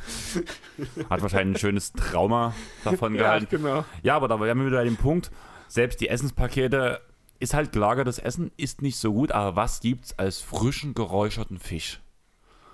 [1.09, 2.55] Hat wahrscheinlich ein schönes Trauma
[2.85, 3.47] davon gehalten.
[3.51, 3.85] Ja, genau.
[4.03, 5.31] Ja, aber da haben wir wieder bei dem Punkt,
[5.71, 7.01] selbst die Essenspakete
[7.39, 12.01] ist halt gelagertes Essen, ist nicht so gut, aber was gibt's als frischen, geräucherten Fisch?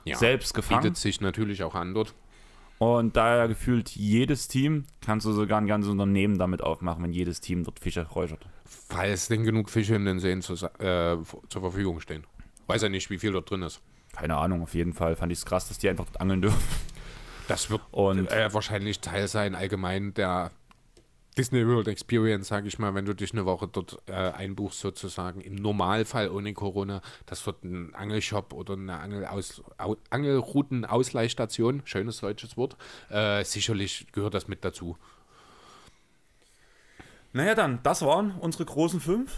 [0.04, 0.82] Ja, Selbst gefangen.
[0.82, 2.14] Bietet sich natürlich auch an dort.
[2.78, 7.12] Und da ja gefühlt jedes Team, kannst du sogar ein ganzes Unternehmen damit aufmachen, wenn
[7.12, 8.46] jedes Team dort Fische räuchert.
[8.64, 11.16] Falls denn genug Fische in den Seen zu, äh,
[11.48, 12.26] zur Verfügung stehen.
[12.66, 13.80] Weiß ja nicht, wie viel dort drin ist.
[14.12, 16.60] Keine Ahnung, auf jeden Fall fand ich es krass, dass die einfach dort angeln dürfen.
[17.48, 20.50] Das wird und, äh, wahrscheinlich Teil sein, allgemein der
[21.36, 25.40] Disney World Experience, sage ich mal, wenn du dich eine Woche dort äh, einbuchst, sozusagen,
[25.40, 29.62] im Normalfall ohne Corona, das wird ein Angelshop oder eine Angelaus,
[30.10, 32.76] Angelrouten-Ausleihstation, schönes deutsches Wort,
[33.10, 34.96] äh, sicherlich gehört das mit dazu.
[37.32, 39.36] Naja, dann, das waren unsere großen fünf.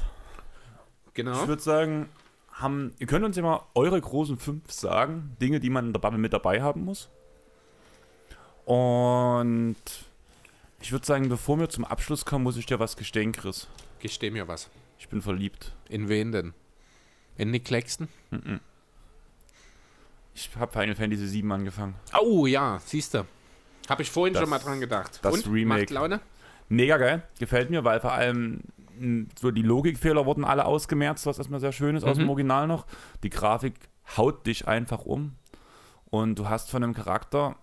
[1.15, 1.43] Genau.
[1.43, 2.09] Ich würde sagen,
[2.53, 6.01] haben, ihr könnt uns ja mal eure großen fünf sagen, Dinge, die man in der
[6.01, 7.09] Bubble mit dabei haben muss.
[8.67, 9.77] Und
[10.81, 13.69] ich würde sagen, bevor wir zum Abschluss kommen, muss ich dir was gestehen, Chris.
[14.01, 14.71] Gesteh mir was.
[14.99, 15.75] Ich bin verliebt.
[15.89, 16.55] In wen denn?
[17.37, 18.09] In Nick Claxton?
[18.31, 18.61] Mm -mm.
[20.35, 21.95] Ich habe Final Fantasy 7 angefangen.
[22.21, 23.25] Oh ja, siehst du.
[23.89, 25.19] Habe ich vorhin das, schon mal dran gedacht.
[25.23, 25.83] Das Und, Remake.
[25.83, 26.21] Macht Laune?
[26.69, 27.23] Mega geil.
[27.39, 28.61] Gefällt mir, weil vor allem
[29.41, 32.09] so die Logikfehler wurden alle ausgemerzt, was erstmal sehr schön ist mhm.
[32.11, 32.31] aus dem mhm.
[32.31, 32.87] Original noch.
[33.23, 33.75] Die Grafik
[34.17, 35.35] haut dich einfach um.
[36.11, 37.57] Und du hast von einem Charakter,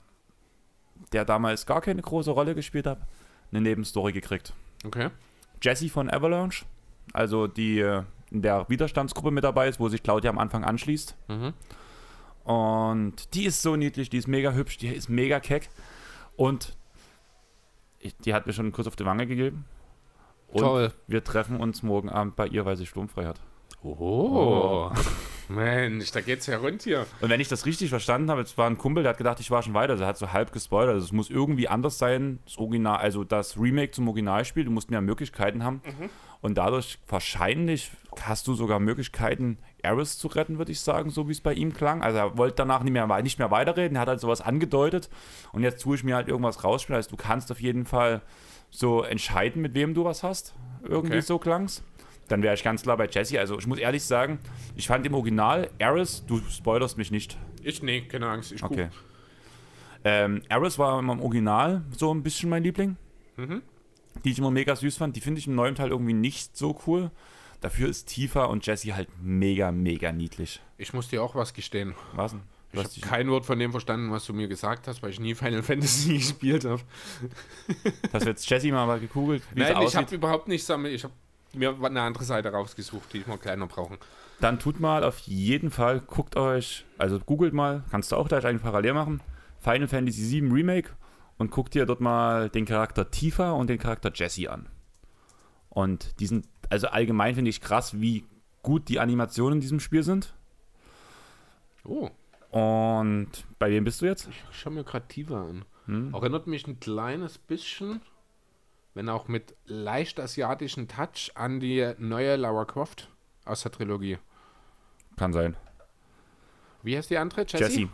[1.11, 2.99] der damals gar keine große Rolle gespielt hat,
[3.51, 4.53] eine Nebenstory gekriegt.
[4.85, 5.09] Okay.
[5.61, 6.65] Jesse von Avalanche,
[7.13, 11.15] also die äh, in der Widerstandsgruppe mit dabei ist, wo sich Claudia am Anfang anschließt.
[11.27, 11.53] Mhm.
[12.43, 15.69] Und die ist so niedlich, die ist mega hübsch, die ist mega keck.
[16.35, 16.76] Und
[17.99, 19.65] ich, die hat mir schon einen Kuss auf die Wange gegeben.
[20.47, 20.93] Und Toll.
[21.07, 23.39] wir treffen uns morgen Abend bei ihr, weil sie sturmfrei hat.
[23.84, 24.91] Oh.
[25.49, 27.05] Mensch, da geht's ja rund hier.
[27.22, 29.51] Und wenn ich das richtig verstanden habe, es war ein Kumpel, der hat gedacht, ich
[29.51, 29.93] war schon weiter.
[29.93, 30.93] Also er hat so halb gespoilert.
[30.93, 34.65] Also es muss irgendwie anders sein, das Original, also das Remake zum Originalspiel.
[34.65, 35.81] Du musst mehr Möglichkeiten haben.
[36.41, 37.91] Und dadurch wahrscheinlich
[38.22, 41.73] hast du sogar Möglichkeiten, Eris zu retten, würde ich sagen, so wie es bei ihm
[41.73, 42.01] klang.
[42.01, 45.09] Also er wollte danach nicht mehr, nicht mehr weiterreden, er hat halt sowas angedeutet.
[45.51, 46.97] Und jetzt tue ich mir halt irgendwas rausspielen.
[46.97, 48.22] Also du kannst auf jeden Fall
[48.69, 50.53] so entscheiden, mit wem du was hast.
[50.84, 51.22] Irgendwie Okay.
[51.22, 51.84] so klang's.
[52.27, 53.39] Dann wäre ich ganz klar bei Jesse.
[53.39, 54.39] Also ich muss ehrlich sagen,
[54.76, 57.38] ich fand im Original Eris, du spoilerst mich nicht.
[57.61, 58.52] Ich, nee, keine Angst.
[58.52, 58.89] Ich Okay.
[60.03, 62.95] Ähm, Eris war im Original so ein bisschen mein Liebling.
[64.23, 65.15] Die ich immer mega süß fand.
[65.15, 67.11] Die finde ich im neuen Teil irgendwie nicht so cool.
[67.61, 70.61] Dafür ist Tifa und Jessie halt mega, mega niedlich.
[70.77, 71.95] Ich muss dir auch was gestehen.
[72.14, 72.41] Was denn?
[72.72, 75.34] Ich habe kein Wort von dem verstanden, was du mir gesagt hast, weil ich nie
[75.34, 76.81] Final Fantasy gespielt habe.
[78.11, 80.93] Hast du jetzt Jessie mal mal gegoogelt, Nein, ich habe überhaupt nicht sammelt.
[80.93, 81.14] Ich habe
[81.57, 83.98] mir eine andere Seite rausgesucht, die ich mal kleiner brauchen.
[84.41, 88.45] Dann tut mal auf jeden Fall, guckt euch, also googelt mal, kannst du auch gleich
[88.45, 89.22] eigentlich parallel machen,
[89.60, 90.90] Final Fantasy VII Remake
[91.38, 94.68] und guck dir dort mal den Charakter Tifa und den Charakter Jessie an.
[95.69, 98.26] Und die sind, also allgemein finde ich krass, wie
[98.64, 100.34] gut die Animationen in diesem Spiel sind.
[101.84, 102.10] Oh,
[102.52, 103.30] Und
[103.60, 104.27] bei wem bist du jetzt?
[104.30, 105.65] ich schaue mir gerade Tiva an.
[105.86, 106.14] Hm?
[106.14, 108.02] Erinnert mich ein kleines bisschen,
[108.95, 113.09] wenn auch mit leicht asiatischen Touch, an die neue Lara Croft
[113.45, 114.17] aus der Trilogie.
[115.17, 115.55] Kann sein.
[116.81, 117.41] Wie heißt die andere?
[117.41, 117.63] Jessie?
[117.63, 117.89] Jessie.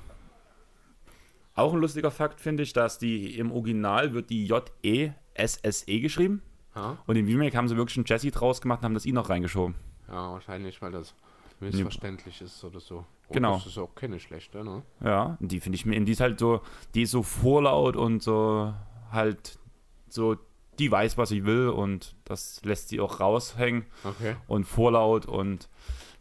[1.53, 6.41] Auch ein lustiger Fakt finde ich, dass die im Original wird die J-E-S-S-E geschrieben.
[6.75, 9.11] Ja, Und im Remake haben sie wirklich einen Jessie draus gemacht und haben das I
[9.11, 9.75] noch reingeschoben.
[10.07, 11.13] ja, wahrscheinlich, weil das
[11.59, 13.05] missverständlich ist oder so.
[13.31, 13.55] Genau.
[13.55, 14.81] Das ist auch keine schlechte, ne?
[15.03, 16.61] Ja, die finde ich mir, die ist halt so,
[16.95, 18.73] die ist so vorlaut und so
[19.11, 19.59] halt
[20.07, 20.37] so,
[20.81, 24.35] die weiß, was sie will und das lässt sie auch raushängen Okay.
[24.47, 25.69] und vorlaut und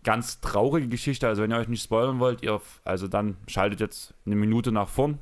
[0.04, 1.26] ganz traurige Geschichte.
[1.26, 4.88] Also wenn ihr euch nicht spoilern wollt, ihr, also dann schaltet jetzt eine Minute nach
[4.88, 5.18] vorn.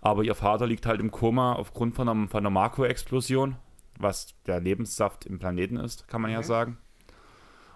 [0.00, 3.56] Aber ihr Vater liegt halt im Koma aufgrund von einer, von einer Makroexplosion,
[3.98, 6.44] was der Lebenssaft im Planeten ist, kann man ja Mhm.
[6.44, 6.78] sagen.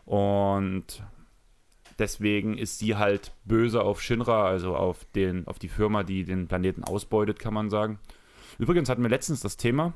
[0.04, 1.02] Und
[1.98, 6.46] deswegen ist sie halt böse auf Shinra, also auf, den, auf die Firma, die den
[6.48, 7.98] Planeten ausbeutet, kann man sagen.
[8.58, 9.92] Übrigens hatten wir letztens das Thema,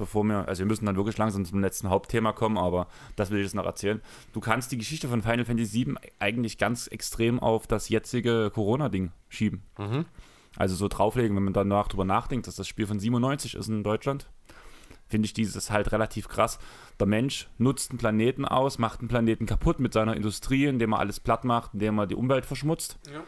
[0.00, 3.38] bevor wir, also wir müssen dann wirklich langsam zum letzten Hauptthema kommen, aber das will
[3.38, 4.00] ich jetzt noch erzählen.
[4.32, 9.12] Du kannst die Geschichte von Final Fantasy VII eigentlich ganz extrem auf das jetzige Corona-Ding
[9.28, 9.62] schieben.
[9.78, 10.06] Mhm.
[10.56, 13.84] Also so drauflegen, wenn man danach drüber nachdenkt, dass das Spiel von 97 ist in
[13.84, 14.28] Deutschland,
[15.06, 16.58] finde ich dieses halt relativ krass.
[16.98, 20.98] Der Mensch nutzt einen Planeten aus, macht einen Planeten kaputt mit seiner Industrie, indem er
[20.98, 22.98] alles platt macht, indem er die Umwelt verschmutzt.
[23.12, 23.22] Ja.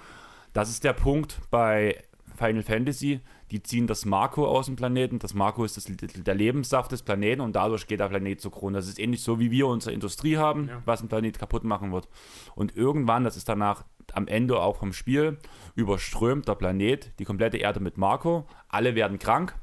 [0.52, 2.02] Das ist der Punkt bei
[2.36, 3.20] Final Fantasy.
[3.50, 5.18] Die ziehen das Marco aus dem Planeten.
[5.18, 8.78] Das Marco ist das, der Lebenssaft des Planeten und dadurch geht der Planet zugrunde.
[8.78, 10.82] Das ist ähnlich so, wie wir unsere Industrie haben, Ja.
[10.84, 12.08] was einen Planet kaputt machen wird.
[12.54, 13.84] Und irgendwann, das ist danach
[14.14, 15.38] am Ende auch vom Spiel,
[15.74, 18.46] überströmt der Planet die komplette Erde mit Marco.
[18.68, 19.54] Alle werden krank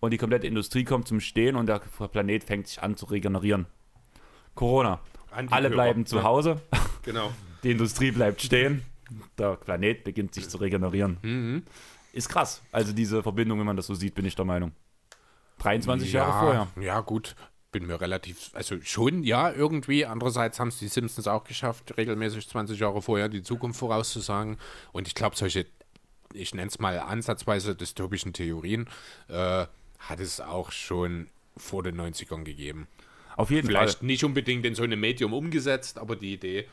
[0.00, 3.66] und die komplette Industrie kommt zum Stehen und der Planet fängt sich an zu regenerieren.
[4.54, 5.00] Corona.
[5.50, 6.60] Alle bleiben zu Hause,
[7.02, 7.30] Genau.
[7.62, 8.82] die Industrie bleibt stehen,
[9.38, 11.16] der Planet beginnt sich zu regenerieren.
[11.22, 11.62] Mhm.
[12.12, 12.62] Ist krass.
[12.72, 14.72] Also diese Verbindung, wenn man das so sieht, bin ich der Meinung.
[15.58, 16.68] 23 ja, Jahre vorher.
[16.80, 17.34] Ja, gut.
[17.70, 20.04] Bin mir relativ, also schon, ja, irgendwie.
[20.04, 24.58] Andererseits haben es die Simpsons auch geschafft, regelmäßig 20 Jahre vorher die Zukunft vorauszusagen.
[24.92, 25.64] Und ich glaube, solche,
[26.34, 28.88] ich nenne es mal ansatzweise dystopischen Theorien,
[29.28, 29.66] äh,
[29.98, 32.88] hat es auch schon vor den 90ern gegeben.
[33.36, 34.06] Auf jeden Vielleicht Fall.
[34.06, 36.68] nicht unbedingt in so einem Medium umgesetzt, aber die Idee,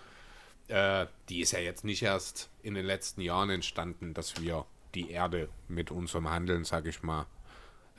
[0.68, 5.12] äh, die ist ja jetzt nicht erst in den letzten Jahren entstanden, dass wir die
[5.12, 7.26] Erde mit unserem Handeln, sage ich mal,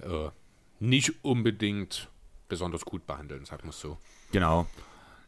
[0.02, 0.30] äh,
[0.78, 2.08] nicht unbedingt
[2.48, 3.98] besonders gut behandeln, sagen wir es so.
[4.32, 4.66] Genau.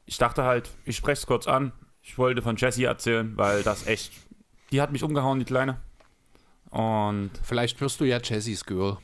[0.06, 1.72] Ich dachte halt, ich spreche es kurz an.
[2.02, 4.12] Ich wollte von Jessie erzählen, weil das echt,
[4.72, 5.80] die hat mich umgehauen, die Kleine.
[6.70, 8.98] Und Vielleicht wirst du ja Jessys Girl.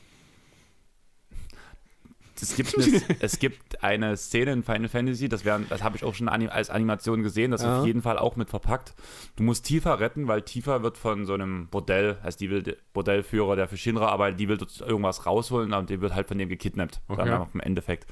[2.41, 6.13] Es gibt, eine, es gibt eine Szene in Final Fantasy, das, das habe ich auch
[6.13, 7.79] schon als Animation gesehen, das ist Ja.
[7.81, 8.93] auf jeden Fall auch mit verpackt.
[9.35, 13.55] Du musst Tifa retten, weil Tifa wird von so einem Bordell, also die will, Bordellführer,
[13.55, 16.49] der für Shinra arbeitet, die will dort irgendwas rausholen, und die wird halt von dem
[16.49, 17.01] gekidnappt.
[17.07, 17.25] Okay.
[17.29, 18.05] Dann im Endeffekt.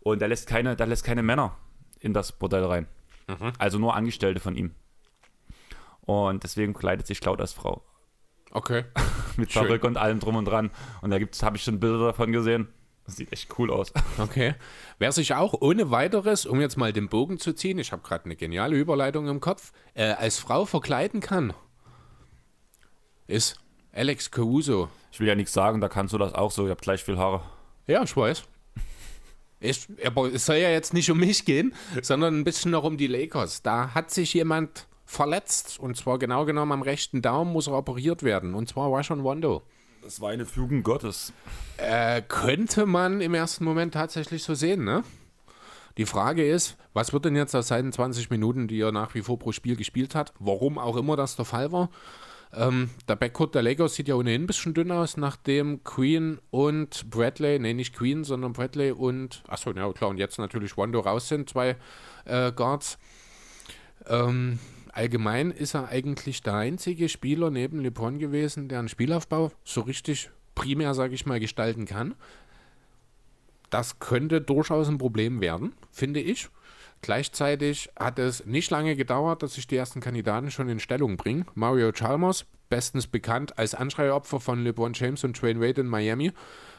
[0.00, 1.56] Und der lässt keine, lässt keine Männer
[2.00, 2.86] in das Bordell rein.
[3.28, 3.52] Mhm.
[3.58, 4.74] Also nur Angestellte von ihm.
[6.00, 7.82] Und deswegen kleidet sich Cloud als Frau.
[8.52, 8.84] Okay.
[9.36, 9.62] Mit Schön.
[9.62, 10.70] Perücke und allem drum und dran.
[11.02, 12.68] Und da habe ich schon Bilder davon gesehen.
[13.10, 13.92] Das sieht echt cool aus.
[14.18, 14.54] Okay.
[14.98, 18.26] Wer sich auch ohne weiteres, um jetzt mal den Bogen zu ziehen, ich habe gerade
[18.26, 21.52] eine geniale Überleitung im Kopf, äh, als Frau verkleiden kann,
[23.26, 23.58] ist
[23.92, 24.88] Alex Caruso.
[25.10, 26.66] Ich will ja nichts sagen, da kannst du das auch so.
[26.66, 27.42] Ihr habt gleich viel Haare.
[27.88, 28.44] Ja, ich weiß.
[29.58, 32.96] Ich, aber es soll ja jetzt nicht um mich gehen, sondern ein bisschen noch um
[32.96, 33.62] die Lakers.
[33.62, 38.22] Da hat sich jemand verletzt und zwar genau genommen am rechten Daumen muss er operiert
[38.22, 39.62] werden und zwar Rashon Wando.
[40.02, 41.32] Das war eine Fügung Gottes.
[41.76, 45.04] Äh, könnte man im ersten Moment tatsächlich so sehen, ne?
[45.98, 49.22] Die Frage ist, was wird denn jetzt aus seinen 20 Minuten, die er nach wie
[49.22, 51.90] vor pro Spiel gespielt hat, warum auch immer das der Fall war?
[52.52, 57.10] Ähm, der Backcourt der Lakers sieht ja ohnehin ein bisschen dünn aus, nachdem Queen und
[57.10, 61.28] Bradley, nee, nicht Queen, sondern Bradley und, achso, ja klar, und jetzt natürlich Wando raus
[61.28, 61.76] sind, zwei
[62.24, 62.98] äh, Guards.
[64.08, 64.58] Ähm,
[64.92, 70.30] allgemein ist er eigentlich der einzige Spieler neben LeBron gewesen, der einen Spielaufbau so richtig
[70.54, 72.14] primär, sage ich mal, gestalten kann.
[73.70, 76.48] Das könnte durchaus ein Problem werden, finde ich.
[77.02, 81.46] Gleichzeitig hat es nicht lange gedauert, dass sich die ersten Kandidaten schon in Stellung bringen.
[81.54, 86.32] Mario Chalmers, bestens bekannt als Anschreiopfer von LeBron James und Dwayne Wade in Miami,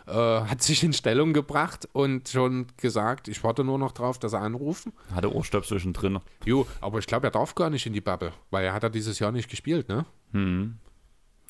[0.07, 4.33] äh, hat sich in Stellung gebracht und schon gesagt, ich warte nur noch drauf, dass
[4.33, 4.93] er anrufen.
[5.13, 6.19] Hatte Ohrstöpsel schon drin.
[6.45, 8.89] Jo, aber ich glaube, er darf gar nicht in die Bubble, weil er hat ja
[8.89, 10.05] dieses Jahr nicht gespielt, ne?
[10.33, 10.77] Hm.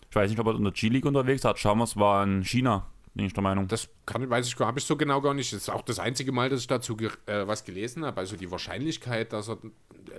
[0.10, 1.58] Ich weiß nicht, ob er in der G-League unterwegs hat.
[1.58, 3.68] Chalmers war in China bin ich der Meinung.
[3.68, 5.52] Das kann, weiß ich, habe ich so genau gar nicht.
[5.52, 8.20] Das ist auch das einzige Mal, dass ich dazu ge äh, was gelesen habe.
[8.20, 9.58] Also die Wahrscheinlichkeit, dass er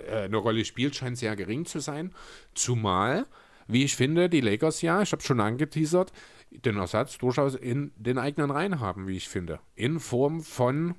[0.07, 2.13] äh, eine Rolle spielt, scheint sehr gering zu sein.
[2.53, 3.25] Zumal,
[3.67, 6.13] wie ich finde, die Lakers ja, ich habe schon angeteasert,
[6.51, 9.59] den Ersatz durchaus in den eigenen Reihen haben, wie ich finde.
[9.75, 10.95] In Form von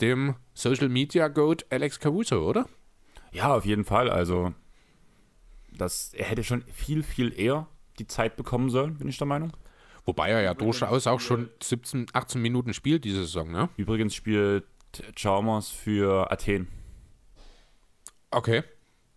[0.00, 2.66] dem Social Media Goat Alex Caruso, oder?
[3.32, 4.08] Ja, auf jeden Fall.
[4.08, 4.54] Also,
[5.70, 7.66] das, er hätte schon viel, viel eher
[7.98, 9.52] die Zeit bekommen sollen, bin ich der Meinung.
[10.08, 13.68] Wobei er ja durchaus auch schon 17, 18 Minuten spielt diese Saison, ne?
[13.76, 14.64] Übrigens spielt
[15.14, 16.66] Chalmers für Athen.
[18.30, 18.62] Okay.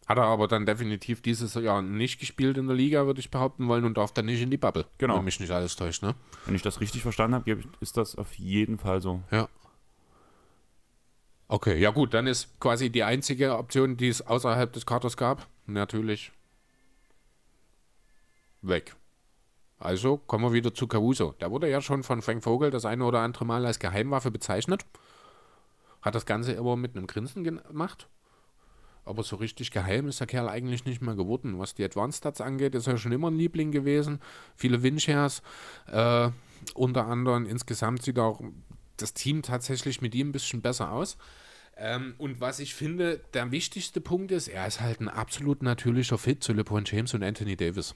[0.05, 3.69] Hat er aber dann definitiv dieses Jahr nicht gespielt in der Liga, würde ich behaupten
[3.69, 4.85] wollen, und darf dann nicht in die Bubble.
[4.97, 5.15] Genau.
[5.15, 6.13] Wenn mich nicht alles täuscht, ne?
[6.45, 9.23] Wenn ich das richtig verstanden habe, ist das auf jeden Fall so.
[9.31, 9.47] Ja.
[11.47, 15.47] Okay, ja gut, dann ist quasi die einzige Option, die es außerhalb des Katers gab,
[15.67, 16.33] natürlich
[18.61, 18.97] weg.
[19.81, 21.33] Also kommen wir wieder zu Caruso.
[21.41, 24.85] Der wurde ja schon von Frank Vogel das eine oder andere Mal als Geheimwaffe bezeichnet.
[26.03, 28.07] Hat das Ganze immer mit einem Grinsen gemacht.
[29.05, 31.57] Aber so richtig geheim ist der Kerl eigentlich nicht mehr geworden.
[31.57, 34.19] Was die Advanced Stats angeht, ist er schon immer ein Liebling gewesen.
[34.55, 35.41] Viele Windshares,
[35.87, 36.29] äh,
[36.75, 37.47] unter anderem.
[37.47, 38.39] Insgesamt sieht auch
[38.97, 41.17] das Team tatsächlich mit ihm ein bisschen besser aus.
[41.75, 46.19] Ähm, und was ich finde, der wichtigste Punkt ist, er ist halt ein absolut natürlicher
[46.19, 47.95] Fit zu LeBron James und Anthony Davis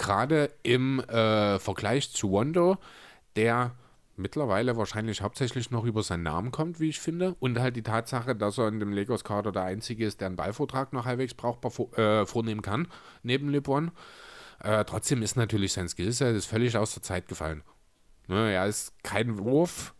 [0.00, 2.78] gerade im äh, Vergleich zu Wando,
[3.36, 3.72] der
[4.16, 7.36] mittlerweile wahrscheinlich hauptsächlich noch über seinen Namen kommt, wie ich finde.
[7.38, 10.92] Und halt die Tatsache, dass er in dem Lakers-Kader der Einzige ist, der einen Ballvortrag
[10.92, 12.88] noch halbwegs brauchbar vor, äh, vornehmen kann,
[13.22, 13.90] neben LeBron.
[14.62, 17.62] Äh, trotzdem ist natürlich sein Skillset ist völlig aus der Zeit gefallen.
[18.26, 19.94] Ne, er ist kein Wurf,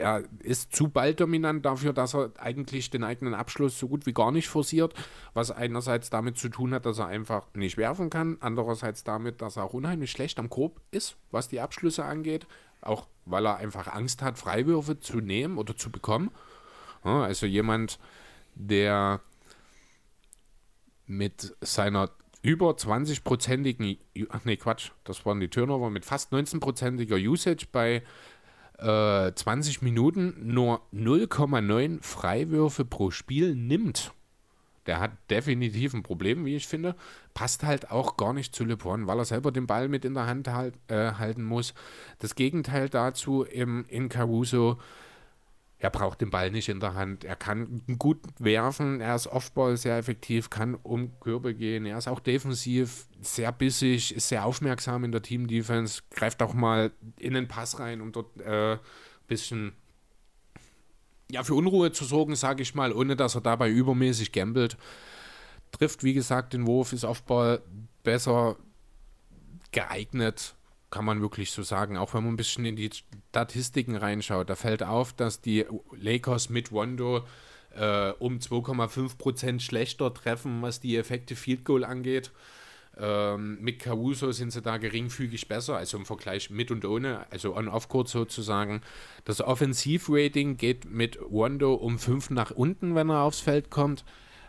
[0.00, 4.32] er ist zu balldominant dafür, dass er eigentlich den eigenen Abschluss so gut wie gar
[4.32, 4.94] nicht forciert,
[5.34, 9.56] was einerseits damit zu tun hat, dass er einfach nicht werfen kann, andererseits damit, dass
[9.56, 12.46] er auch unheimlich schlecht am Korb ist, was die Abschlüsse angeht,
[12.80, 16.30] auch weil er einfach Angst hat, Freiwürfe zu nehmen oder zu bekommen.
[17.04, 17.98] Ja, also jemand,
[18.54, 19.20] der
[21.06, 22.10] mit seiner
[22.42, 23.98] über 20-prozentigen,
[24.30, 28.02] ach nee, Quatsch, das waren die Turnover, mit fast 19-prozentiger Usage bei
[28.80, 34.12] 20 äh, Minuten nur 0,9 Freiwürfe pro Spiel nimmt,
[34.86, 36.96] der hat definitiv ein Problem, wie ich finde.
[37.34, 40.26] Passt halt auch gar nicht zu LeBron, weil er selber den Ball mit in der
[40.26, 41.74] Hand halt, äh, halten muss.
[42.18, 44.78] Das Gegenteil dazu im, in Caruso
[45.80, 47.24] er braucht den Ball nicht in der Hand.
[47.24, 49.00] Er kann gut werfen.
[49.00, 51.86] Er ist Offball sehr effektiv, kann um Körbe gehen.
[51.86, 56.92] Er ist auch defensiv sehr bissig, ist sehr aufmerksam in der Team-Defense, greift auch mal
[57.18, 58.78] in den Pass rein, um dort ein äh,
[59.26, 59.72] bisschen
[61.30, 64.76] ja, für Unruhe zu sorgen, sage ich mal, ohne dass er dabei übermäßig gambelt.
[65.72, 67.62] Trifft, wie gesagt, den Wurf, ist Offball
[68.02, 68.56] besser
[69.72, 70.54] geeignet
[70.90, 71.96] kann man wirklich so sagen.
[71.96, 72.90] Auch wenn man ein bisschen in die
[73.30, 77.24] Statistiken reinschaut, da fällt auf, dass die Lakers mit Rondo
[77.74, 82.30] äh, um 2,5 Prozent schlechter treffen, was die Effekte Field Goal angeht.
[82.98, 87.56] Ähm, mit Caruso sind sie da geringfügig besser, also im Vergleich mit und ohne, also
[87.56, 88.82] on-off-court sozusagen.
[89.24, 94.04] Das Offensivrating geht mit Rondo um 5 nach unten, wenn er aufs Feld kommt.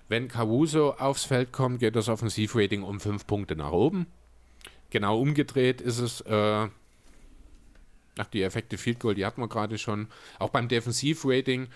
[0.09, 4.07] Wenn Caruso aufs Feld kommt, geht das Offensivrating um 5 Punkte nach oben.
[4.91, 6.67] Genau umgedreht ist es, äh,
[8.17, 10.07] ach, die Effekte Field Goal, die hatten wir gerade schon.
[10.37, 11.69] Auch beim Defensivrating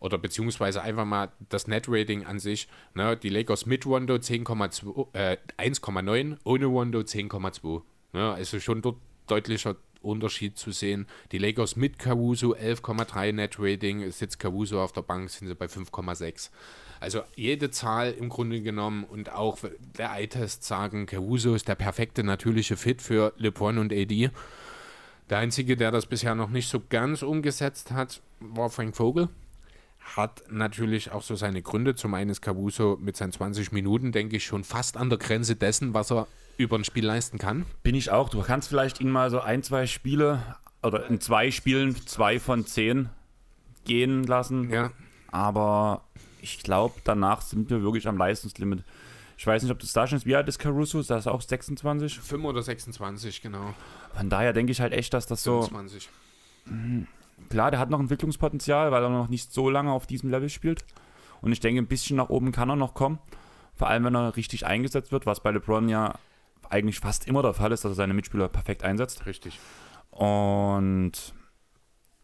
[0.00, 2.68] oder beziehungsweise einfach mal das Net-Rating an sich.
[2.94, 7.82] Ne, die Lakers mit Rondo 10,2, äh, 1,9, ohne Rondo 10,2.
[8.12, 8.96] Ne, also schon dort
[9.26, 11.06] deutlicher Unterschied zu sehen.
[11.32, 15.66] Die Lakers mit Caruso 11,3 Net Rating, sitzt Caruso auf der Bank, sind sie bei
[15.66, 16.50] 5,6.
[17.04, 19.58] Also jede Zahl im Grunde genommen und auch
[19.98, 24.30] der Eye-Test sagen, Caruso ist der perfekte natürliche Fit für LeBron und AD.
[25.28, 29.28] Der einzige, der das bisher noch nicht so ganz umgesetzt hat, war Frank Vogel.
[30.16, 31.94] Hat natürlich auch so seine Gründe.
[31.94, 35.56] Zum einen ist Caruso mit seinen 20 Minuten, denke ich, schon fast an der Grenze
[35.56, 36.26] dessen, was er
[36.56, 37.66] über ein Spiel leisten kann.
[37.82, 38.30] Bin ich auch.
[38.30, 42.64] Du kannst vielleicht ihn mal so ein, zwei Spiele oder in zwei Spielen zwei von
[42.64, 43.10] zehn
[43.84, 44.70] gehen lassen.
[44.70, 44.90] Ja.
[45.30, 46.02] Aber
[46.44, 48.84] ich glaube, danach sind wir wirklich am Leistungslimit.
[49.36, 50.26] Ich weiß nicht, ob du da schon ist.
[50.26, 51.00] Wie alt ist Caruso?
[51.00, 52.20] Ist das auch 26?
[52.20, 53.74] 5 oder 26, genau.
[54.14, 55.62] Von daher denke ich halt echt, dass das so.
[55.62, 56.08] 25.
[57.48, 60.84] Klar, der hat noch Entwicklungspotenzial, weil er noch nicht so lange auf diesem Level spielt.
[61.40, 63.18] Und ich denke, ein bisschen nach oben kann er noch kommen.
[63.74, 66.14] Vor allem, wenn er richtig eingesetzt wird, was bei LeBron ja
[66.68, 69.26] eigentlich fast immer der Fall ist, dass er seine Mitspieler perfekt einsetzt.
[69.26, 69.58] Richtig.
[70.10, 71.12] Und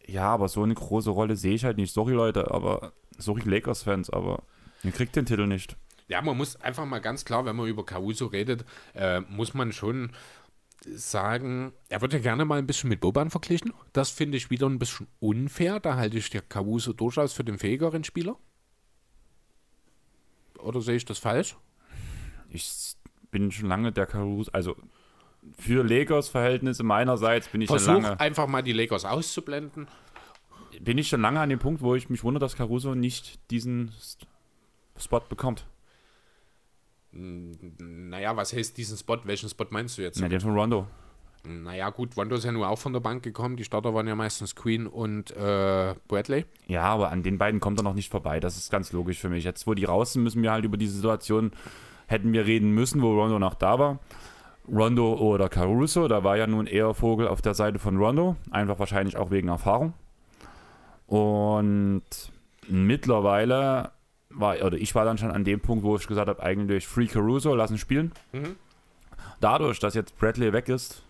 [0.06, 1.92] ja, aber so eine große Rolle sehe ich halt nicht.
[1.92, 4.42] Sorry, Leute, aber sorry, Lakers-Fans, aber
[4.82, 5.76] ihr kriegt den Titel nicht.
[6.08, 8.64] Ja, man muss einfach mal ganz klar, wenn man über Caruso redet,
[8.94, 10.10] äh, muss man schon
[10.86, 13.72] sagen, er wird ja gerne mal ein bisschen mit Boban verglichen.
[13.92, 15.78] Das finde ich wieder ein bisschen unfair.
[15.78, 18.36] Da halte ich der Caruso durchaus für den fähigeren Spieler.
[20.58, 21.56] Oder sehe ich das falsch?
[22.48, 22.96] Ich
[23.30, 24.76] bin schon lange der Caruso, also
[25.58, 29.88] für Lakers-Verhältnisse meinerseits bin ich Versuch schon lange, einfach mal die Lakers auszublenden.
[30.80, 33.92] Bin ich schon lange an dem Punkt, wo ich mich wundere, dass Caruso nicht diesen
[34.98, 35.66] Spot bekommt.
[37.12, 39.18] Naja, was heißt diesen Spot?
[39.24, 40.20] Welchen Spot meinst du jetzt?
[40.20, 40.86] Ja, den von Rondo.
[41.42, 43.56] Naja, gut, Wando ist ja nur auch von der Bank gekommen.
[43.56, 46.44] Die Starter waren ja meistens Queen und äh, Bradley.
[46.66, 48.40] Ja, aber an den beiden kommt er noch nicht vorbei.
[48.40, 49.44] Das ist ganz logisch für mich.
[49.44, 51.52] Jetzt, wo die raus sind, müssen wir halt über diese Situation,
[52.06, 54.00] hätten wir reden müssen, wo Rondo noch da war.
[54.68, 58.36] Rondo oder Caruso, da war ja nun eher Vogel auf der Seite von Rondo.
[58.50, 59.94] Einfach wahrscheinlich auch wegen Erfahrung.
[61.10, 62.04] Und
[62.68, 63.90] mittlerweile
[64.28, 67.08] war, oder ich war dann schon an dem Punkt, wo ich gesagt habe, eigentlich Free
[67.08, 68.12] Caruso, lassen spielen.
[68.32, 68.54] Mhm.
[69.40, 71.02] Dadurch, dass jetzt Bradley weg ist,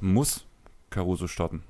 [0.00, 0.44] muss
[0.90, 1.62] Caruso starten.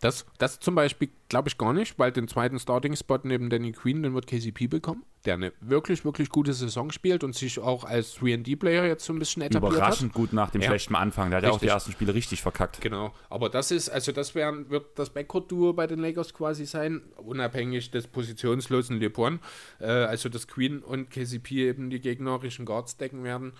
[0.00, 4.02] Das, das zum Beispiel glaube ich gar nicht, weil den zweiten Starting-Spot neben Danny Queen,
[4.02, 8.16] den wird KCP bekommen, der eine wirklich, wirklich gute Saison spielt und sich auch als
[8.18, 10.68] 3D-Player jetzt so ein bisschen etabliert Überraschend gut nach dem Ja.
[10.68, 11.28] schlechten Anfang.
[11.28, 12.76] Der hat ja auch die ersten Spiele richtig verkackt.
[12.76, 12.82] hat.
[12.82, 17.02] Genau, aber das ist, also das wär, wird das Backcourt-Duo bei den Lakers quasi sein,
[17.16, 19.38] unabhängig des positionslosen LeBron.
[19.80, 23.52] Äh, also dass Queen und KCP eben die gegnerischen Guards decken werden.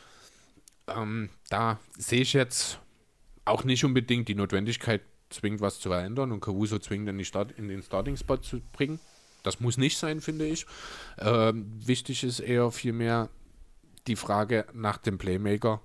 [0.88, 2.80] Ähm, da sehe ich jetzt
[3.44, 7.52] auch nicht unbedingt die Notwendigkeit, zwingend was zu verändern und Caruso zwingend in, die Start,
[7.52, 9.00] in den Starting-Spot zu bringen.
[9.42, 10.66] Das muss nicht sein, finde ich.
[11.18, 13.30] Ähm, wichtig ist eher vielmehr
[14.06, 15.80] die Frage nach dem Playmaker,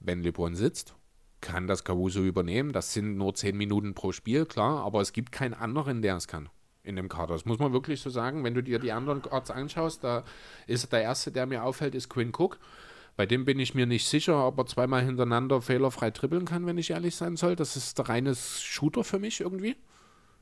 [0.00, 0.94] wenn LeBron sitzt.
[1.40, 2.72] Kann das Caruso übernehmen?
[2.72, 6.26] Das sind nur 10 Minuten pro Spiel, klar, aber es gibt keinen anderen, der es
[6.26, 6.48] kann
[6.82, 7.34] in dem Kader.
[7.34, 8.44] Das muss man wirklich so sagen.
[8.44, 10.22] Wenn du dir die anderen Guards anschaust, da
[10.66, 12.58] ist der erste, der mir auffällt, ist Quinn Cook.
[13.16, 16.78] Bei dem bin ich mir nicht sicher, ob er zweimal hintereinander fehlerfrei dribbeln kann, wenn
[16.78, 17.54] ich ehrlich sein soll.
[17.54, 19.76] Das ist der reine Shooter für mich irgendwie.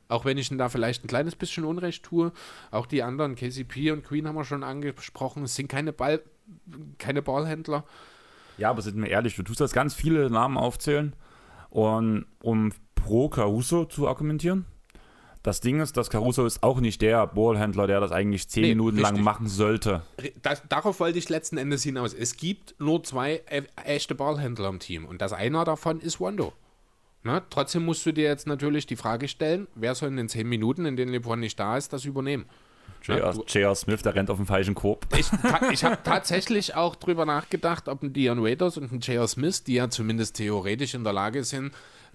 [0.08, 2.32] Auch wenn ich ihn da vielleicht ein kleines bisschen Unrecht tue.
[2.70, 6.22] Auch die anderen, KCP und Queen haben wir schon angesprochen, es sind keine, Ball,
[6.98, 7.84] keine Ballhändler.
[8.58, 11.14] Ja, aber sind wir ehrlich, du tust das ganz viele Namen aufzählen,
[11.70, 14.66] und, um pro Caruso zu argumentieren.
[15.42, 18.68] Das Ding ist, dass Caruso ist auch nicht der Ballhändler, der das eigentlich zehn Nee,
[18.70, 19.24] Minuten lang richtig.
[19.24, 20.02] machen sollte.
[20.42, 22.14] Das, darauf wollte ich letzten Endes hinaus.
[22.14, 26.52] Es gibt nur zwei e echte Ballhändler im Team und das einer davon ist Wando.
[27.24, 30.48] Na, trotzdem musst du dir jetzt natürlich die Frage stellen, wer soll in den zehn
[30.48, 32.46] Minuten, in denen LeBron nicht da ist, das übernehmen?
[33.04, 33.32] J.R.
[33.32, 33.74] du- J.R.
[33.74, 35.06] Smith, der rennt auf dem falschen Korb.
[35.16, 35.26] Ich,
[35.72, 39.26] ich habe tatsächlich auch drüber nachgedacht, ob ein Dion Waiters und ein J.R.
[39.26, 41.72] Smith, die ja zumindest theoretisch in der Lage sind,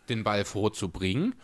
[0.09, 1.35] den Ball vorzubringen,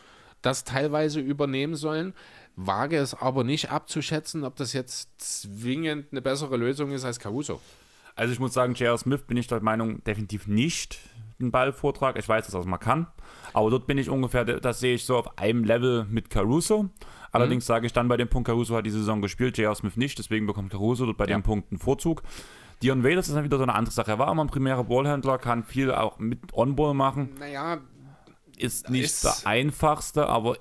[0.43, 2.13] das teilweise übernehmen sollen.
[2.55, 7.59] Wage es aber nicht abzuschätzen, ob das jetzt zwingend eine bessere Lösung ist als Caruso.
[8.15, 8.97] Also ich muss sagen, J.R.
[8.99, 10.99] Smith bin ich der Meinung definitiv nicht
[11.39, 12.17] den Ballvortrag.
[12.19, 13.07] Ich weiß, dass es mal kann.
[13.53, 16.89] Aber dort bin ich ungefähr, das sehe ich so auf einem Level mit Caruso.
[17.31, 19.73] Allerdings sage ich dann bei dem Punkt, Caruso hat die Saison gespielt, J.R.
[19.73, 21.35] Smith nicht, deswegen bekommt Caruso dort bei Ja.
[21.35, 22.21] dem Punkt einen Vorzug.
[22.83, 24.11] Dion Waiters ist dann wieder so eine andere Sache.
[24.11, 27.29] Er war immer ein primärer Ballhändler, kann viel auch mit On-Ball machen.
[27.39, 27.79] Naja,
[28.57, 30.57] Ist nicht Ist- der einfachste, aber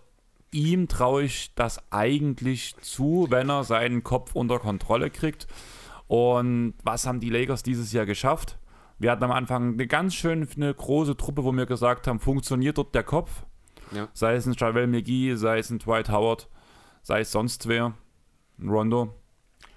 [0.51, 5.47] ihm traue ich das eigentlich zu, wenn er seinen Kopf unter Kontrolle kriegt.
[6.09, 8.59] Und was haben die Lakers dieses Jahr geschafft?
[8.98, 12.77] Wir hatten am Anfang eine ganz schön eine große Truppe, wo wir gesagt haben, funktioniert
[12.78, 13.44] dort der Kopf?
[13.93, 14.09] Ja.
[14.12, 16.48] Sei es ein Javel McGee, sei es ein Dwight Howard,
[17.02, 17.94] sei es sonst wer,
[18.59, 19.14] ein Rondo.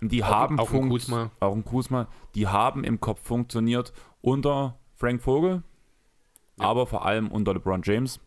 [0.02, 1.32] Die Auch- haben auch ein Kuzma.
[1.40, 5.64] auch ein Kuzma, die haben im Kopf funktioniert unter Frank Vogel,
[6.58, 8.20] aber vor allem unter LeBron James.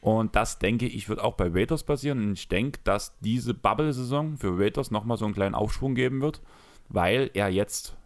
[0.00, 2.22] Und das denke ich, wird auch bei Raiders passieren.
[2.28, 6.42] Und ich denke, dass diese Bubble-Saison für Raiders nochmal so einen kleinen Aufschwung geben wird,
[6.88, 7.96] weil er jetzt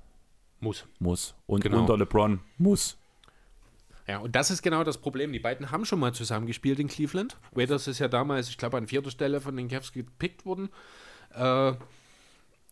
[0.60, 0.86] Muss.
[0.98, 1.34] muss.
[1.46, 1.80] Und Genau.
[1.80, 2.96] unter LeBron muss.
[4.06, 5.32] Ja, und das ist genau das Problem.
[5.32, 7.36] Die beiden haben schon mal zusammen gespielt in Cleveland.
[7.54, 10.68] Raiders ist ja damals, ich glaube, an vierter Stelle von den Cavs gepickt worden.
[11.34, 11.72] Äh,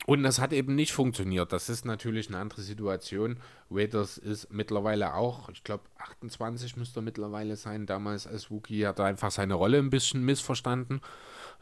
[0.09, 1.53] und das hat eben nicht funktioniert.
[1.53, 3.37] Das ist natürlich eine andere Situation.
[3.71, 7.85] Raiders ist mittlerweile auch, ich glaube, 28 müsste er mittlerweile sein.
[7.85, 11.03] Damals als Wookie hat er einfach seine Rolle ein bisschen missverstanden.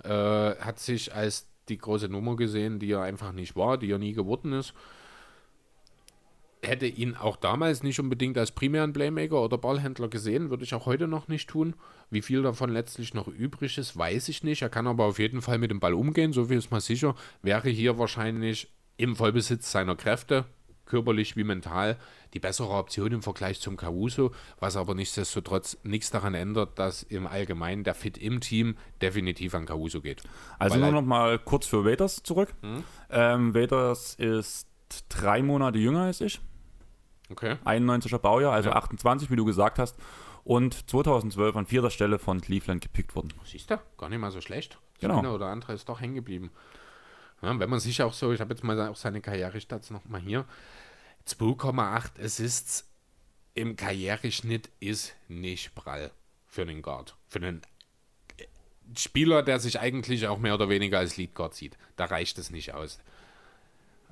[0.04, 3.98] Äh, hat sich als die große Nummer gesehen, die er einfach nicht war, die er
[3.98, 4.74] nie geworden ist
[6.66, 10.86] hätte ihn auch damals nicht unbedingt als primären Playmaker oder Ballhändler gesehen, würde ich auch
[10.86, 11.74] heute noch nicht tun.
[12.10, 14.62] Wie viel davon letztlich noch übrig ist, weiß ich nicht.
[14.62, 17.14] Er kann aber auf jeden Fall mit dem Ball umgehen, so viel ist mal sicher.
[17.42, 20.44] Wäre hier wahrscheinlich im Vollbesitz seiner Kräfte,
[20.86, 21.96] körperlich wie mental,
[22.32, 27.26] die bessere Option im Vergleich zum Caruso, was aber nichtsdestotrotz nichts daran ändert, dass im
[27.26, 30.22] Allgemeinen der Fit im Team definitiv an Caruso geht.
[30.58, 32.54] Also Weil nur noch mal kurz für Waiters zurück.
[33.10, 34.68] Ähm, Waiters ist
[35.08, 36.40] drei Monate jünger als ich.
[37.30, 37.56] Okay.
[37.64, 38.76] 91er Baujahr, also Ja.
[38.76, 39.96] 28, wie du gesagt hast.
[40.44, 43.32] Und 2012 an vierter Stelle von Cleveland gepickt worden.
[43.44, 44.78] Siehst du, gar nicht mal so schlecht.
[44.94, 45.18] Das Genau.
[45.18, 46.50] eine oder andere ist doch hängen geblieben.
[47.42, 50.44] Ja, wenn man sich auch so, ich habe jetzt mal auch seine Karrierestats nochmal hier,
[51.26, 52.88] 2,8 Assists
[53.54, 56.12] im Karriereschnitt ist nicht prall
[56.46, 57.16] für einen Guard.
[57.28, 57.62] Für einen
[58.38, 58.44] äh,
[58.96, 61.76] Spieler, der sich eigentlich auch mehr oder weniger als Lead Guard sieht.
[61.96, 63.00] Da reicht es nicht aus.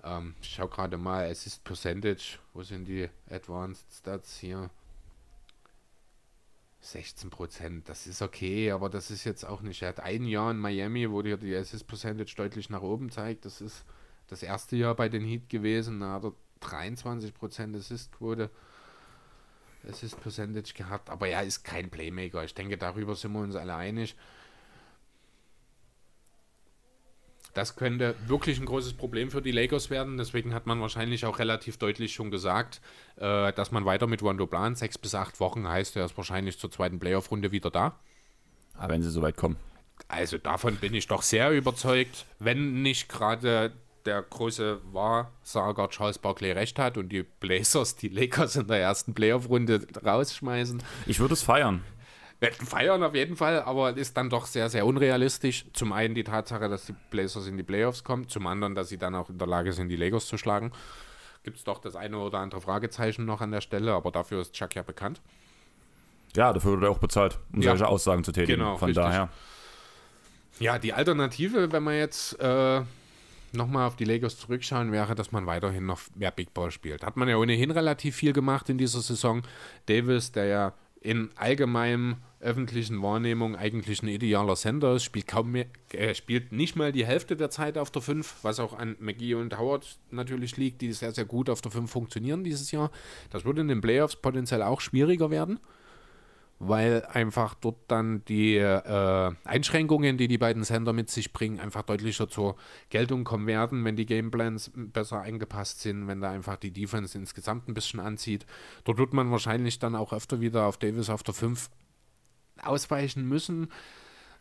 [0.05, 4.71] Ähm, ich schau gerade mal, Assist Percentage, wo sind die Advanced Stats hier?
[6.81, 9.81] 16 Prozent, das ist okay, aber das ist jetzt auch nicht.
[9.81, 13.47] Er hat ein Jahr in Miami, wo dir die Assist Percentage deutlich nach oben zeigt.
[13.47, 13.87] Das ist
[14.27, 16.01] das erste Jahr bei den Heat gewesen.
[16.01, 18.51] Da hat er 23 Prozent Assist-Quote,
[19.89, 21.09] Assist Percentage gehabt.
[21.09, 22.45] Aber er ist kein Playmaker.
[22.45, 24.15] Ich denke, darüber sind wir uns alle einig.
[27.55, 30.17] Das könnte wirklich ein großes Problem für die Lakers werden.
[30.19, 32.81] Deswegen hat man wahrscheinlich auch relativ deutlich schon gesagt,
[33.17, 34.77] äh, dass man weiter mit Rondo plant.
[34.77, 37.99] Sechs bis acht Wochen heißt, er ist wahrscheinlich zur zweiten Playoff-Runde wieder da.
[38.77, 39.57] Aber wenn sie so weit kommen.
[40.09, 43.73] Also davon bin ich doch sehr überzeugt, wenn nicht gerade
[44.05, 49.15] der große Wahrsager Charles Barkley recht hat und die Blazers die Lakers in der ersten
[49.15, 50.83] Playoff-Runde rausschmeißen.
[51.07, 51.83] Ich würde es feiern.
[52.45, 55.67] Werden feiern auf jeden Fall, aber ist dann doch sehr, sehr unrealistisch.
[55.73, 58.99] Zum einen die Tatsache, dass die Blazers in die Playoffs kommen, zum anderen, dass sie
[58.99, 60.73] dann auch in der Lage sind, die Lakers zu schlagen.
[61.43, 64.53] Gibt es doch das eine oder andere Fragezeichen noch an der Stelle, aber dafür ist
[64.55, 65.21] Chuck ja bekannt.
[66.37, 67.71] Ja, dafür wird er auch bezahlt, um Ja.
[67.73, 68.59] solche Aussagen zu tätigen.
[68.61, 69.05] Genau, Von richtig.
[69.05, 69.29] daher.
[70.59, 72.83] Ja, die Alternative, wenn wir jetzt äh,
[73.53, 77.05] nochmal auf die Lakers zurückschauen, wäre, dass man weiterhin noch mehr Big Ball spielt.
[77.05, 79.43] Hat man ja ohnehin relativ viel gemacht in dieser Saison.
[79.87, 85.67] Davis, der ja in allgemeinem öffentlichen Wahrnehmung eigentlich ein idealer Sender ist, spielt kaum mehr,
[85.93, 89.35] äh, spielt nicht mal die Hälfte der Zeit auf der 5, was auch an McGee
[89.35, 92.91] und Howard natürlich liegt, die sehr, sehr gut auf der 5 funktionieren dieses Jahr.
[93.31, 95.59] Das würde in den Playoffs potenziell auch schwieriger werden
[96.59, 101.83] weil einfach dort dann die äh, Einschränkungen, die die beiden Sender mit sich bringen, einfach
[101.83, 102.57] deutlicher zur
[102.91, 107.69] Geltung kommen werden, wenn die Gameplans besser eingepasst sind, wenn da einfach die Defense insgesamt
[107.69, 108.47] ein bisschen anzieht.
[108.85, 111.71] Dort wird man wahrscheinlich dann auch öfter wieder auf Davis auf der 5
[112.63, 113.69] ausweichen müssen.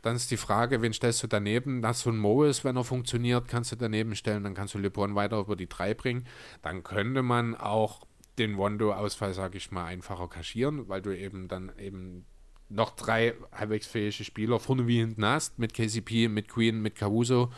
[0.01, 1.81] Dann ist die Frage, wen stellst du daneben?
[1.81, 5.15] Das so ein Morris, wenn er funktioniert, kannst du daneben stellen, dann kannst du LeBron
[5.15, 6.25] weiter über die 3 bringen.
[6.61, 8.05] Dann könnte man auch
[8.37, 12.25] den Wondo-Ausfall, sage ich mal, einfacher kaschieren, weil du eben dann eben
[12.69, 17.51] noch drei halbwegs fähige Spieler vorne wie hinten hast, mit KCP, mit Queen, mit Caruso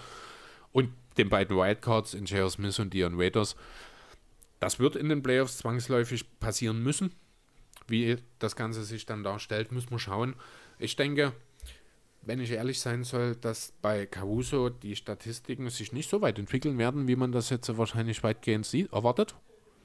[0.71, 2.49] und den beiden Wildcards in J.R.
[2.49, 3.55] Smith und Dion Waiters.
[4.59, 7.13] Das wird in den Playoffs zwangsläufig passieren müssen.
[7.87, 10.35] Wie das Ganze sich dann darstellt, müssen wir schauen.
[10.79, 11.33] Ich denke,
[12.21, 16.77] wenn ich ehrlich sein soll, dass bei Caruso die Statistiken sich nicht so weit entwickeln
[16.77, 19.35] werden, wie man das jetzt wahrscheinlich weitgehend sieht, erwartet.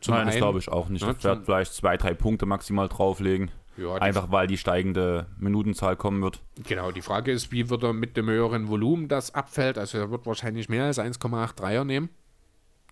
[0.00, 1.02] Zum Nein, das einen- glaube ich auch nicht.
[1.06, 3.50] Ich werde vielleicht zwei, drei Punkte maximal drauflegen.
[3.76, 6.42] Ja, Einfach weil die steigende Minutenzahl kommen wird.
[6.66, 9.78] Genau, die Frage ist, wie wird er mit dem höheren Volumen das abfällt.
[9.78, 12.08] Also er wird wahrscheinlich mehr als 1,8 Dreier nehmen.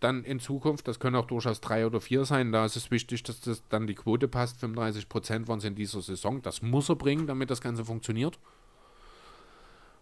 [0.01, 2.53] Dann in Zukunft, das können auch durchaus drei oder vier sein.
[2.53, 4.61] Da ist es wichtig, dass das dann die Quote passt.
[4.61, 6.41] 35 Prozent waren es in dieser Saison.
[6.43, 8.39] Das muss er bringen, damit das Ganze funktioniert.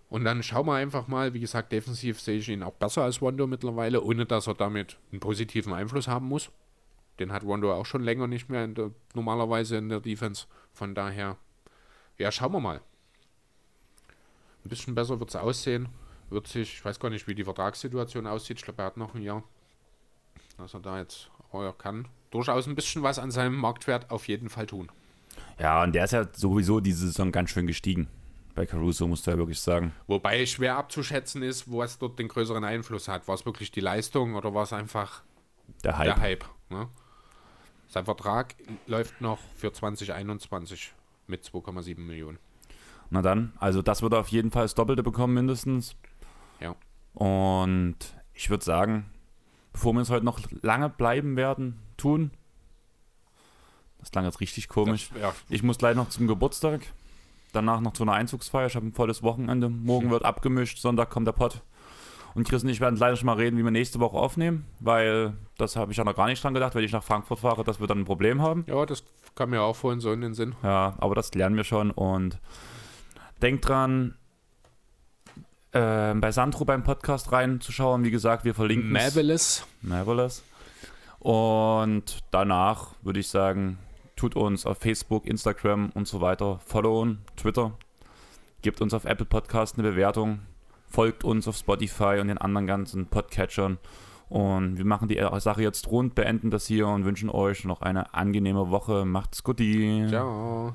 [0.09, 3.21] Und dann schauen wir einfach mal, wie gesagt, defensiv sehe ich ihn auch besser als
[3.21, 6.51] Rondo mittlerweile, ohne dass er damit einen positiven Einfluss haben muss.
[7.19, 10.47] Den hat Rondo auch schon länger nicht mehr in der, normalerweise in der Defense.
[10.73, 11.39] Von daher,
[12.19, 12.81] ja, schauen wir mal.
[14.65, 15.89] Ein bisschen besser wird es aussehen.
[16.29, 18.59] Wird sich, ich weiß gar nicht, wie die Vertragssituation aussieht.
[18.59, 19.43] Ich glaube, er hat noch ein Jahr.
[20.59, 24.27] Dass er da jetzt, aber er kann durchaus ein bisschen was an seinem Marktwert auf
[24.29, 24.91] jeden Fall tun.
[25.59, 28.09] Ja, und der ist ja sowieso diese Saison ganz schön gestiegen.
[28.55, 29.93] bei Caruso, musst du ja wirklich sagen.
[30.07, 33.29] Wobei schwer abzuschätzen ist, was dort den größeren Einfluss hat.
[33.29, 35.23] War es wirklich die Leistung oder war es einfach
[35.85, 36.07] Der Hype.
[36.07, 36.45] der Hype?
[36.71, 36.89] Ne?
[37.89, 38.55] Sein Vertrag
[38.87, 40.95] läuft noch für 2021
[41.27, 42.39] mit 2,7 Millionen.
[43.11, 45.95] Na dann, also das wird er auf jeden Fall das Doppelte bekommen, mindestens.
[46.61, 46.75] Ja.
[47.15, 47.97] Und
[48.33, 49.05] ich würde sagen,
[49.77, 52.31] bevor wir es heute noch lange bleiben werden, tun.
[53.99, 55.11] Das klang jetzt richtig komisch.
[55.13, 56.81] Das, ja, Ich muss gleich noch zum Geburtstag.
[57.53, 58.69] Danach noch zu einer Einzugsfeier.
[58.69, 59.69] Ich habe ein volles Wochenende.
[59.69, 60.79] Morgen wird abgemischt.
[60.79, 61.61] Sonntag kommt der Pott.
[62.35, 65.35] Und Chris und ich werden leider schon mal reden, wie wir nächste Woche aufnehmen, weil
[65.59, 67.79] das habe ich ja noch gar nicht dran gedacht, wenn ich nach Frankfurt fahre, dass
[67.79, 68.65] wir dann ein Problem haben.
[68.67, 69.05] ja, das
[69.35, 70.55] kam mir auch vorhin so in den Sinn.
[70.63, 72.39] Ja, aber das lernen wir schon und
[73.43, 74.17] denkt dran,
[75.77, 78.05] äh, bei Sandro beim Podcast reinzuschauen.
[78.05, 79.03] Wie gesagt, wir verlinken es.
[79.03, 79.67] Marvelous.
[79.83, 80.43] Marvelous.
[81.19, 83.79] Und danach würde ich sagen,
[84.17, 87.73] tut uns auf Facebook, Instagram und so weiter followen, Twitter.
[88.63, 90.41] Gebt uns auf Apple Podcast eine Bewertung.
[90.89, 93.79] Folgt uns auf Spotify und den anderen ganzen Podcatchern.
[94.29, 98.15] Und wir machen die Sache jetzt rund, beenden das hier und wünschen euch noch eine
[98.15, 99.05] angenehme Woche.
[99.05, 99.61] Macht's gut.
[100.09, 100.75] Ciao.